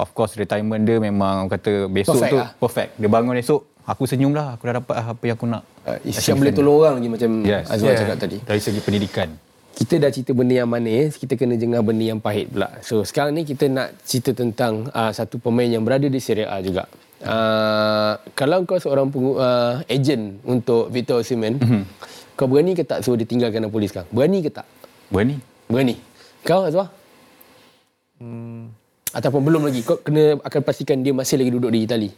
Of 0.00 0.16
course 0.16 0.40
retirement 0.40 0.88
dia 0.88 0.96
memang 1.04 1.52
kata 1.52 1.92
besok 1.92 2.16
perfect 2.16 2.32
tu 2.32 2.38
lah. 2.40 2.48
perfect. 2.56 2.90
Dia 2.96 3.08
bangun 3.12 3.36
esok 3.44 3.60
aku 3.84 4.08
senyum 4.08 4.32
lah. 4.32 4.56
Aku 4.56 4.72
dah 4.72 4.80
dapat 4.80 4.96
apa 4.96 5.20
yang 5.28 5.36
aku 5.36 5.52
nak. 5.52 5.68
Uh, 5.84 6.00
siap 6.08 6.40
boleh 6.40 6.56
tolong 6.56 6.80
orang 6.80 6.94
lagi 6.96 7.08
macam 7.12 7.30
yes. 7.44 7.68
Azwan 7.68 7.92
yeah. 7.92 8.00
cakap 8.08 8.16
tadi. 8.24 8.40
Dari 8.40 8.60
segi 8.64 8.80
pendidikan 8.80 9.51
kita 9.82 9.98
dah 9.98 10.14
cerita 10.14 10.30
benda 10.30 10.54
yang 10.62 10.70
manis, 10.70 11.18
kita 11.18 11.34
kena 11.34 11.58
jengah 11.58 11.82
benda 11.82 12.06
yang 12.06 12.22
pahit 12.22 12.54
pula. 12.54 12.70
So 12.86 13.02
sekarang 13.02 13.34
ni 13.34 13.42
kita 13.42 13.66
nak 13.66 13.98
cerita 14.06 14.30
tentang 14.30 14.86
uh, 14.94 15.10
satu 15.10 15.42
pemain 15.42 15.66
yang 15.66 15.82
berada 15.82 16.06
di 16.06 16.22
Serie 16.22 16.46
A 16.46 16.62
juga. 16.62 16.86
Uh, 17.18 18.14
kalau 18.38 18.62
kau 18.62 18.78
seorang 18.78 19.10
pengu- 19.10 19.42
uh, 19.42 19.82
agent 19.90 20.38
untuk 20.46 20.86
Victor 20.94 21.26
Osimhen, 21.26 21.58
mm-hmm. 21.58 21.82
kau 22.38 22.46
berani 22.46 22.78
ke 22.78 22.86
tak 22.86 23.02
suruh 23.02 23.18
dia 23.18 23.26
tinggalkan 23.26 23.58
Napoli 23.58 23.90
sekarang? 23.90 24.06
Berani 24.14 24.38
ke 24.46 24.54
tak? 24.54 24.70
Berani. 25.10 25.42
Berani. 25.66 25.98
Kau 26.46 26.62
Azwar? 26.62 26.94
Hmm. 28.22 28.70
Ataupun 29.10 29.42
belum 29.42 29.66
lagi? 29.66 29.82
Kau 29.82 29.98
kena 29.98 30.38
akan 30.46 30.60
pastikan 30.62 31.02
dia 31.02 31.10
masih 31.10 31.42
lagi 31.42 31.50
duduk 31.58 31.74
di 31.74 31.82
Itali. 31.82 32.10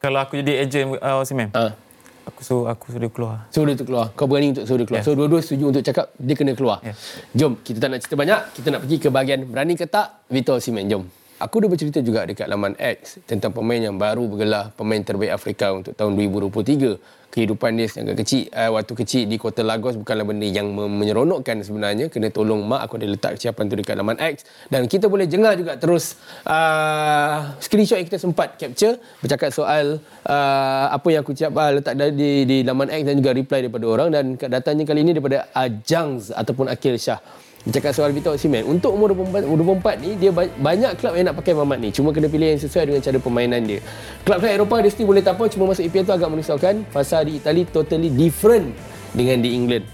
Kalau 0.00 0.24
aku 0.24 0.40
jadi 0.40 0.64
agent 0.64 0.96
uh, 1.04 1.20
Osimhen? 1.20 1.52
Uh 1.52 1.91
aku 2.26 2.40
suruh 2.42 2.66
aku 2.70 2.84
suruh 2.90 3.02
dia 3.06 3.12
keluar. 3.12 3.36
Suruh 3.50 3.74
dia 3.74 3.86
keluar. 3.86 4.06
Kau 4.14 4.26
berani 4.26 4.54
untuk 4.54 4.64
suruh 4.64 4.80
dia 4.80 4.88
keluar. 4.88 5.00
Yes. 5.02 5.08
So 5.08 5.16
dua-dua 5.18 5.40
setuju 5.42 5.64
untuk 5.74 5.82
cakap 5.82 6.06
dia 6.18 6.34
kena 6.34 6.52
keluar. 6.54 6.78
Yes. 6.82 6.98
Jom, 7.34 7.58
kita 7.60 7.78
tak 7.82 7.88
nak 7.92 7.98
cerita 8.02 8.16
banyak. 8.18 8.40
Kita 8.56 8.66
nak 8.70 8.80
pergi 8.86 8.96
ke 8.98 9.08
bahagian 9.10 9.40
berani 9.48 9.74
ke 9.74 9.86
tak 9.88 10.26
Vitor 10.30 10.58
Osimhen. 10.58 10.86
Jom. 10.88 11.04
Aku 11.42 11.58
dah 11.58 11.66
bercerita 11.66 11.98
juga 11.98 12.22
dekat 12.22 12.46
laman 12.46 12.78
X 12.78 13.18
tentang 13.26 13.50
pemain 13.50 13.82
yang 13.82 13.98
baru 13.98 14.30
bergelar 14.30 14.70
pemain 14.78 15.02
terbaik 15.02 15.34
Afrika 15.34 15.74
untuk 15.74 15.90
tahun 15.98 16.14
2023 16.14 17.21
kehidupan 17.32 17.80
dia 17.80 17.88
agak 17.88 18.16
kecil 18.20 18.44
uh, 18.52 18.76
waktu 18.76 18.92
kecil 18.92 19.22
di 19.24 19.40
kota 19.40 19.64
Lagos 19.64 19.96
bukanlah 19.96 20.28
benda 20.28 20.44
yang 20.44 20.68
menyeronokkan 20.76 21.64
sebenarnya. 21.64 22.12
Kena 22.12 22.28
tolong 22.28 22.60
mak 22.60 22.84
aku 22.84 23.00
ada 23.00 23.08
letak 23.08 23.40
kesiapan 23.40 23.64
tu 23.72 23.74
dekat 23.80 23.96
laman 23.96 24.20
X. 24.20 24.44
Dan 24.68 24.84
kita 24.84 25.08
boleh 25.08 25.24
jengah 25.24 25.56
juga 25.56 25.80
terus 25.80 26.20
uh, 26.44 27.56
screenshot 27.56 27.96
yang 27.96 28.06
kita 28.06 28.20
sempat 28.20 28.60
capture 28.60 29.00
bercakap 29.24 29.48
soal 29.48 29.96
uh, 30.28 30.86
apa 30.92 31.08
yang 31.08 31.24
aku 31.24 31.32
siap 31.32 31.56
uh, 31.56 31.72
letak 31.72 31.96
di, 32.12 32.44
di 32.44 32.56
laman 32.60 32.92
X 32.92 33.00
dan 33.08 33.14
juga 33.16 33.32
reply 33.32 33.58
daripada 33.64 33.86
orang. 33.88 34.08
Dan 34.12 34.24
datanya 34.36 34.84
kali 34.84 35.00
ini 35.00 35.16
daripada 35.16 35.48
Ajangz 35.56 36.28
ataupun 36.36 36.68
Akil 36.68 37.00
Shah 37.00 37.16
Cakap 37.62 37.92
soal 37.94 38.10
Victor 38.10 38.34
Osimhen. 38.34 38.66
Untuk 38.66 38.90
umur 38.90 39.14
24, 39.14 39.46
24 39.46 40.02
ni 40.02 40.10
Dia 40.18 40.34
banyak 40.34 40.98
klub 40.98 41.14
yang 41.14 41.30
nak 41.30 41.36
pakai 41.38 41.54
Mamat 41.54 41.78
ni. 41.78 41.88
Cuma 41.94 42.10
kena 42.10 42.26
pilih 42.26 42.50
yang 42.50 42.58
sesuai 42.58 42.90
dengan 42.90 43.00
cara 43.06 43.18
permainan 43.22 43.60
dia. 43.62 43.78
Klub-klub 44.26 44.50
Eropah 44.50 44.78
dia 44.82 44.90
still 44.90 45.06
boleh 45.06 45.22
tak 45.22 45.38
apa 45.38 45.46
Cuma 45.46 45.70
masuk 45.70 45.86
EPL 45.86 46.02
tu 46.02 46.14
agak 46.14 46.28
merisaukan. 46.30 46.74
Pasal 46.90 47.30
di 47.30 47.38
Itali 47.38 47.62
totally 47.70 48.10
different 48.10 48.74
Dengan 49.14 49.38
di 49.38 49.54
England. 49.54 49.86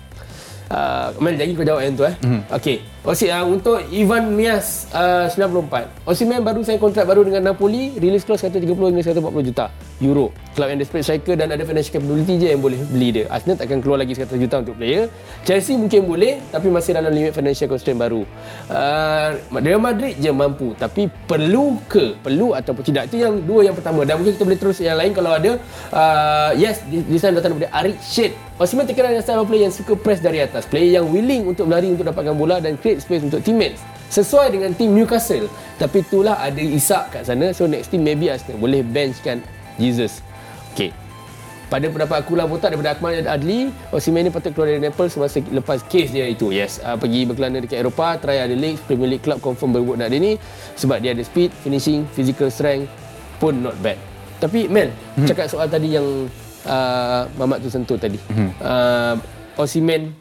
Uh, 0.68 1.12
Mel, 1.20 1.36
lagi 1.36 1.52
kau 1.56 1.64
jawab 1.64 1.80
yang 1.80 1.96
tu 1.96 2.04
eh. 2.04 2.16
Mm. 2.24 2.40
Okay 2.52 2.97
Osi, 3.06 3.30
uh, 3.30 3.46
untuk 3.46 3.78
Ivan 3.94 4.34
Mias 4.34 4.90
uh, 4.90 5.30
94. 5.30 6.02
Osimhen 6.02 6.42
baru 6.42 6.66
sign 6.66 6.82
kontrak 6.82 7.06
baru 7.06 7.22
dengan 7.22 7.54
Napoli, 7.54 7.94
release 7.94 8.26
clause 8.26 8.42
130 8.50 8.66
hingga 8.66 9.22
140 9.22 9.48
juta 9.54 9.70
euro. 10.02 10.34
Club 10.58 10.74
yang 10.74 10.82
desperate 10.82 11.06
striker 11.06 11.38
dan 11.38 11.54
ada 11.54 11.62
financial 11.62 11.94
capability 11.94 12.42
je 12.42 12.46
yang 12.50 12.58
boleh 12.58 12.74
beli 12.90 13.08
dia. 13.14 13.24
Arsenal 13.30 13.54
takkan 13.54 13.78
keluar 13.78 14.02
lagi 14.02 14.18
100 14.18 14.34
juta 14.42 14.56
untuk 14.66 14.74
player. 14.74 15.06
Chelsea 15.46 15.78
mungkin 15.78 16.10
boleh 16.10 16.42
tapi 16.50 16.66
masih 16.74 16.98
dalam 16.98 17.14
limit 17.14 17.30
financial 17.30 17.70
constraint 17.70 18.02
baru. 18.02 18.26
Uh, 18.66 19.38
Real 19.62 19.78
Madrid 19.78 20.18
je 20.18 20.34
mampu 20.34 20.74
tapi 20.74 21.06
perlu 21.06 21.78
ke? 21.86 22.18
Perlu 22.18 22.58
ataupun 22.58 22.82
tidak? 22.82 23.14
Itu 23.14 23.22
yang 23.22 23.38
dua 23.46 23.70
yang 23.70 23.78
pertama. 23.78 24.02
Dan 24.02 24.18
mungkin 24.18 24.34
kita 24.34 24.42
boleh 24.42 24.58
terus 24.58 24.82
yang 24.82 24.98
lain 24.98 25.14
kalau 25.14 25.30
ada. 25.38 25.54
Uh, 25.94 26.50
yes, 26.58 26.82
di 26.90 27.14
sana 27.14 27.38
datang 27.38 27.54
daripada 27.54 27.70
Arik 27.78 28.02
Shade. 28.02 28.34
Osimhen 28.58 28.90
terkenal 28.90 29.14
dengan 29.14 29.22
style 29.22 29.38
of 29.38 29.46
play 29.46 29.62
yang 29.62 29.70
suka 29.70 29.94
press 29.94 30.18
dari 30.18 30.42
atas. 30.42 30.66
Player 30.66 30.98
yang 30.98 31.06
willing 31.14 31.46
untuk 31.46 31.70
berlari 31.70 31.94
untuk 31.94 32.10
dapatkan 32.10 32.34
bola 32.34 32.58
dan 32.58 32.74
create 32.88 33.04
space 33.04 33.20
untuk 33.28 33.44
teammates. 33.44 33.84
Sesuai 34.08 34.56
dengan 34.56 34.72
tim 34.72 34.96
Newcastle. 34.96 35.52
Tapi 35.76 36.00
itulah 36.00 36.40
ada 36.40 36.56
Isak 36.56 37.12
kat 37.12 37.28
sana. 37.28 37.52
So 37.52 37.68
next 37.68 37.92
team 37.92 38.00
maybe 38.00 38.32
Arsenal. 38.32 38.56
Boleh 38.56 38.80
benchkan 38.80 39.44
Jesus. 39.76 40.24
Okay. 40.72 40.96
Pada 41.68 41.84
pendapat 41.92 42.24
aku 42.24 42.32
lah 42.32 42.48
botak 42.48 42.72
daripada 42.72 42.96
Akmal 42.96 43.20
Adli 43.28 43.68
Osimhen 43.92 44.24
ni 44.24 44.32
patut 44.32 44.56
keluar 44.56 44.72
dari 44.72 44.80
Naples 44.80 45.12
semasa 45.12 45.36
lepas 45.52 45.84
case 45.84 46.16
dia 46.16 46.24
itu. 46.24 46.48
Yes 46.48 46.80
uh, 46.80 46.96
pergi 46.96 47.28
berkelana 47.28 47.60
dekat 47.60 47.84
Eropah 47.84 48.16
try 48.16 48.40
ada 48.40 48.56
league 48.56 48.80
Premier 48.88 49.12
League 49.12 49.20
club 49.20 49.44
confirm 49.44 49.76
berebut 49.76 50.00
nak 50.00 50.08
dia 50.08 50.16
ni 50.16 50.40
sebab 50.80 51.04
dia 51.04 51.12
ada 51.12 51.20
speed 51.20 51.52
finishing 51.60 52.08
physical 52.16 52.48
strength 52.48 52.88
pun 53.36 53.60
not 53.60 53.76
bad. 53.84 54.00
Tapi 54.40 54.64
Mel 54.64 54.88
hmm. 55.20 55.28
cakap 55.28 55.52
soal 55.52 55.68
tadi 55.68 55.92
yang 55.92 56.32
uh, 56.64 57.28
Mamat 57.36 57.60
tu 57.60 57.68
sentuh 57.68 58.00
tadi. 58.00 58.16
Hmm. 58.32 58.48
uh, 58.64 59.14
Osimhen 59.60 60.16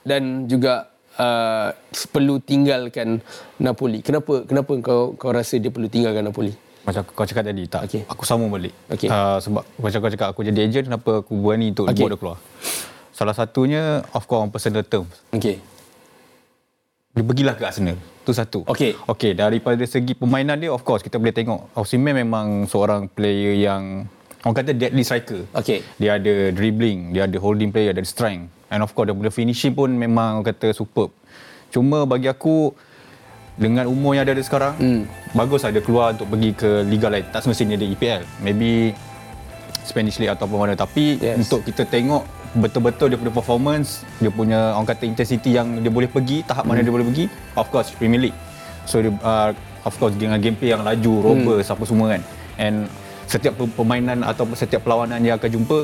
dan 0.00 0.48
juga 0.48 0.89
uh, 1.18 1.74
perlu 2.12 2.38
tinggalkan 2.38 3.24
Napoli. 3.58 4.04
Kenapa 4.04 4.44
kenapa 4.46 4.72
kau 4.84 5.16
kau 5.18 5.30
rasa 5.34 5.58
dia 5.58 5.72
perlu 5.72 5.90
tinggalkan 5.90 6.28
Napoli? 6.28 6.54
Macam 6.86 7.02
kau 7.04 7.26
cakap 7.26 7.44
tadi 7.44 7.64
tak. 7.66 7.90
Okay. 7.90 8.02
Aku 8.06 8.22
sama 8.22 8.46
balik. 8.46 8.72
Okay. 8.86 9.08
Uh, 9.10 9.40
sebab 9.42 9.62
macam 9.80 9.98
kau 10.00 10.12
cakap 10.12 10.28
aku 10.32 10.40
jadi 10.46 10.68
agent 10.68 10.86
kenapa 10.92 11.24
aku 11.24 11.32
berani 11.36 11.72
untuk 11.74 11.90
okay. 11.90 12.04
buat 12.04 12.10
dia 12.12 12.20
keluar. 12.20 12.38
Salah 13.10 13.36
satunya 13.36 14.00
of 14.16 14.24
course 14.24 14.44
on 14.46 14.50
personal 14.52 14.84
terms. 14.86 15.12
Okey. 15.34 15.60
Dia 17.10 17.24
pergilah 17.26 17.58
ke 17.58 17.66
Arsenal. 17.66 17.98
Tu 18.24 18.32
satu. 18.32 18.64
Okey. 18.64 18.96
Okey, 19.10 19.34
daripada 19.34 19.82
segi 19.84 20.14
permainan 20.14 20.56
dia 20.56 20.70
of 20.70 20.86
course 20.86 21.02
kita 21.02 21.18
boleh 21.18 21.34
tengok 21.34 21.74
Osimhen 21.76 22.16
memang 22.16 22.64
seorang 22.70 23.10
player 23.10 23.58
yang 23.60 24.06
orang 24.46 24.56
kata 24.56 24.72
deadly 24.72 25.04
striker. 25.04 25.44
Okey. 25.52 25.84
Dia 26.00 26.16
ada 26.16 26.48
dribbling, 26.54 27.12
dia 27.12 27.28
ada 27.28 27.36
holding 27.36 27.68
player, 27.74 27.92
dan 27.92 28.08
strength. 28.08 28.48
And 28.70 28.86
of 28.86 28.94
course 28.94 29.10
dia 29.10 29.16
punya 29.18 29.34
finishing 29.34 29.74
pun 29.74 29.90
memang 29.90 30.46
kata 30.46 30.70
superb. 30.70 31.10
Cuma 31.74 32.06
bagi 32.06 32.30
aku 32.30 32.70
dengan 33.58 33.90
umur 33.90 34.16
yang 34.16 34.24
ada 34.24 34.38
sekarang, 34.40 34.78
hmm. 34.78 35.02
bagus 35.36 35.66
ada 35.66 35.76
keluar 35.82 36.16
untuk 36.16 36.30
pergi 36.32 36.54
ke 36.54 36.86
liga 36.86 37.10
lain. 37.10 37.26
Tak 37.28 37.44
semestinya 37.44 37.76
di 37.76 37.92
EPL. 37.92 38.22
Maybe 38.40 38.94
Spanish 39.84 40.16
League 40.22 40.32
ataupun 40.32 40.64
mana. 40.64 40.78
Tapi 40.78 41.18
yes. 41.18 41.44
untuk 41.44 41.66
kita 41.66 41.84
tengok 41.84 42.24
betul-betul 42.56 43.10
dia 43.10 43.18
punya 43.18 43.34
performance, 43.34 44.06
dia 44.22 44.30
punya 44.30 44.74
orang 44.74 44.86
kata 44.86 45.04
intensity 45.06 45.54
yang 45.54 45.82
dia 45.82 45.92
boleh 45.92 46.10
pergi, 46.10 46.46
tahap 46.46 46.64
hmm. 46.64 46.70
mana 46.72 46.86
dia 46.86 46.94
boleh 46.94 47.06
pergi, 47.06 47.26
of 47.58 47.66
course 47.68 47.90
Premier 47.94 48.30
League. 48.30 48.38
So 48.86 49.02
dia, 49.02 49.12
uh, 49.22 49.50
of 49.84 49.94
course 49.98 50.14
dengan 50.14 50.38
gameplay 50.38 50.74
yang 50.74 50.82
laju, 50.82 51.34
robust, 51.34 51.68
hmm. 51.70 51.74
apa 51.74 51.84
semua 51.86 52.06
kan. 52.16 52.22
And 52.58 52.76
setiap 53.30 53.54
permainan 53.54 54.26
ataupun 54.26 54.58
setiap 54.58 54.82
perlawanan 54.82 55.22
yang 55.22 55.38
akan 55.38 55.50
jumpa 55.54 55.78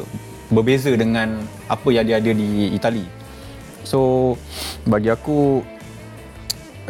berbeza 0.50 0.90
dengan 0.94 1.42
apa 1.66 1.88
yang 1.90 2.04
dia 2.06 2.16
ada 2.18 2.30
di 2.30 2.74
Itali. 2.74 3.06
So 3.86 4.34
bagi 4.86 5.10
aku 5.10 5.62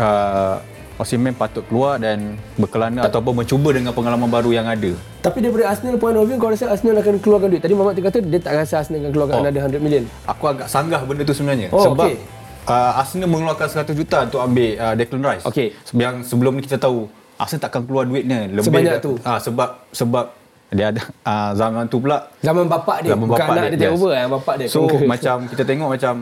uh, 0.00 0.56
Osimhen 0.96 1.36
patut 1.36 1.60
keluar 1.68 2.00
dan 2.00 2.40
berkelana 2.56 3.04
tak. 3.04 3.12
ataupun 3.12 3.44
mencuba 3.44 3.68
dengan 3.76 3.92
pengalaman 3.92 4.32
baru 4.32 4.48
yang 4.56 4.64
ada. 4.64 4.96
Tapi 5.20 5.44
daripada 5.44 5.68
Arsenal 5.68 6.00
point 6.00 6.16
of 6.16 6.24
view 6.24 6.40
kau 6.40 6.48
rasa 6.48 6.72
Arsenal 6.72 6.96
akan 7.04 7.20
keluarkan 7.20 7.52
duit. 7.52 7.60
Tadi 7.60 7.76
Mamat 7.76 8.00
kata 8.00 8.18
dia 8.24 8.40
tak 8.40 8.56
rasa 8.56 8.80
Arsenal 8.80 9.04
akan 9.04 9.12
keluarkan 9.12 9.36
oh. 9.36 9.42
another 9.44 9.76
100 9.76 9.84
million. 9.84 10.04
Aku 10.24 10.44
agak 10.48 10.72
sanggah 10.72 11.04
benda 11.04 11.28
tu 11.28 11.36
sebenarnya 11.36 11.68
oh, 11.68 11.92
sebab 11.92 12.08
okay. 12.08 12.16
uh, 12.64 12.92
Arsenal 12.96 13.28
mengeluarkan 13.28 13.68
100 13.68 13.92
juta 13.92 14.18
untuk 14.24 14.40
ambil 14.40 14.68
uh, 14.80 14.94
Declan 14.96 15.20
Rice. 15.20 15.44
Okay. 15.44 15.76
Yang 15.92 16.14
sebelum 16.32 16.52
ni 16.56 16.62
kita 16.64 16.80
tahu 16.80 17.12
Arsenal 17.36 17.60
takkan 17.68 17.84
keluar 17.84 18.08
duitnya 18.08 18.48
lebih 18.48 18.64
sebanyak 18.64 18.96
tu. 19.04 19.20
Ah 19.20 19.36
uh, 19.36 19.40
sebab 19.44 19.68
sebab 19.92 20.32
dia 20.74 20.90
ada 20.90 21.02
uh, 21.22 21.50
zaman 21.54 21.86
tu 21.86 22.02
pula 22.02 22.26
zaman 22.42 22.66
bapak 22.66 23.06
dia 23.06 23.14
zaman 23.14 23.26
bukan 23.30 23.38
bapak 23.38 23.54
anak 23.54 23.62
dia, 23.62 23.70
dia 23.70 23.78
take 23.78 23.90
yes. 23.90 23.98
over 23.98 24.10
yang 24.10 24.30
bapak 24.34 24.54
dia 24.58 24.66
so 24.66 24.80
macam 25.06 25.36
kita 25.46 25.62
tengok 25.62 25.88
macam 25.94 26.14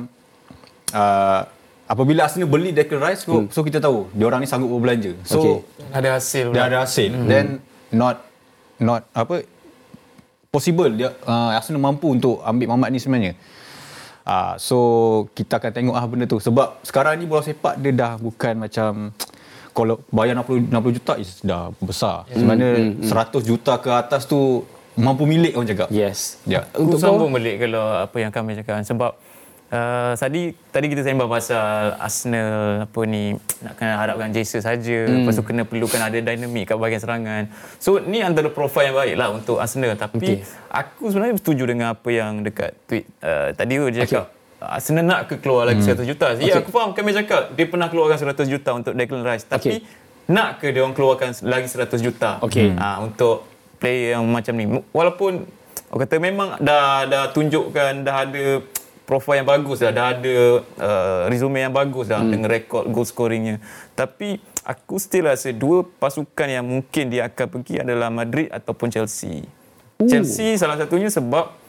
uh, 0.93 1.41
apabila 1.89 2.21
Arsenal 2.29 2.49
beli 2.49 2.71
Declan 2.77 3.01
Rice 3.01 3.25
so, 3.25 3.33
hmm. 3.41 3.49
so 3.49 3.65
kita 3.65 3.81
tahu 3.81 4.09
dia 4.13 4.25
orang 4.29 4.45
ni 4.45 4.49
sanggup 4.49 4.69
berbelanja 4.69 5.17
so 5.25 5.41
okay. 5.41 5.57
ada 5.97 6.09
hasil 6.21 6.53
dia 6.53 6.63
ada 6.69 6.77
hasil 6.85 7.11
hmm. 7.13 7.29
then 7.29 7.47
not 7.89 8.21
not 8.77 9.09
apa 9.17 9.49
possible 10.53 10.93
dia 10.93 11.17
uh, 11.25 11.57
Arsenal 11.57 11.81
mampu 11.81 12.13
untuk 12.13 12.45
ambil 12.45 12.77
Mamat 12.77 12.89
ni 12.93 13.01
sebenarnya 13.01 13.33
uh, 14.29 14.61
so 14.61 14.79
kita 15.33 15.57
akan 15.57 15.73
tengok 15.73 15.95
ah 15.97 16.05
benda 16.05 16.29
tu 16.29 16.37
sebab 16.37 16.85
sekarang 16.85 17.17
ni 17.17 17.25
bola 17.25 17.41
sepak 17.41 17.81
dia 17.81 17.93
dah 17.97 18.21
bukan 18.21 18.61
macam 18.61 19.13
kalau 19.75 19.99
bayar 20.15 20.39
60 20.39 20.71
60 20.71 20.97
juta 20.97 21.13
is 21.19 21.43
dah 21.43 21.75
besar. 21.83 22.25
Hmm, 22.31 22.39
Sebenarnya 22.39 22.71
hmm, 22.95 23.11
hmm. 23.11 23.43
100 23.43 23.51
juta 23.51 23.73
ke 23.83 23.91
atas 23.91 24.23
tu 24.25 24.63
mampu 24.95 25.27
milik 25.27 25.59
orang 25.59 25.69
cakap. 25.69 25.89
Yes. 25.91 26.39
Ya. 26.47 26.71
Untuk 26.79 27.03
sambung 27.03 27.35
balik 27.35 27.59
kalau 27.67 28.07
apa 28.07 28.17
yang 28.23 28.31
kami 28.31 28.55
cakap 28.55 28.87
sebab 28.87 29.19
uh, 29.75 30.13
tadi 30.15 30.55
tadi 30.71 30.87
kita 30.87 31.03
sembang 31.03 31.27
pasal 31.27 31.99
Arsenal 31.99 32.87
apa 32.87 33.01
ni 33.03 33.35
nak 33.35 33.75
kena 33.75 33.95
harapkan 33.99 34.31
Jesus 34.31 34.63
saja 34.63 35.11
hmm. 35.11 35.27
lepas 35.27 35.35
tu 35.35 35.43
kena 35.43 35.63
perlukan 35.67 35.99
ada 35.99 36.15
dinamik 36.15 36.71
kat 36.71 36.79
bahagian 36.79 37.03
serangan. 37.03 37.43
So 37.83 37.99
ni 37.99 38.23
antara 38.23 38.55
profil 38.55 38.95
yang 38.95 38.97
baik 38.97 39.15
lah 39.19 39.29
untuk 39.35 39.59
Arsenal 39.59 39.99
tapi 39.99 40.39
okay. 40.39 40.47
aku 40.71 41.11
sebenarnya 41.11 41.43
setuju 41.43 41.67
dengan 41.67 41.99
apa 41.99 42.09
yang 42.15 42.47
dekat 42.47 42.79
tweet 42.87 43.05
uh, 43.27 43.51
tadi 43.51 43.73
tu 43.83 43.87
dia 43.91 44.07
cakap 44.07 44.31
okay. 44.31 44.43
Arsenal 44.69 45.05
nak 45.05 45.21
ke 45.29 45.41
keluar 45.41 45.69
lagi 45.69 45.85
hmm. 45.85 46.05
100 46.05 46.11
juta. 46.11 46.27
Ya, 46.37 46.57
okay. 46.57 46.61
aku 46.65 46.71
faham 46.73 46.97
kami 46.97 47.13
cakap 47.13 47.53
dia 47.53 47.67
pernah 47.69 47.89
keluarkan 47.93 48.17
100 48.17 48.49
juta 48.49 48.71
untuk 48.73 48.93
Declan 48.97 49.25
Rice. 49.25 49.45
Tapi 49.45 49.83
okay. 49.85 50.31
nak 50.31 50.63
ke 50.63 50.73
dia 50.73 50.81
orang 50.81 50.97
keluarkan 50.97 51.31
lagi 51.45 51.69
100 51.69 52.01
juta 52.01 52.41
okay. 52.41 52.73
ha, 52.77 53.05
untuk 53.05 53.45
player 53.79 54.17
yang 54.17 54.25
macam 54.29 54.53
ni. 54.57 54.65
Walaupun 54.91 55.45
aku 55.93 55.99
kata 56.01 56.17
memang 56.17 56.57
dah 56.59 57.05
dah 57.05 57.25
tunjukkan 57.31 58.03
dah 58.03 58.17
ada 58.25 58.45
profil 59.05 59.45
yang 59.45 59.49
bagus 59.49 59.85
dah, 59.85 59.93
dah 59.93 60.17
ada 60.17 60.37
uh, 60.81 61.21
resume 61.29 61.61
yang 61.61 61.75
bagus 61.77 62.09
dah 62.09 62.25
hmm. 62.25 62.33
dengan 62.33 62.49
rekod 62.49 62.89
goal 62.89 63.05
scoringnya. 63.05 63.61
Tapi 63.93 64.41
aku 64.65 64.97
still 64.97 65.29
rasa 65.29 65.53
dua 65.53 65.85
pasukan 65.85 66.49
yang 66.49 66.65
mungkin 66.65 67.13
dia 67.13 67.29
akan 67.29 67.47
pergi 67.61 67.85
adalah 67.85 68.09
Madrid 68.09 68.49
ataupun 68.49 68.89
Chelsea. 68.89 69.45
Ooh. 70.01 70.09
Chelsea 70.09 70.57
salah 70.57 70.81
satunya 70.81 71.13
sebab 71.13 71.64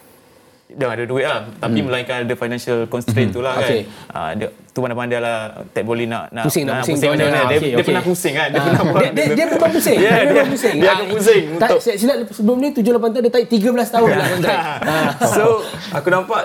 dah 0.76 0.92
ada 0.92 1.04
duit 1.08 1.24
lah. 1.24 1.48
Tapi 1.56 1.78
hmm. 1.80 1.86
melainkan 1.88 2.16
ada 2.28 2.34
financial 2.36 2.84
constraint 2.86 3.32
hmm. 3.32 3.36
tu 3.36 3.40
lah 3.40 3.56
okay. 3.56 3.88
kan 4.12 4.12
uh, 4.12 4.30
dia, 4.36 4.48
tu 4.70 4.78
pandai-pandai 4.84 5.18
lah 5.24 5.36
tak 5.72 5.82
boleh 5.88 6.04
nak, 6.04 6.28
nak 6.28 6.44
pusing 6.44 6.68
nak, 6.68 6.84
pusing, 6.84 7.00
pusing 7.00 7.16
dia, 7.16 7.26
dia, 7.32 7.40
okay, 7.48 7.70
dia, 7.72 7.84
pernah 7.84 8.04
pusing 8.04 8.34
kan? 8.36 8.48
Dia, 8.52 8.60
uh, 8.60 8.64
pernah 8.68 8.92
dia, 8.92 9.10
dia, 9.10 9.24
dia 9.32 9.44
memang 9.48 9.72
pusing. 9.72 9.98
Yeah, 9.98 10.16
dia, 10.20 10.32
memang 10.36 10.50
pusing. 10.52 10.74
dia, 10.76 10.90
akan 10.92 11.06
pusing. 11.08 11.42
uh, 11.48 11.56
untuk 11.56 11.78
tak, 11.80 11.96
silap 11.96 12.16
sebelum 12.28 12.56
ni 12.60 12.68
7-8 12.76 12.84
tahun 12.84 13.22
dia 13.24 13.32
tarik 13.32 13.48
13 13.48 13.94
tahun 13.96 14.08
lah. 14.12 14.26
Kontrak 14.36 14.60
so 15.36 15.44
aku 15.96 16.08
nampak 16.12 16.42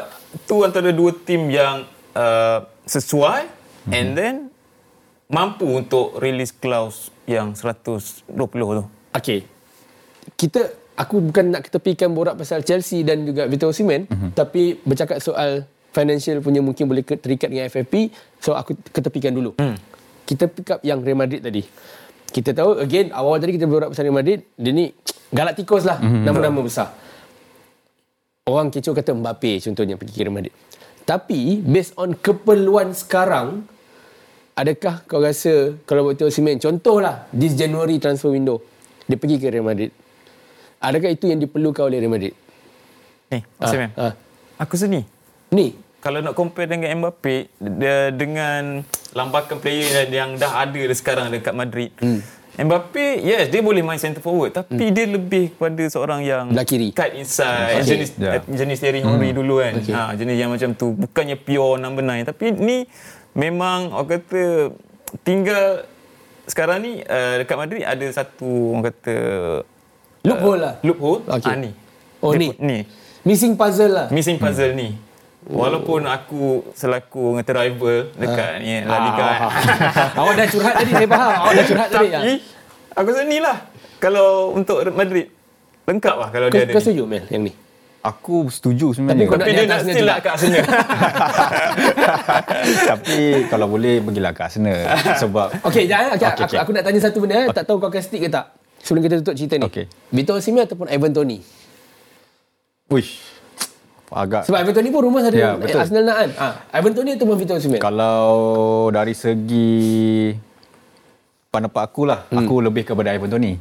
tu 0.47 0.55
antara 0.63 0.89
dua 0.95 1.11
tim 1.11 1.51
yang 1.51 1.83
uh, 2.15 2.63
sesuai 2.87 3.51
hmm. 3.87 3.91
and 3.91 4.07
then 4.15 4.35
mampu 5.27 5.67
untuk 5.67 6.15
release 6.23 6.55
clause 6.55 7.11
yang 7.27 7.51
120 7.51 8.31
tu. 8.31 8.85
Okay 9.11 9.43
kita 10.37 10.80
aku 11.01 11.17
bukan 11.17 11.49
nak 11.49 11.65
ketepikan 11.65 12.13
borak 12.13 12.37
pasal 12.37 12.61
Chelsea 12.61 13.01
dan 13.01 13.25
juga 13.25 13.49
Victor 13.49 13.73
Osimhen 13.73 14.05
uh-huh. 14.05 14.37
tapi 14.37 14.77
bercakap 14.85 15.17
soal 15.17 15.65
financial 15.89 16.39
punya 16.45 16.61
mungkin 16.61 16.85
boleh 16.85 17.01
terikat 17.01 17.49
dengan 17.49 17.65
FFP 17.67 18.13
so 18.37 18.53
aku 18.53 18.77
ketepikan 18.93 19.33
dulu 19.33 19.57
hmm. 19.57 19.75
kita 20.29 20.45
pick 20.45 20.69
up 20.69 20.79
yang 20.85 21.01
Real 21.01 21.17
Madrid 21.17 21.41
tadi 21.41 21.65
kita 22.31 22.53
tahu 22.53 22.79
again 22.79 23.09
awal 23.11 23.41
tadi 23.41 23.57
kita 23.57 23.65
borak 23.65 23.91
pasal 23.91 24.07
Real 24.07 24.15
Madrid 24.15 24.45
dia 24.55 24.71
ni 24.71 24.93
Galacticos 25.33 25.83
lah 25.83 25.97
uh-huh. 25.97 26.21
nama-nama 26.21 26.61
besar 26.61 26.93
orang 28.45 28.69
kecoh 28.69 28.93
kata 28.93 29.17
Mbappe 29.17 29.57
contohnya 29.65 29.97
pergi 29.97 30.13
ke 30.13 30.21
Real 30.21 30.37
Madrid 30.37 30.53
tapi 31.01 31.59
based 31.65 31.97
on 31.97 32.13
keperluan 32.13 32.93
sekarang 32.93 33.65
adakah 34.53 35.01
kau 35.09 35.17
rasa 35.17 35.75
kalau 35.89 36.13
Victor 36.13 36.29
Osimhen 36.29 36.61
contohlah 36.61 37.25
this 37.33 37.57
January 37.57 37.97
transfer 37.97 38.29
window 38.29 38.61
dia 39.09 39.17
pergi 39.17 39.41
ke 39.41 39.49
Real 39.49 39.65
Madrid 39.65 39.91
Adakah 40.81 41.13
itu 41.13 41.29
yang 41.29 41.37
diperlukan 41.37 41.85
oleh 41.85 42.01
Real 42.01 42.09
Madrid? 42.09 42.33
Ni. 43.29 43.39
Ha, 43.61 43.87
ha. 43.95 44.07
Aku 44.57 44.73
seni. 44.75 45.05
Ni. 45.53 45.77
Kalau 46.01 46.17
nak 46.25 46.33
compare 46.33 46.65
dengan 46.65 46.89
Mbappe 46.97 47.53
dia 47.61 48.09
dengan 48.09 48.81
lambakan 49.13 49.61
player 49.61 50.09
yang 50.09 50.33
dah 50.33 50.65
ada 50.65 50.81
sekarang 50.97 51.29
dekat 51.29 51.53
Madrid. 51.53 51.93
Hmm. 52.01 52.25
Mbappe, 52.57 53.21
yes, 53.21 53.47
dia 53.47 53.61
boleh 53.61 53.85
main 53.85 54.01
center 54.01 54.19
forward 54.19 54.51
tapi 54.51 54.89
hmm. 54.89 54.93
dia 54.97 55.05
lebih 55.05 55.45
kepada 55.53 55.83
seorang 55.87 56.25
yang 56.25 56.49
Belah 56.49 56.65
kiri. 56.65 56.89
cut 56.91 57.13
inside. 57.13 57.85
Okay. 57.85 57.95
Jenis 57.95 58.09
yeah. 58.17 58.41
jenis 58.43 58.77
Thierry 58.81 59.05
Henry 59.05 59.29
hmm. 59.29 59.37
dulu 59.37 59.61
kan. 59.61 59.73
Okay. 59.77 59.93
Ha, 59.93 60.17
jenis 60.17 60.35
yang 60.41 60.49
macam 60.49 60.69
tu. 60.73 60.97
Bukannya 60.97 61.37
pure 61.37 61.77
number 61.77 62.01
9 62.01 62.27
tapi 62.33 62.45
ni 62.57 62.89
memang 63.37 63.93
orang 63.93 64.09
kata 64.17 64.73
tinggal 65.21 65.85
sekarang 66.49 66.81
ni 66.81 66.91
uh, 67.05 67.45
dekat 67.45 67.55
Madrid 67.55 67.85
ada 67.85 68.07
satu 68.09 68.75
orang 68.75 68.89
kata 68.89 69.15
Loophole 70.21 70.61
lah. 70.61 70.73
Loophole? 70.85 71.21
Okay. 71.25 71.49
Ah, 71.49 71.57
ni. 71.57 71.71
Oh, 72.21 72.33
ni. 72.37 72.53
Ni. 72.61 72.85
Missing 73.25 73.53
puzzle 73.57 73.93
lah. 73.93 74.07
Missing 74.13 74.37
puzzle 74.37 74.73
hmm. 74.73 74.77
ni. 74.77 74.89
Walaupun 75.41 76.05
aku 76.05 76.69
selaku 76.77 77.33
ngata 77.33 77.65
rival 77.65 78.13
dekat 78.13 78.49
uh. 78.49 78.61
ni 78.61 78.85
La 78.85 78.97
Liga. 79.09 79.25
Ah, 79.25 79.37
ah. 79.49 79.51
Awak 80.21 80.33
dah 80.37 80.47
curhat 80.53 80.73
tadi, 80.77 80.91
saya 80.93 81.07
faham. 81.09 81.31
Awak 81.33 81.53
dah 81.57 81.65
curhat 81.65 81.89
tadi. 81.89 82.09
Tapi, 82.13 82.33
aku 82.93 83.07
rasa 83.09 83.23
ni 83.25 83.37
lah. 83.41 83.57
Kalau 83.97 84.53
untuk 84.53 84.85
Madrid, 84.93 85.33
lengkap 85.89 86.15
lah 86.17 86.29
kalau 86.29 86.47
dia 86.53 86.65
ada 86.65 86.73
Kau 86.73 86.81
setuju, 86.81 87.09
Mel, 87.09 87.25
yang 87.33 87.41
ni? 87.45 87.53
Aku 88.01 88.49
setuju 88.49 88.97
sebenarnya. 88.97 89.29
Tapi, 89.29 89.37
Tapi 89.37 89.51
dia 89.53 89.65
nak 89.69 89.81
still 89.85 90.05
lah 90.09 90.17
kat 90.17 90.31
Arsenal. 90.33 90.65
Tapi 92.93 93.17
kalau 93.45 93.67
boleh, 93.69 94.01
pergilah 94.01 94.33
kat 94.33 94.45
Arsenal. 94.49 94.77
Sebab... 95.21 95.47
Okey, 95.69 95.85
jangan. 95.85 96.17
Okay, 96.17 96.25
okay, 96.25 96.33
aku, 96.33 96.41
okay. 96.49 96.57
aku 96.57 96.71
nak 96.73 96.83
tanya 96.85 96.99
satu 97.01 97.17
benda. 97.21 97.45
Okay. 97.45 97.57
Tak 97.61 97.65
tahu 97.69 97.77
kau 97.77 97.89
akan 97.93 98.01
stick 98.01 98.25
ke 98.25 98.29
tak? 98.29 98.60
Sebelum 98.81 99.01
kita 99.05 99.15
tutup 99.21 99.35
cerita 99.37 99.55
ni. 99.61 99.65
Okay. 99.69 99.85
Victor 100.09 100.41
Osimhen 100.41 100.65
ataupun 100.65 100.89
Ivan 100.89 101.13
Toni? 101.13 101.37
Wish. 102.89 103.21
Agak. 104.11 104.43
Sebab 104.43 104.57
Ivan 104.59 104.73
Toni 104.75 104.89
pun 104.91 105.01
rumah 105.07 105.23
ada 105.23 105.31
ya, 105.31 105.55
betul. 105.55 105.79
Arsenal 105.79 106.03
nak 106.03 106.17
kan? 106.19 106.29
Ha. 106.35 106.47
Ivan 106.75 106.91
Toni 106.91 107.09
ataupun 107.15 107.35
Victor 107.39 107.55
Osimhen? 107.61 107.79
Kalau 107.79 108.27
dari 108.91 109.15
segi 109.15 110.35
pendapat 111.47 111.83
aku 111.87 112.03
lah, 112.03 112.27
hmm. 112.27 112.37
aku 112.43 112.55
lebih 112.59 112.83
kepada 112.91 113.15
Ivan 113.15 113.31
Toni. 113.31 113.55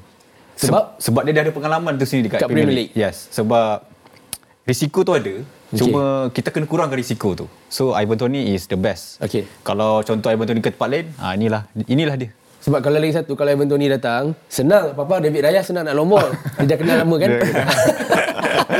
Sebab? 0.59 0.99
Se- 0.99 1.09
sebab 1.09 1.23
dia 1.29 1.33
dah 1.39 1.43
ada 1.47 1.53
pengalaman 1.55 1.93
tu 1.95 2.05
sendiri 2.09 2.33
dekat 2.33 2.51
Premier 2.51 2.67
League. 2.67 2.91
League. 2.91 2.99
Yes. 2.99 3.31
Sebab 3.31 3.87
risiko 4.67 5.07
tu 5.07 5.15
ada. 5.15 5.35
Okay. 5.71 5.87
Cuma 5.87 6.27
kita 6.35 6.51
kena 6.51 6.67
kurangkan 6.67 6.99
risiko 6.99 7.39
tu. 7.39 7.47
So 7.71 7.95
Ivan 7.95 8.19
Toni 8.19 8.51
is 8.51 8.67
the 8.67 8.75
best. 8.75 9.23
Okay. 9.23 9.47
Kalau 9.63 10.03
contoh 10.03 10.35
Ivan 10.35 10.51
Toni 10.51 10.59
ke 10.59 10.75
tempat 10.75 10.89
lain, 10.91 11.07
ha, 11.23 11.39
inilah 11.39 11.63
inilah 11.87 12.19
dia. 12.19 12.35
Sebab 12.61 12.85
kalau 12.85 13.01
lagi 13.01 13.17
satu, 13.17 13.33
kalau 13.33 13.51
Evan 13.53 13.69
Tony 13.69 13.89
datang, 13.89 14.37
senang. 14.53 14.93
Papa 14.93 15.21
David 15.21 15.49
Raya 15.49 15.65
senang 15.65 15.89
nak 15.89 15.97
lombol. 15.97 16.29
Dia 16.61 16.77
dah 16.77 16.79
kenal 16.79 16.97
lama 17.05 17.17
kan? 17.17 17.31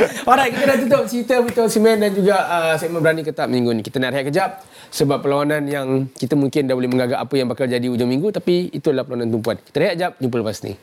Alright, 0.29 0.53
kita 0.53 0.65
dah 0.65 0.77
tutup 0.77 1.03
cerita 1.07 1.33
Victor 1.43 1.67
Simen 1.67 1.99
dan 1.99 2.11
juga 2.13 2.35
uh, 2.47 2.75
segmen 2.77 3.01
Berani 3.03 3.25
Ketap 3.25 3.47
minggu 3.49 3.71
ni. 3.75 3.81
Kita 3.83 3.97
nak 3.99 4.13
rehat 4.15 4.25
kejap. 4.29 4.49
Sebab 4.91 5.23
perlawanan 5.23 5.63
yang 5.67 5.87
kita 6.13 6.35
mungkin 6.35 6.67
dah 6.67 6.75
boleh 6.75 6.89
menggagap 6.91 7.19
apa 7.23 7.33
yang 7.35 7.47
bakal 7.47 7.65
jadi 7.67 7.87
ujung 7.87 8.09
minggu. 8.09 8.31
Tapi 8.31 8.71
itulah 8.71 9.03
perlawanan 9.03 9.31
tumpuan. 9.31 9.57
Kita 9.59 9.77
rehat 9.79 9.93
kejap. 9.97 10.11
Jumpa 10.19 10.35
lepas 10.41 10.59
ni. 10.63 10.73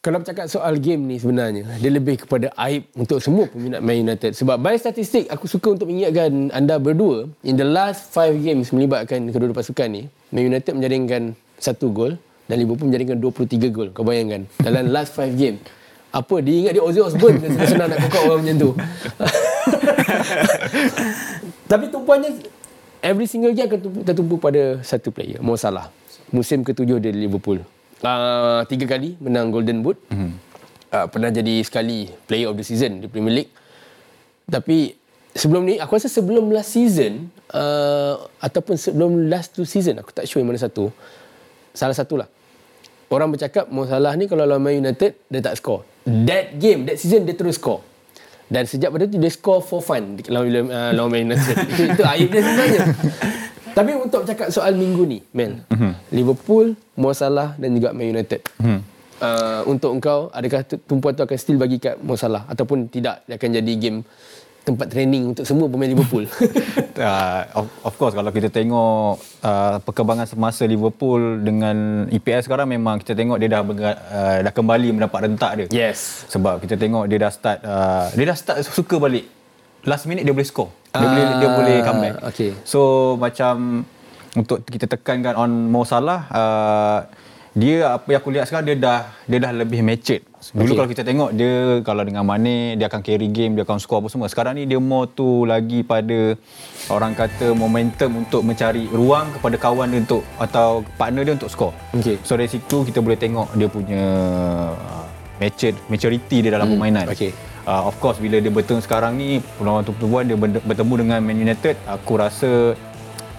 Kalau 0.00 0.16
bercakap 0.16 0.48
soal 0.48 0.80
game 0.80 1.04
ni 1.04 1.20
sebenarnya 1.20 1.76
dia 1.76 1.92
lebih 1.92 2.24
kepada 2.24 2.48
aib 2.56 2.88
untuk 2.96 3.20
semua 3.20 3.44
peminat 3.52 3.84
Man 3.84 4.00
United. 4.00 4.32
Sebab 4.32 4.56
by 4.56 4.72
statistik 4.80 5.28
aku 5.28 5.44
suka 5.44 5.76
untuk 5.76 5.92
mengingatkan 5.92 6.48
anda 6.56 6.80
berdua 6.80 7.28
in 7.44 7.60
the 7.60 7.68
last 7.68 8.08
five 8.08 8.32
games 8.40 8.72
melibatkan 8.72 9.28
kedua-dua 9.28 9.60
pasukan 9.60 9.92
ni 9.92 10.08
Man 10.32 10.48
United 10.48 10.72
menjaringkan 10.72 11.36
satu 11.60 11.92
gol 11.92 12.16
dan 12.48 12.56
Liverpool 12.56 12.88
menjaringkan 12.88 13.20
23 13.20 13.68
gol. 13.68 13.88
Kau 13.92 14.00
bayangkan 14.00 14.48
dalam 14.64 14.88
last 14.88 15.12
five 15.12 15.36
game 15.36 15.60
apa 16.10 16.34
dia 16.40 16.54
ingat 16.64 16.72
dia 16.74 16.82
Ozzy 16.82 17.04
Osbourne 17.04 17.36
senang 17.68 17.92
nak 17.92 18.00
kokok 18.00 18.22
orang 18.24 18.40
macam 18.40 18.56
tu. 18.56 18.70
Tapi 21.70 21.84
tumpuannya 21.92 22.30
every 23.04 23.28
single 23.28 23.52
game 23.52 23.68
akan 23.68 24.00
tertumpu 24.08 24.40
pada 24.40 24.80
satu 24.80 25.12
player. 25.12 25.44
Mo 25.44 25.60
Salah. 25.60 25.92
Musim 26.32 26.64
ketujuh 26.64 26.96
dia 27.04 27.12
di 27.12 27.28
Liverpool 27.28 27.60
uh, 28.04 28.62
tiga 28.66 28.84
kali 28.96 29.16
menang 29.20 29.52
Golden 29.52 29.84
Boot. 29.84 29.98
Mm-hmm. 30.08 30.32
Uh, 30.90 31.06
pernah 31.06 31.30
jadi 31.30 31.62
sekali 31.62 32.10
Player 32.26 32.50
of 32.50 32.58
the 32.58 32.66
Season 32.66 32.98
di 32.98 33.06
Premier 33.06 33.44
League. 33.44 33.52
Tapi 34.50 34.98
sebelum 35.34 35.62
ni, 35.62 35.78
aku 35.78 35.94
rasa 35.94 36.10
sebelum 36.10 36.50
last 36.50 36.74
season 36.74 37.30
uh, 37.54 38.26
ataupun 38.42 38.74
sebelum 38.74 39.30
last 39.30 39.54
two 39.54 39.62
season, 39.62 40.02
aku 40.02 40.10
tak 40.10 40.26
sure 40.26 40.42
mana 40.42 40.58
satu. 40.58 40.90
Salah 41.70 41.94
satu 41.94 42.18
lah. 42.18 42.26
Orang 43.10 43.34
bercakap 43.34 43.66
Mo 43.70 43.86
Salah 43.86 44.14
ni 44.14 44.26
kalau 44.30 44.46
lawan 44.46 44.62
Man 44.62 44.82
United, 44.82 45.18
dia 45.26 45.40
tak 45.42 45.58
score. 45.58 45.86
That 46.06 46.58
game, 46.58 46.86
that 46.86 46.98
season, 46.98 47.26
dia 47.26 47.34
terus 47.34 47.58
score. 47.58 47.82
Dan 48.50 48.66
sejak 48.66 48.90
pada 48.90 49.06
tu, 49.06 49.18
dia 49.18 49.30
score 49.30 49.62
for 49.62 49.78
fun 49.78 50.18
lawan, 50.26 50.66
uh, 50.66 50.90
lawan 50.94 51.10
Man 51.10 51.22
United. 51.30 51.54
itu, 51.70 51.82
itu 51.94 52.02
aib 52.02 52.28
dia 52.30 52.42
sebenarnya. 52.42 52.82
Tapi 53.74 53.90
untuk 53.96 54.22
cakap 54.26 54.48
soal 54.50 54.74
minggu 54.76 55.02
ni, 55.06 55.18
Mel. 55.34 55.62
Mm-hmm. 55.70 55.92
Liverpool, 56.14 56.66
Mo 56.98 57.10
Salah 57.14 57.54
dan 57.56 57.74
juga 57.76 57.94
Man 57.94 58.10
United. 58.10 58.40
Mm. 58.60 58.80
Uh, 59.20 59.60
untuk 59.68 59.92
engkau, 59.92 60.32
adakah 60.32 60.64
tumpuan 60.88 61.12
tu 61.12 61.20
akan 61.20 61.36
still 61.36 61.60
bagi 61.60 61.76
kat 61.76 62.00
Mo 62.00 62.16
Salah 62.16 62.48
ataupun 62.48 62.88
tidak 62.88 63.20
dia 63.28 63.36
akan 63.36 63.50
jadi 63.60 63.72
game 63.76 64.00
tempat 64.60 64.92
training 64.92 65.32
untuk 65.32 65.44
semua 65.48 65.66
pemain 65.66 65.88
Liverpool. 65.88 66.28
uh, 67.00 67.42
of, 67.56 67.66
of 67.80 67.94
course 67.96 68.12
kalau 68.12 68.28
kita 68.28 68.52
tengok 68.52 69.16
uh, 69.40 69.76
perkembangan 69.80 70.28
semasa 70.28 70.68
Liverpool 70.68 71.40
dengan 71.40 72.06
EPL 72.12 72.44
sekarang 72.44 72.68
memang 72.68 73.00
kita 73.00 73.16
tengok 73.16 73.40
dia 73.40 73.48
dah 73.48 73.62
uh, 73.64 74.38
dah 74.44 74.52
kembali 74.52 75.00
mendapat 75.00 75.26
rentak 75.26 75.52
dia. 75.56 75.66
Yes. 75.72 76.28
Sebab 76.28 76.60
kita 76.60 76.76
tengok 76.76 77.08
dia 77.08 77.18
dah 77.18 77.32
start 77.32 77.58
uh, 77.64 78.06
dia 78.12 78.24
dah 78.28 78.36
start 78.36 78.60
suka 78.68 79.00
balik. 79.00 79.39
Last 79.88 80.04
minute 80.04 80.28
dia 80.28 80.34
boleh 80.36 80.48
score. 80.48 80.70
Dia 80.92 81.00
uh, 81.00 81.08
boleh 81.08 81.24
dia 81.38 81.48
boleh 81.48 81.76
comeback. 81.80 82.14
Okay. 82.34 82.50
So 82.68 83.14
macam 83.16 83.86
untuk 84.36 84.62
kita 84.66 84.86
tekankan 84.86 85.34
on 85.34 85.50
Mo 85.72 85.82
Salah 85.82 86.28
uh, 86.30 86.98
dia 87.50 87.98
apa 87.98 88.06
yang 88.06 88.22
aku 88.22 88.30
lihat 88.30 88.46
sekarang 88.46 88.62
dia 88.62 88.76
dah 88.78 89.00
dia 89.26 89.38
dah 89.42 89.50
lebih 89.50 89.82
matured. 89.82 90.22
Dulu 90.54 90.70
okay. 90.70 90.76
kalau 90.78 90.88
kita 90.88 91.02
tengok 91.02 91.30
dia 91.34 91.82
kalau 91.82 92.02
dengan 92.06 92.22
Mane 92.22 92.78
dia 92.78 92.86
akan 92.86 93.02
carry 93.02 93.26
game, 93.26 93.58
dia 93.58 93.66
akan 93.66 93.82
score 93.82 94.06
apa 94.06 94.08
semua. 94.08 94.30
Sekarang 94.30 94.54
ni 94.54 94.70
dia 94.70 94.78
more 94.78 95.10
tu 95.10 95.42
lagi 95.42 95.82
pada 95.82 96.38
orang 96.86 97.12
kata 97.18 97.50
momentum 97.50 98.22
untuk 98.22 98.46
mencari 98.46 98.86
ruang 98.94 99.34
kepada 99.34 99.56
kawan 99.58 99.90
dia 99.90 100.00
untuk 100.06 100.22
atau 100.38 100.86
partner 100.94 101.26
dia 101.26 101.34
untuk 101.34 101.50
score. 101.50 101.74
Okay. 101.98 102.22
So 102.22 102.38
dari 102.38 102.46
situ 102.46 102.86
kita 102.86 103.02
boleh 103.02 103.18
tengok 103.18 103.50
dia 103.58 103.66
punya 103.66 104.04
uh, 104.70 105.06
matured 105.42 105.74
maturity 105.90 106.46
dia 106.46 106.54
dalam 106.54 106.70
hmm. 106.70 106.74
permainan. 106.78 107.04
Okay. 107.10 107.34
Uh, 107.70 107.86
of 107.86 107.94
course 108.02 108.18
bila 108.18 108.42
dia 108.42 108.50
bertemu 108.50 108.82
sekarang 108.82 109.14
ni 109.14 109.38
peluang 109.54 109.86
untuk 109.86 109.94
perempuan 109.94 110.26
dia 110.26 110.34
bertemu 110.42 110.94
dengan 111.06 111.18
Man 111.22 111.38
United 111.38 111.78
aku 111.86 112.18
rasa 112.18 112.74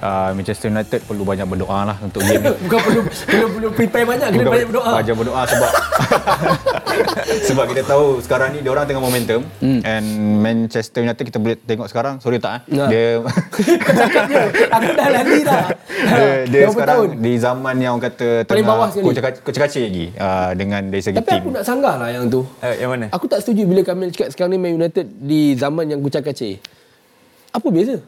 uh, 0.01 0.29
Manchester 0.35 0.67
United 0.67 0.99
perlu 1.07 1.23
banyak 1.23 1.47
berdoa 1.47 1.79
lah 1.87 1.97
untuk 2.03 2.19
game 2.25 2.43
ni. 2.43 2.51
Bukan 2.67 2.79
perlu 2.83 3.01
perlu 3.07 3.45
perlu 3.55 3.69
prepare 3.71 4.05
banyak, 4.05 4.27
kena 4.33 4.49
banyak 4.51 4.67
berdoa. 4.67 4.91
Banyak 4.99 5.15
berdoa 5.15 5.41
sebab 5.47 5.71
sebab 7.47 7.65
kita 7.71 7.81
tahu 7.87 8.19
sekarang 8.19 8.49
ni 8.51 8.59
dia 8.59 8.71
orang 8.75 8.85
tengah 8.89 8.99
momentum 8.99 9.47
hmm. 9.63 9.81
and 9.87 10.05
Manchester 10.43 11.05
United 11.05 11.23
kita 11.23 11.39
boleh 11.39 11.55
tengok 11.63 11.87
sekarang 11.87 12.19
sorry 12.19 12.41
tak 12.41 12.67
eh? 12.67 12.75
Nah. 12.75 12.89
dia 12.91 13.23
cakapnya 13.95 14.43
aku 14.67 14.89
dah 14.91 15.07
lari 15.07 15.39
dah. 15.45 15.65
dia, 16.51 16.67
dia 16.67 16.67
sekarang 16.67 16.97
tahun? 16.97 17.09
di 17.21 17.33
zaman 17.39 17.75
yang 17.79 17.91
orang 17.95 18.03
kata 18.09 18.27
paling 18.49 18.65
bawah 18.65 18.87
sekali. 18.89 19.05
Kocak-kacik 19.45 19.81
lagi 19.85 20.05
uh, 20.17 20.51
dengan 20.57 20.81
dari 20.89 21.03
segi 21.03 21.17
Tapi 21.21 21.29
team. 21.29 21.41
aku 21.45 21.49
nak 21.53 21.63
sanggah 21.63 21.95
lah 22.01 22.09
yang 22.09 22.25
tu. 22.27 22.41
Uh, 22.63 22.75
yang 22.75 22.89
mana? 22.89 23.05
Aku 23.13 23.25
tak 23.29 23.45
setuju 23.45 23.69
bila 23.69 23.81
Kamil 23.85 24.09
cakap 24.09 24.33
sekarang 24.33 24.57
ni 24.57 24.59
Man 24.59 24.73
United 24.81 25.05
di 25.21 25.53
zaman 25.53 25.85
yang 25.91 25.99
kocak-kacik. 26.01 26.57
Apa 27.51 27.67
beza? 27.67 27.99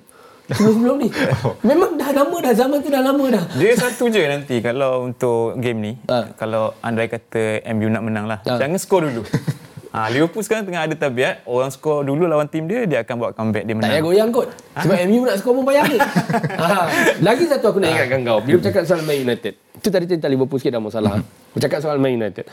Sebelum-sebelum 0.51 0.95
ni. 0.99 1.09
Memang 1.69 1.95
dah 1.95 2.09
lama 2.11 2.35
dah 2.43 2.53
zaman 2.55 2.77
tu 2.83 2.89
dah 2.91 3.03
lama 3.03 3.25
dah. 3.31 3.43
Dia 3.55 3.71
satu 3.79 4.11
je 4.11 4.21
nanti 4.27 4.59
kalau 4.59 5.07
untuk 5.07 5.55
game 5.63 5.79
ni, 5.79 5.91
ha. 6.11 6.35
kalau 6.35 6.75
andai 6.83 7.07
kata 7.07 7.63
MU 7.71 7.87
nak 7.87 8.03
menang 8.03 8.25
lah, 8.27 8.39
ha. 8.43 8.59
jangan 8.59 8.79
skor 8.79 9.07
dulu. 9.07 9.23
Ha, 9.93 10.09
Liverpool 10.09 10.41
sekarang 10.41 10.65
tengah 10.65 10.89
ada 10.89 10.97
tabiat 10.97 11.45
orang 11.45 11.69
skor 11.69 12.01
dulu 12.01 12.25
lawan 12.25 12.49
tim 12.49 12.65
dia 12.65 12.89
dia 12.89 13.05
akan 13.05 13.13
buat 13.13 13.31
comeback 13.37 13.61
dia 13.61 13.77
menang. 13.77 13.93
Tak 13.93 14.01
payah 14.01 14.05
goyang 14.09 14.29
kot. 14.33 14.49
Sebab 14.73 14.97
ha? 14.97 15.05
MU 15.05 15.21
nak 15.21 15.35
skor 15.37 15.53
pun 15.53 15.63
payah 15.69 15.85
ha. 16.65 16.89
Lagi 17.21 17.45
satu 17.45 17.65
aku 17.69 17.77
nak 17.77 17.93
ingatkan 17.93 18.25
kau. 18.25 18.41
Bila 18.41 18.57
bercakap 18.57 18.89
soal 18.89 19.05
Man 19.05 19.21
United. 19.21 19.53
Itu 19.53 19.93
tadi 19.93 20.09
cerita 20.09 20.25
Liverpool 20.25 20.57
sikit 20.57 20.73
dah 20.73 20.81
masalah. 20.81 21.21
Bercakap 21.53 21.85
soal 21.85 22.01
Man 22.01 22.17
United. 22.17 22.49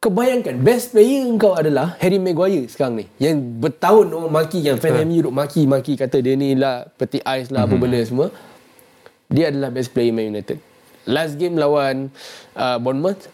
Kebayangkan 0.00 0.64
best 0.64 0.96
player 0.96 1.28
kau 1.36 1.52
adalah 1.52 1.92
Harry 2.00 2.16
Maguire 2.16 2.64
sekarang 2.72 3.04
ni. 3.04 3.06
Yang 3.20 3.60
bertahun 3.60 4.08
orang 4.16 4.32
maki 4.32 4.64
yang 4.64 4.80
fan 4.80 4.96
uh. 4.96 5.04
MU 5.04 5.28
duk 5.28 5.36
maki-maki 5.36 5.92
kata 5.92 6.24
dia 6.24 6.40
ni 6.40 6.56
lah 6.56 6.88
peti 6.88 7.20
ais 7.20 7.52
lah 7.52 7.68
mm-hmm. 7.68 7.68
apa 7.68 7.74
mhm. 7.76 7.82
benda 7.84 8.00
semua. 8.08 8.26
Dia 9.28 9.52
adalah 9.52 9.68
best 9.68 9.92
player 9.92 10.08
Man 10.16 10.32
United. 10.32 10.56
Last 11.04 11.36
game 11.36 11.60
lawan 11.60 12.08
uh, 12.56 12.80
Bournemouth 12.80 13.28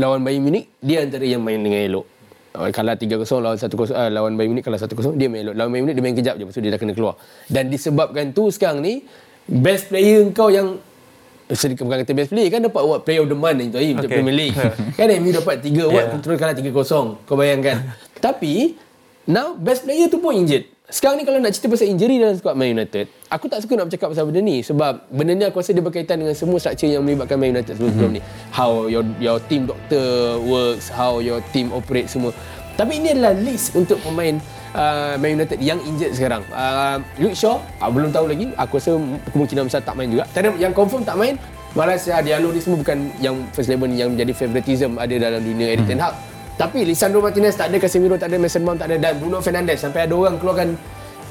lawan 0.00 0.24
Bayern 0.24 0.40
Munich 0.40 0.72
dia 0.80 1.04
antara 1.04 1.28
yang 1.28 1.44
main 1.44 1.60
dengan 1.60 1.84
elok. 1.84 2.08
Uh, 2.56 2.72
kalah 2.72 2.96
3-0 2.96 3.20
lawan 3.20 3.60
1-0 3.60 3.92
uh, 3.92 4.08
lawan 4.08 4.32
Bayern 4.40 4.56
Munich 4.56 4.64
kalah 4.64 4.80
1-0 4.80 5.20
dia 5.20 5.28
main 5.28 5.44
elok. 5.44 5.54
Lawan 5.60 5.68
Bayern 5.68 5.84
Munich 5.84 5.96
dia 6.00 6.04
main 6.08 6.16
kejap 6.16 6.34
je 6.40 6.48
lepas 6.48 6.56
tu 6.56 6.64
dia 6.64 6.72
dah 6.72 6.80
kena 6.80 6.96
keluar. 6.96 7.20
Dan 7.52 7.68
disebabkan 7.68 8.32
tu 8.32 8.48
sekarang 8.48 8.80
ni 8.80 9.04
best 9.44 9.92
player 9.92 10.24
kau 10.32 10.48
yang 10.48 10.80
sedikit 11.54 11.84
bukan 11.84 12.02
kata 12.02 12.12
best 12.16 12.30
player 12.32 12.48
kan 12.48 12.60
dapat 12.64 12.80
award 12.80 13.02
player 13.04 13.22
of 13.24 13.28
the 13.28 13.38
month 13.38 13.60
itu 13.60 13.76
okay. 13.76 13.92
untuk 13.94 14.10
Premier 14.10 14.36
League. 14.36 14.56
kan 14.98 15.06
MU 15.20 15.30
dapat 15.30 15.54
3 15.60 15.88
award 15.88 16.06
yeah. 16.08 16.20
terus 16.20 16.36
kalah 16.40 16.54
3-0. 16.56 17.28
Kau 17.28 17.36
bayangkan. 17.36 17.76
Tapi 18.18 18.76
now 19.28 19.54
best 19.56 19.84
player 19.84 20.08
tu 20.08 20.18
pun 20.18 20.32
injured. 20.36 20.68
Sekarang 20.92 21.16
ni 21.16 21.24
kalau 21.24 21.40
nak 21.40 21.56
cerita 21.56 21.72
pasal 21.72 21.88
injury 21.88 22.20
dalam 22.20 22.36
squad 22.36 22.52
Man 22.52 22.76
United, 22.76 23.08
aku 23.32 23.48
tak 23.48 23.64
suka 23.64 23.80
nak 23.80 23.88
bercakap 23.88 24.12
pasal 24.12 24.28
benda 24.28 24.44
ni 24.44 24.60
sebab 24.60 25.08
benda 25.08 25.32
ni 25.32 25.44
aku 25.48 25.64
rasa 25.64 25.72
dia 25.72 25.80
berkaitan 25.80 26.20
dengan 26.20 26.36
semua 26.36 26.60
structure 26.60 26.84
yang 26.84 27.00
melibatkan 27.00 27.40
Man 27.40 27.56
United 27.56 27.80
sebelum-sebelum 27.80 28.20
mm-hmm. 28.20 28.28
ni. 28.28 28.52
How 28.52 28.92
your 28.92 29.04
your 29.16 29.40
team 29.48 29.64
doctor 29.64 30.36
works, 30.44 30.92
how 30.92 31.24
your 31.24 31.40
team 31.56 31.72
operate 31.72 32.12
semua. 32.12 32.36
Tapi 32.76 33.00
ini 33.00 33.16
adalah 33.16 33.32
list 33.32 33.72
untuk 33.72 34.04
pemain 34.04 34.36
uh, 34.76 35.14
Man 35.20 35.40
United 35.40 35.58
yang 35.60 35.78
injured 35.84 36.12
sekarang. 36.16 36.42
Uh, 36.52 37.00
Luke 37.20 37.36
Shaw, 37.36 37.60
uh, 37.80 37.90
belum 37.90 38.10
tahu 38.12 38.26
lagi. 38.28 38.52
Aku 38.56 38.80
rasa 38.80 38.96
kemungkinan 39.32 39.68
besar 39.68 39.80
tak 39.84 39.94
main 39.96 40.08
juga. 40.08 40.24
Tak 40.32 40.56
yang 40.58 40.72
confirm 40.72 41.04
tak 41.04 41.16
main. 41.16 41.36
Malaysia 41.72 42.20
Diallo 42.20 42.52
ni 42.52 42.60
semua 42.60 42.84
bukan 42.84 43.08
yang 43.16 43.48
first 43.56 43.72
eleven 43.72 43.96
yang 43.96 44.12
menjadi 44.12 44.36
favoritism 44.36 45.00
ada 45.00 45.14
dalam 45.16 45.40
dunia 45.40 45.72
Erik 45.72 45.88
hmm. 45.88 45.92
Ten 45.96 46.00
Hag. 46.04 46.14
Tapi 46.60 46.84
Lisandro 46.84 47.24
Martinez 47.24 47.56
tak 47.56 47.72
ada, 47.72 47.76
Casemiro 47.80 48.20
tak 48.20 48.28
ada, 48.28 48.36
Mason 48.36 48.60
Mount 48.60 48.76
tak 48.76 48.92
ada 48.92 49.00
dan 49.00 49.16
Bruno 49.16 49.40
Fernandes 49.40 49.80
sampai 49.80 50.04
ada 50.04 50.12
orang 50.12 50.36
keluarkan 50.36 50.76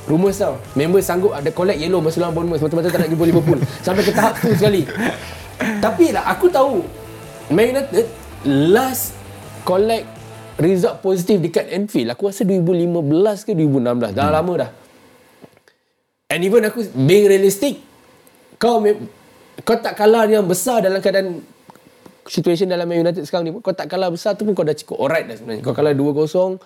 rumours 0.09 0.41
tau. 0.41 0.57
Member 0.73 0.97
sanggup 0.97 1.37
ada 1.37 1.45
collect 1.53 1.77
yellow 1.77 2.01
masa 2.01 2.25
lawan 2.25 2.33
Bournemouth 2.33 2.57
semata-mata 2.57 2.89
tak 2.89 2.99
nak 3.05 3.09
jumpa 3.13 3.25
Liverpool. 3.29 3.59
sampai 3.85 4.01
ke 4.01 4.11
tahap 4.17 4.33
tu 4.41 4.49
sekali. 4.57 4.81
Tapi 5.61 6.05
lah 6.09 6.25
aku 6.25 6.49
tahu 6.49 6.81
Man 7.53 7.69
United 7.69 8.05
last 8.73 9.13
collect 9.61 10.09
result 10.61 11.01
positif 11.01 11.41
dekat 11.41 11.73
Anfield 11.73 12.13
aku 12.13 12.29
rasa 12.29 12.45
2015 12.45 13.49
ke 13.49 13.51
2016 13.57 14.13
dah 14.13 14.25
hmm. 14.29 14.35
lama 14.37 14.53
dah. 14.61 14.71
And 16.31 16.47
even 16.47 16.63
aku 16.63 16.87
being 16.95 17.27
realistic 17.27 17.81
kau 18.61 18.79
kau 19.65 19.77
tak 19.81 19.97
kalah 19.97 20.29
yang 20.29 20.45
besar 20.45 20.85
dalam 20.85 21.01
keadaan 21.01 21.41
situation 22.29 22.69
dalam 22.69 22.85
Man 22.85 23.01
United 23.01 23.25
sekarang 23.25 23.49
ni 23.49 23.51
kau 23.59 23.73
tak 23.73 23.89
kalah 23.89 24.13
besar 24.13 24.37
tu 24.37 24.45
pun 24.45 24.53
kau 24.53 24.63
dah 24.63 24.77
cukup 24.77 25.01
alright 25.01 25.25
dah 25.25 25.35
sebenarnya. 25.35 25.65
Kau 25.65 25.73
kalah 25.73 25.91
2-0 25.91 26.61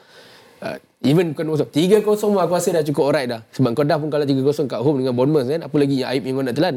uh, 0.62 0.78
even 1.02 1.32
bukan 1.32 1.46
2-0 1.66 1.72
3-0 1.72 2.04
pun 2.04 2.40
aku 2.44 2.54
rasa 2.54 2.70
dah 2.76 2.84
cukup 2.84 3.04
alright 3.10 3.28
dah. 3.32 3.42
Sebab 3.56 3.72
kau 3.74 3.88
dah 3.88 3.98
pun 3.98 4.12
kalah 4.12 4.28
3-0 4.28 4.70
kat 4.70 4.80
home 4.84 4.98
dengan 5.02 5.14
Bournemouth 5.16 5.48
kan? 5.48 5.62
Apa 5.64 5.76
lagi 5.80 6.04
yang 6.04 6.10
aib 6.12 6.24
yang 6.28 6.36
kau 6.36 6.46
nak 6.46 6.56
telan? 6.60 6.76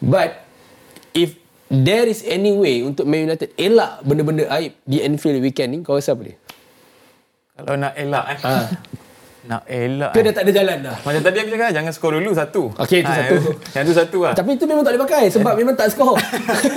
But 0.00 0.30
if 1.12 1.36
there 1.68 2.06
is 2.08 2.24
any 2.24 2.56
way 2.56 2.82
untuk 2.82 3.04
Man 3.04 3.28
United 3.28 3.52
elak 3.60 4.02
benda-benda 4.02 4.48
aib 4.56 4.72
di 4.82 5.04
Anfield 5.04 5.44
weekend 5.44 5.76
ni 5.76 5.78
kau 5.84 5.94
rasa 5.94 6.16
apa 6.16 6.32
dia? 6.32 6.36
Kalau 7.56 7.76
nak 7.80 7.92
elak 7.96 8.24
eh. 8.36 8.38
Ha. 8.44 8.52
Nak 9.46 9.62
elak. 9.64 10.12
Itu 10.12 10.20
eh. 10.20 10.24
dah 10.28 10.34
tak 10.36 10.44
ada 10.44 10.52
jalan 10.52 10.76
dah. 10.84 10.96
Macam 11.00 11.20
tadi 11.24 11.36
aku 11.40 11.50
cakap 11.56 11.70
jangan 11.72 11.92
skor 11.96 12.12
dulu 12.20 12.30
satu. 12.36 12.62
Okey 12.76 12.98
itu 13.00 13.08
ha, 13.08 13.16
satu. 13.16 13.36
Yang 13.72 13.84
tu 13.88 13.94
satu 13.96 14.18
lah. 14.28 14.34
Tapi 14.36 14.50
itu 14.60 14.64
memang 14.68 14.84
tak 14.84 14.92
boleh 14.92 15.02
pakai 15.08 15.24
sebab 15.32 15.52
memang 15.56 15.74
tak 15.78 15.88
skor. 15.88 16.16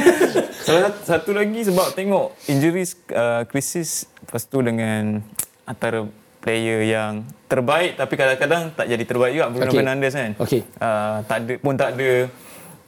Salah 0.66 0.92
satu 1.04 1.32
lagi 1.36 1.62
sebab 1.68 1.92
tengok 1.92 2.32
injuries 2.48 2.96
uh, 3.12 3.44
krisis 3.44 4.08
lepas 4.24 4.44
tu 4.48 4.64
dengan 4.64 5.20
antara 5.68 6.08
player 6.40 6.88
yang 6.88 7.28
terbaik 7.52 8.00
tapi 8.00 8.14
kadang-kadang 8.16 8.72
tak 8.72 8.88
jadi 8.88 9.04
terbaik 9.04 9.34
juga 9.36 9.52
Bruno 9.52 9.68
okay. 9.68 9.80
Fernandes 9.84 10.14
kan. 10.16 10.32
Okey. 10.40 10.62
Uh, 10.80 11.18
tak 11.28 11.38
ada 11.44 11.54
pun 11.60 11.74
tak 11.76 11.90
ada 12.00 12.12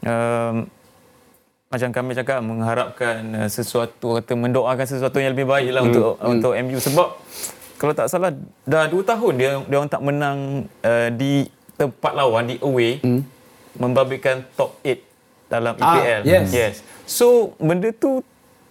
um, 0.07 0.55
macam 1.71 1.89
kami 1.95 2.11
cakap 2.15 2.39
mengharapkan 2.43 3.19
uh, 3.35 3.49
sesuatu 3.51 4.19
kata 4.19 4.35
mendoakan 4.35 4.85
sesuatu 4.87 5.19
yang 5.19 5.35
lebih 5.35 5.47
baik 5.47 5.71
lah 5.71 5.83
hmm. 5.83 5.89
untuk 5.91 6.11
hmm. 6.15 6.31
untuk 6.31 6.51
MU 6.63 6.79
sebab 6.79 7.07
kalau 7.81 7.97
tak 7.97 8.13
salah 8.13 8.29
dah 8.61 8.85
2 8.85 8.93
tahun 9.01 9.33
dia 9.41 9.49
dia 9.65 9.75
orang 9.81 9.89
tak 9.89 10.05
menang 10.05 10.69
uh, 10.85 11.09
di 11.09 11.49
tempat 11.81 12.13
lawan 12.13 12.53
di 12.53 12.61
away 12.61 13.01
hmm. 13.01 13.25
membabitkan 13.81 14.45
top 14.53 14.77
8 14.85 15.01
dalam 15.49 15.73
EPL. 15.81 16.21
Ah, 16.21 16.29
yes. 16.29 16.47
yes. 16.53 16.75
So 17.09 17.57
benda 17.57 17.89
tu 17.89 18.21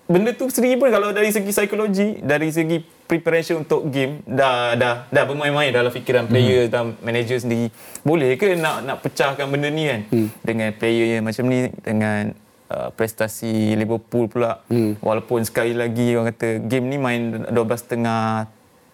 benda 0.07 0.31
tu 0.31 0.47
sendiri 0.47 0.79
pun 0.79 0.95
kalau 0.95 1.11
dari 1.11 1.35
segi 1.35 1.51
psikologi, 1.51 2.23
dari 2.23 2.55
segi 2.55 2.79
preparation 3.11 3.67
untuk 3.67 3.91
game 3.91 4.23
dah 4.23 4.79
dah 4.79 4.95
dah 5.11 5.25
bermain-main 5.27 5.75
dalam 5.75 5.91
fikiran 5.91 6.31
player 6.31 6.71
hmm. 6.71 6.73
dan 6.73 6.85
manager 7.03 7.43
sendiri. 7.43 7.75
Boleh 8.07 8.39
ke 8.39 8.55
nak 8.55 8.87
nak 8.87 9.03
pecahkan 9.03 9.51
benda 9.51 9.75
ni 9.75 9.91
kan 9.91 10.01
hmm. 10.07 10.29
dengan 10.47 10.71
player 10.79 11.19
yang 11.19 11.27
macam 11.27 11.45
ni 11.51 11.67
dengan 11.83 12.31
Uh, 12.71 12.87
prestasi 12.95 13.75
Liverpool 13.75 14.31
pula 14.31 14.63
hmm. 14.71 15.03
walaupun 15.03 15.43
sekali 15.43 15.75
lagi 15.75 16.15
orang 16.15 16.31
kata 16.31 16.63
game 16.71 16.87
ni 16.87 17.03
main 17.03 17.51
12 17.51 17.67
tengah 17.67 18.47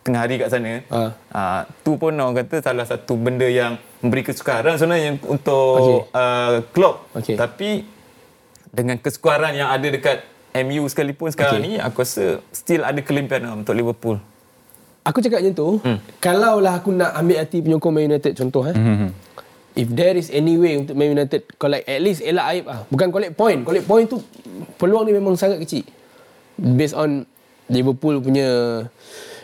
tengah 0.07 0.23
hari 0.23 0.39
kat 0.39 0.55
sana 0.55 0.87
uh. 0.87 1.11
Uh, 1.35 1.61
tu 1.83 1.99
pun 1.99 2.15
orang 2.15 2.47
kata 2.47 2.63
salah 2.63 2.87
satu 2.87 3.19
benda 3.19 3.51
yang 3.51 3.75
memberi 3.99 4.23
kesukaran 4.23 4.79
sebenarnya 4.79 5.19
untuk 5.27 6.07
okay. 6.07 6.15
uh, 6.15 6.57
Klopp 6.71 7.11
okay. 7.19 7.35
tapi 7.35 7.83
dengan 8.71 9.03
kesukaran 9.03 9.51
yang 9.59 9.67
ada 9.67 9.91
dekat 9.91 10.23
MU 10.63 10.87
sekalipun 10.87 11.35
sekarang 11.35 11.59
okay. 11.59 11.67
ni 11.67 11.73
aku 11.83 12.07
rasa 12.07 12.39
still 12.55 12.87
ada 12.87 13.03
kelebihan 13.03 13.51
untuk 13.51 13.75
Liverpool 13.75 14.23
aku 15.03 15.19
cakap 15.19 15.43
macam 15.43 15.55
tu 15.59 15.69
hmm. 15.83 15.99
kalau 16.23 16.63
lah 16.63 16.79
aku 16.79 16.95
nak 16.95 17.11
ambil 17.19 17.37
hati 17.43 17.59
penyokong 17.67 17.93
Man 17.95 18.07
United 18.15 18.33
contoh 18.39 18.63
eh 18.71 18.75
hmm. 18.79 19.11
if 19.75 19.91
there 19.91 20.15
is 20.15 20.31
any 20.31 20.55
way 20.55 20.79
untuk 20.79 20.95
Man 20.95 21.19
United 21.19 21.51
collect 21.59 21.83
at 21.91 21.99
least 21.99 22.23
elak 22.23 22.47
aib 22.55 22.65
ah 22.71 22.87
bukan 22.87 23.11
collect 23.11 23.35
point 23.35 23.61
collect 23.67 23.87
point 23.91 24.07
tu 24.07 24.23
peluang 24.79 25.03
ni 25.03 25.13
memang 25.19 25.35
sangat 25.35 25.59
kecil 25.63 25.83
based 26.57 26.95
on 26.95 27.27
Liverpool 27.67 28.23
punya 28.23 28.47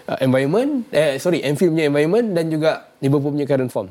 uh, 0.09 0.19
environment 0.23 0.87
eh 0.95 1.19
sorry 1.23 1.43
Anfield 1.43 1.77
punya 1.77 1.87
environment 1.91 2.27
dan 2.35 2.45
juga 2.49 2.91
Liverpool 3.03 3.35
punya 3.35 3.47
current 3.47 3.71
form 3.71 3.89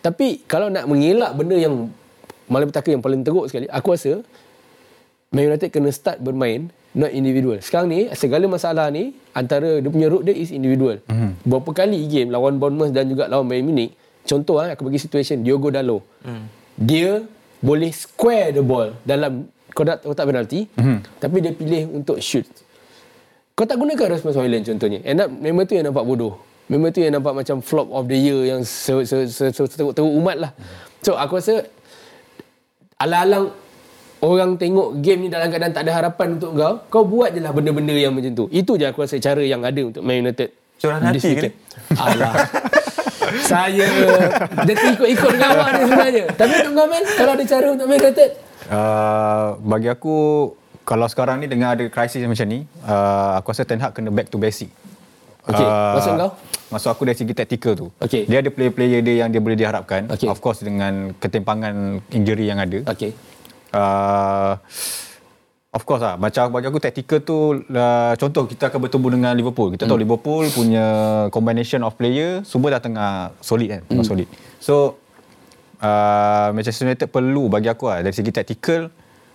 tapi 0.00 0.44
kalau 0.48 0.72
nak 0.72 0.88
mengelak 0.88 1.36
benda 1.36 1.56
yang 1.56 1.92
malapetaka 2.50 2.88
yang 2.90 3.04
paling 3.04 3.20
teruk 3.22 3.46
sekali 3.46 3.68
aku 3.68 3.94
rasa 3.94 4.24
Man 5.30 5.46
United 5.46 5.70
kena 5.70 5.94
start 5.94 6.18
bermain 6.18 6.74
not 6.90 7.14
individual. 7.14 7.54
Sekarang 7.62 7.86
ni 7.86 8.10
segala 8.18 8.50
masalah 8.50 8.90
ni 8.90 9.14
antara 9.30 9.78
dia 9.78 9.86
punya 9.86 10.10
root 10.10 10.26
dia 10.26 10.34
is 10.34 10.50
individual. 10.50 10.98
Mm-hmm. 11.06 11.46
Berapa 11.46 11.70
kali 11.70 12.02
game 12.10 12.34
lawan 12.34 12.58
Bournemouth 12.58 12.90
dan 12.90 13.06
juga 13.06 13.30
lawan 13.30 13.46
Bayern 13.46 13.70
Munich 13.70 13.94
Contoh 14.24 14.60
lah, 14.60 14.76
aku 14.76 14.86
bagi 14.88 15.00
situation 15.00 15.40
Diogo 15.40 15.72
Dalo. 15.72 16.04
Hmm. 16.22 16.46
Dia 16.76 17.24
boleh 17.60 17.92
square 17.92 18.56
the 18.56 18.62
ball 18.64 18.94
dalam 19.04 19.48
kotak 19.72 20.04
kotak 20.04 20.24
penalti, 20.28 20.70
hmm. 20.76 21.20
tapi 21.20 21.36
dia 21.44 21.52
pilih 21.52 21.90
untuk 21.92 22.20
shoot. 22.20 22.46
Kau 23.60 23.68
tak 23.68 23.76
gunakan 23.76 24.16
response 24.16 24.40
violence 24.40 24.72
contohnya. 24.72 25.04
End 25.04 25.20
up 25.20 25.28
member 25.28 25.68
tu 25.68 25.76
yang 25.76 25.92
nampak 25.92 26.00
bodoh. 26.08 26.40
Member 26.72 26.96
tu 26.96 27.04
yang 27.04 27.12
nampak 27.12 27.36
macam 27.36 27.60
flop 27.60 27.92
of 27.92 28.08
the 28.08 28.16
year 28.16 28.40
yang 28.48 28.64
teruk-teruk 28.64 30.00
umat 30.00 30.36
lah. 30.40 30.56
So 31.04 31.20
aku 31.20 31.44
rasa 31.44 31.68
alang-alang 32.96 33.52
orang 34.24 34.56
tengok 34.56 35.04
game 35.04 35.24
ni 35.24 35.28
dalam 35.28 35.52
keadaan 35.52 35.76
tak 35.76 35.84
ada 35.84 35.92
harapan 35.92 36.40
untuk 36.40 36.56
kau, 36.56 36.74
kau 36.88 37.04
buat 37.04 37.36
je 37.36 37.44
lah 37.44 37.52
benda-benda 37.52 37.92
yang 37.92 38.16
macam 38.16 38.32
tu. 38.32 38.48
Itu 38.48 38.80
je 38.80 38.88
aku 38.88 39.04
rasa 39.04 39.20
cara 39.20 39.44
yang 39.44 39.60
ada 39.60 39.80
untuk 39.84 40.00
Man 40.08 40.24
United. 40.24 40.56
Curahan 40.80 41.12
hati 41.12 41.20
ke? 41.36 41.48
Alah. 42.00 42.32
saya 43.44 43.84
dia 44.64 44.74
ikut-ikut 44.88 45.30
dengan 45.36 45.52
awak 45.52 45.68
ni 45.76 45.82
sebenarnya. 45.84 46.24
Tapi 46.32 46.52
untuk 46.64 46.72
kau 46.80 46.86
Man, 46.88 47.04
kalau 47.12 47.32
ada 47.36 47.44
cara 47.44 47.66
untuk 47.76 47.86
Man 47.92 47.98
United? 48.00 48.30
Uh, 48.72 49.46
bagi 49.68 49.88
aku, 49.92 50.16
kalau 50.90 51.06
sekarang 51.06 51.38
ni 51.38 51.46
dengan 51.46 51.78
ada 51.78 51.86
krisis 51.86 52.26
macam 52.26 52.50
ni, 52.50 52.66
uh, 52.82 53.38
aku 53.38 53.54
rasa 53.54 53.62
Ten 53.62 53.78
Hag 53.78 53.94
kena 53.94 54.10
back 54.10 54.26
to 54.26 54.42
basic. 54.42 54.74
Okay, 55.46 55.62
uh, 55.62 55.94
maksud 55.94 56.12
kau? 56.18 56.30
Maksud 56.74 56.88
aku 56.90 57.02
dari 57.06 57.14
segi 57.14 57.30
taktikal 57.30 57.78
tu. 57.78 57.94
Okay. 58.02 58.26
Dia 58.26 58.42
ada 58.42 58.50
player-player 58.50 58.98
dia 58.98 59.22
yang 59.22 59.30
dia 59.30 59.38
boleh 59.38 59.54
diharapkan. 59.54 60.10
Okay. 60.10 60.26
Of 60.26 60.42
course 60.42 60.66
dengan 60.66 61.14
ketimpangan 61.14 62.02
injury 62.10 62.50
yang 62.50 62.58
ada. 62.58 62.82
Okay. 62.90 63.14
Uh, 63.70 64.58
Of 65.70 65.86
course 65.86 66.02
lah. 66.02 66.18
Macam 66.18 66.50
bagi 66.50 66.66
aku 66.66 66.82
taktikal 66.82 67.22
tu 67.22 67.62
uh, 67.62 68.14
contoh 68.18 68.42
kita 68.50 68.74
akan 68.74 68.90
bertemu 68.90 69.06
dengan 69.14 69.32
Liverpool. 69.38 69.70
Kita 69.70 69.86
tahu 69.86 69.98
mm. 69.98 70.02
Liverpool 70.02 70.44
punya 70.50 70.86
combination 71.30 71.86
of 71.86 71.94
player 71.94 72.42
semua 72.42 72.74
dah 72.74 72.82
tengah 72.82 73.30
solid 73.38 73.78
kan. 73.78 73.82
Mm. 73.86 74.02
solid. 74.02 74.26
So 74.58 74.98
uh, 75.78 76.50
Manchester 76.50 76.90
United 76.90 77.06
perlu 77.06 77.46
bagi 77.46 77.70
aku 77.70 77.86
lah 77.86 78.02
dari 78.02 78.10
segi 78.10 78.34
taktikal 78.34 78.90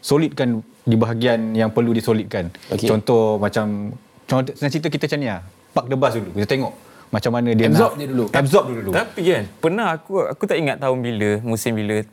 solidkan 0.06 0.62
di 0.86 0.94
bahagian 0.94 1.58
yang 1.58 1.74
perlu 1.74 1.90
disolidkan. 1.90 2.54
Okay. 2.70 2.86
Contoh 2.86 3.42
macam 3.42 3.98
contoh 4.30 4.54
senang 4.54 4.70
cerita 4.70 4.94
kita 4.94 5.10
macam 5.10 5.20
ni 5.26 5.28
lah. 5.34 5.42
Park 5.74 5.86
the 5.90 5.98
bus 5.98 6.14
dulu. 6.14 6.30
Kita 6.38 6.48
tengok 6.54 6.74
macam 7.10 7.32
mana 7.34 7.50
dia 7.58 7.66
absorb 7.74 7.92
nak 7.98 7.98
dia 7.98 8.08
dulu. 8.14 8.26
Absorb 8.30 8.66
dulu. 8.70 8.92
Tapi 8.94 9.22
kan 9.26 9.44
pernah 9.58 9.88
aku 9.98 10.14
aku 10.30 10.44
tak 10.46 10.62
ingat 10.62 10.78
tahun 10.78 10.98
bila, 11.02 11.30
musim 11.42 11.74
bila 11.74 12.06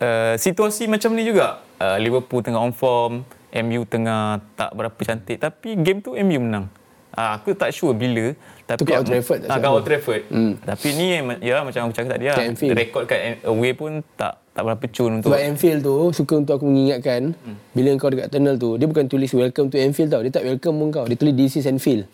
uh, 0.00 0.34
situasi 0.40 0.88
macam 0.88 1.12
ni 1.12 1.28
juga. 1.28 1.60
Uh, 1.76 2.00
Liverpool 2.00 2.40
tengah 2.40 2.64
on 2.64 2.72
form, 2.72 3.28
MU 3.52 3.80
tengah 3.84 4.40
tak 4.56 4.72
berapa 4.72 5.00
cantik 5.04 5.36
tapi 5.36 5.76
game 5.76 6.00
tu 6.00 6.16
MU 6.16 6.40
menang. 6.40 6.72
Uh, 7.14 7.38
aku 7.38 7.52
tak 7.54 7.70
sure 7.76 7.94
bila 7.94 8.34
tapi 8.64 8.80
tu 8.80 8.84
kat 8.88 9.04
Old 9.04 9.06
Trafford 9.06 9.38
tak 9.44 9.60
uh, 9.60 9.74
Old 9.76 9.84
Trafford. 9.84 10.22
Hmm. 10.32 10.52
Tapi 10.64 10.88
ni 10.96 11.06
ya 11.44 11.60
macam 11.60 11.80
aku 11.86 11.92
cakap 11.92 12.16
tadi 12.16 12.24
lah. 12.32 12.40
Rekod 12.72 13.04
kat 13.04 13.44
away 13.44 13.76
pun 13.76 14.00
tak 14.16 14.43
tak 14.54 14.62
berapa 14.62 14.84
cun 14.86 15.10
untuk 15.18 15.34
Sebab 15.34 15.40
Anfield 15.42 15.80
tu 15.82 15.96
suka 16.14 16.34
untuk 16.38 16.54
aku 16.62 16.66
mengingatkan 16.70 17.34
hmm. 17.34 17.56
bila 17.74 17.88
kau 17.98 18.10
dekat 18.14 18.30
tunnel 18.30 18.54
tu 18.54 18.78
dia 18.78 18.86
bukan 18.86 19.04
tulis 19.10 19.30
welcome 19.34 19.66
to 19.66 19.76
Anfield 19.82 20.14
tau. 20.14 20.22
Dia 20.22 20.30
tak 20.30 20.46
welcome 20.46 20.78
pun 20.78 20.88
kau. 20.94 21.04
Dia 21.10 21.18
tulis 21.18 21.34
this 21.34 21.58
is 21.58 21.66
Anfield. 21.66 22.06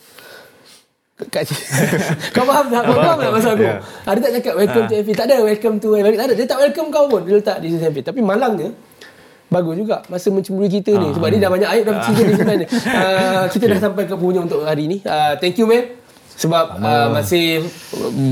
Kat 1.28 1.44
kau 2.34 2.48
faham 2.48 2.72
tak? 2.72 2.82
Kau 2.88 2.96
faham 2.96 3.18
tak 3.20 3.32
masa 3.36 3.48
aku? 3.52 3.68
Yeah. 3.68 3.84
Ha, 3.84 4.08
dia 4.16 4.22
tak 4.24 4.32
cakap 4.40 4.54
welcome 4.56 4.84
uh. 4.84 4.88
to 4.88 4.94
Anfield. 4.96 5.18
Tak 5.20 5.26
ada 5.28 5.36
welcome 5.44 5.76
to 5.76 5.88
Anfield. 5.92 6.16
Tak 6.16 6.26
ada. 6.32 6.34
Dia 6.40 6.46
tak 6.48 6.58
welcome 6.64 6.88
kau 6.88 7.04
pun. 7.12 7.20
Dia 7.28 7.34
letak 7.36 7.56
this 7.60 7.76
is 7.76 7.84
Anfield. 7.84 8.08
Tapi 8.08 8.20
malangnya 8.24 8.72
bagus 9.50 9.74
juga 9.82 9.96
masa 10.06 10.30
mencemburui 10.30 10.70
kita 10.70 10.94
ni 10.94 11.10
sebab 11.10 11.26
dia 11.26 11.40
dah 11.42 11.50
banyak 11.50 11.70
aib 11.74 11.82
dah 11.82 11.94
bercerita 11.98 12.22
ni 12.22 12.34
sebenarnya 12.38 12.66
uh, 12.70 13.44
kita 13.52 13.64
dah 13.66 13.78
sampai 13.82 14.02
ke 14.06 14.14
penghujung 14.14 14.46
untuk 14.46 14.62
hari 14.62 14.86
ni 14.86 15.02
uh, 15.02 15.34
thank 15.42 15.58
you 15.58 15.66
man 15.66 15.90
sebab 16.40 16.80
uh, 16.80 17.08
masih 17.12 17.68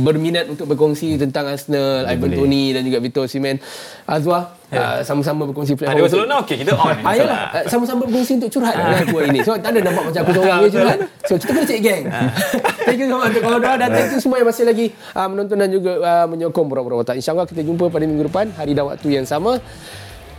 berminat 0.00 0.48
untuk 0.48 0.64
berkongsi 0.64 1.20
tentang 1.20 1.44
Arsenal, 1.52 2.08
Ivan 2.08 2.32
Toni 2.32 2.72
dan 2.72 2.80
juga 2.88 3.04
Victor 3.04 3.28
Osimhen. 3.28 3.60
Azwa 4.08 4.56
yeah. 4.72 4.96
uh, 4.96 5.00
sama-sama 5.04 5.44
berkongsi 5.44 5.76
platform. 5.76 6.00
Ada 6.00 6.04
Barcelona 6.08 6.34
okey 6.40 6.56
kita 6.64 6.72
on. 6.72 6.96
Ah 7.04 7.12
yalah, 7.12 7.40
uh, 7.52 7.64
sama-sama 7.68 8.08
berkongsi 8.08 8.40
untuk 8.40 8.50
curhat 8.56 8.72
dengan 8.80 8.96
aku 9.04 9.16
hari 9.20 9.28
ni. 9.36 9.40
So 9.44 9.52
tak 9.60 9.76
ada 9.76 9.80
nampak 9.84 10.02
macam 10.08 10.20
aku 10.24 10.32
seorang 10.32 10.58
je 10.64 10.70
curhat. 10.72 10.98
So 11.28 11.36
kita 11.36 11.52
kena 11.52 11.62
cek 11.68 11.80
geng. 11.84 12.04
thank 12.88 12.98
you 13.04 13.08
so 13.12 13.20
much 13.20 13.36
untuk 13.36 13.44
kawan 13.44 13.76
dan 13.76 13.88
thank 13.92 14.08
you 14.16 14.20
semua 14.24 14.40
yang 14.40 14.48
masih 14.48 14.64
lagi 14.64 14.86
uh, 15.12 15.28
menonton 15.28 15.56
dan 15.60 15.68
juga 15.68 15.92
uh, 16.00 16.24
menyokong 16.24 16.66
Bro-Bro 16.72 17.04
Watak. 17.04 17.20
InsyaAllah 17.20 17.44
kita 17.44 17.60
jumpa 17.60 17.92
pada 17.92 18.08
minggu 18.08 18.24
depan 18.24 18.48
hari 18.56 18.72
dan 18.72 18.88
waktu 18.88 19.20
yang 19.20 19.28
sama 19.28 19.60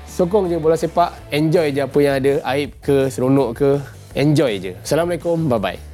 sokong 0.09 0.49
je 0.51 0.57
bola 0.57 0.75
sepak 0.75 1.31
enjoy 1.31 1.71
je 1.71 1.85
apa 1.85 1.97
yang 2.01 2.19
ada 2.19 2.33
aib 2.57 2.75
ke 2.83 3.07
seronok 3.07 3.49
ke 3.55 3.69
enjoy 4.19 4.59
je 4.59 4.75
assalamualaikum 4.83 5.47
bye 5.47 5.61
bye 5.61 5.88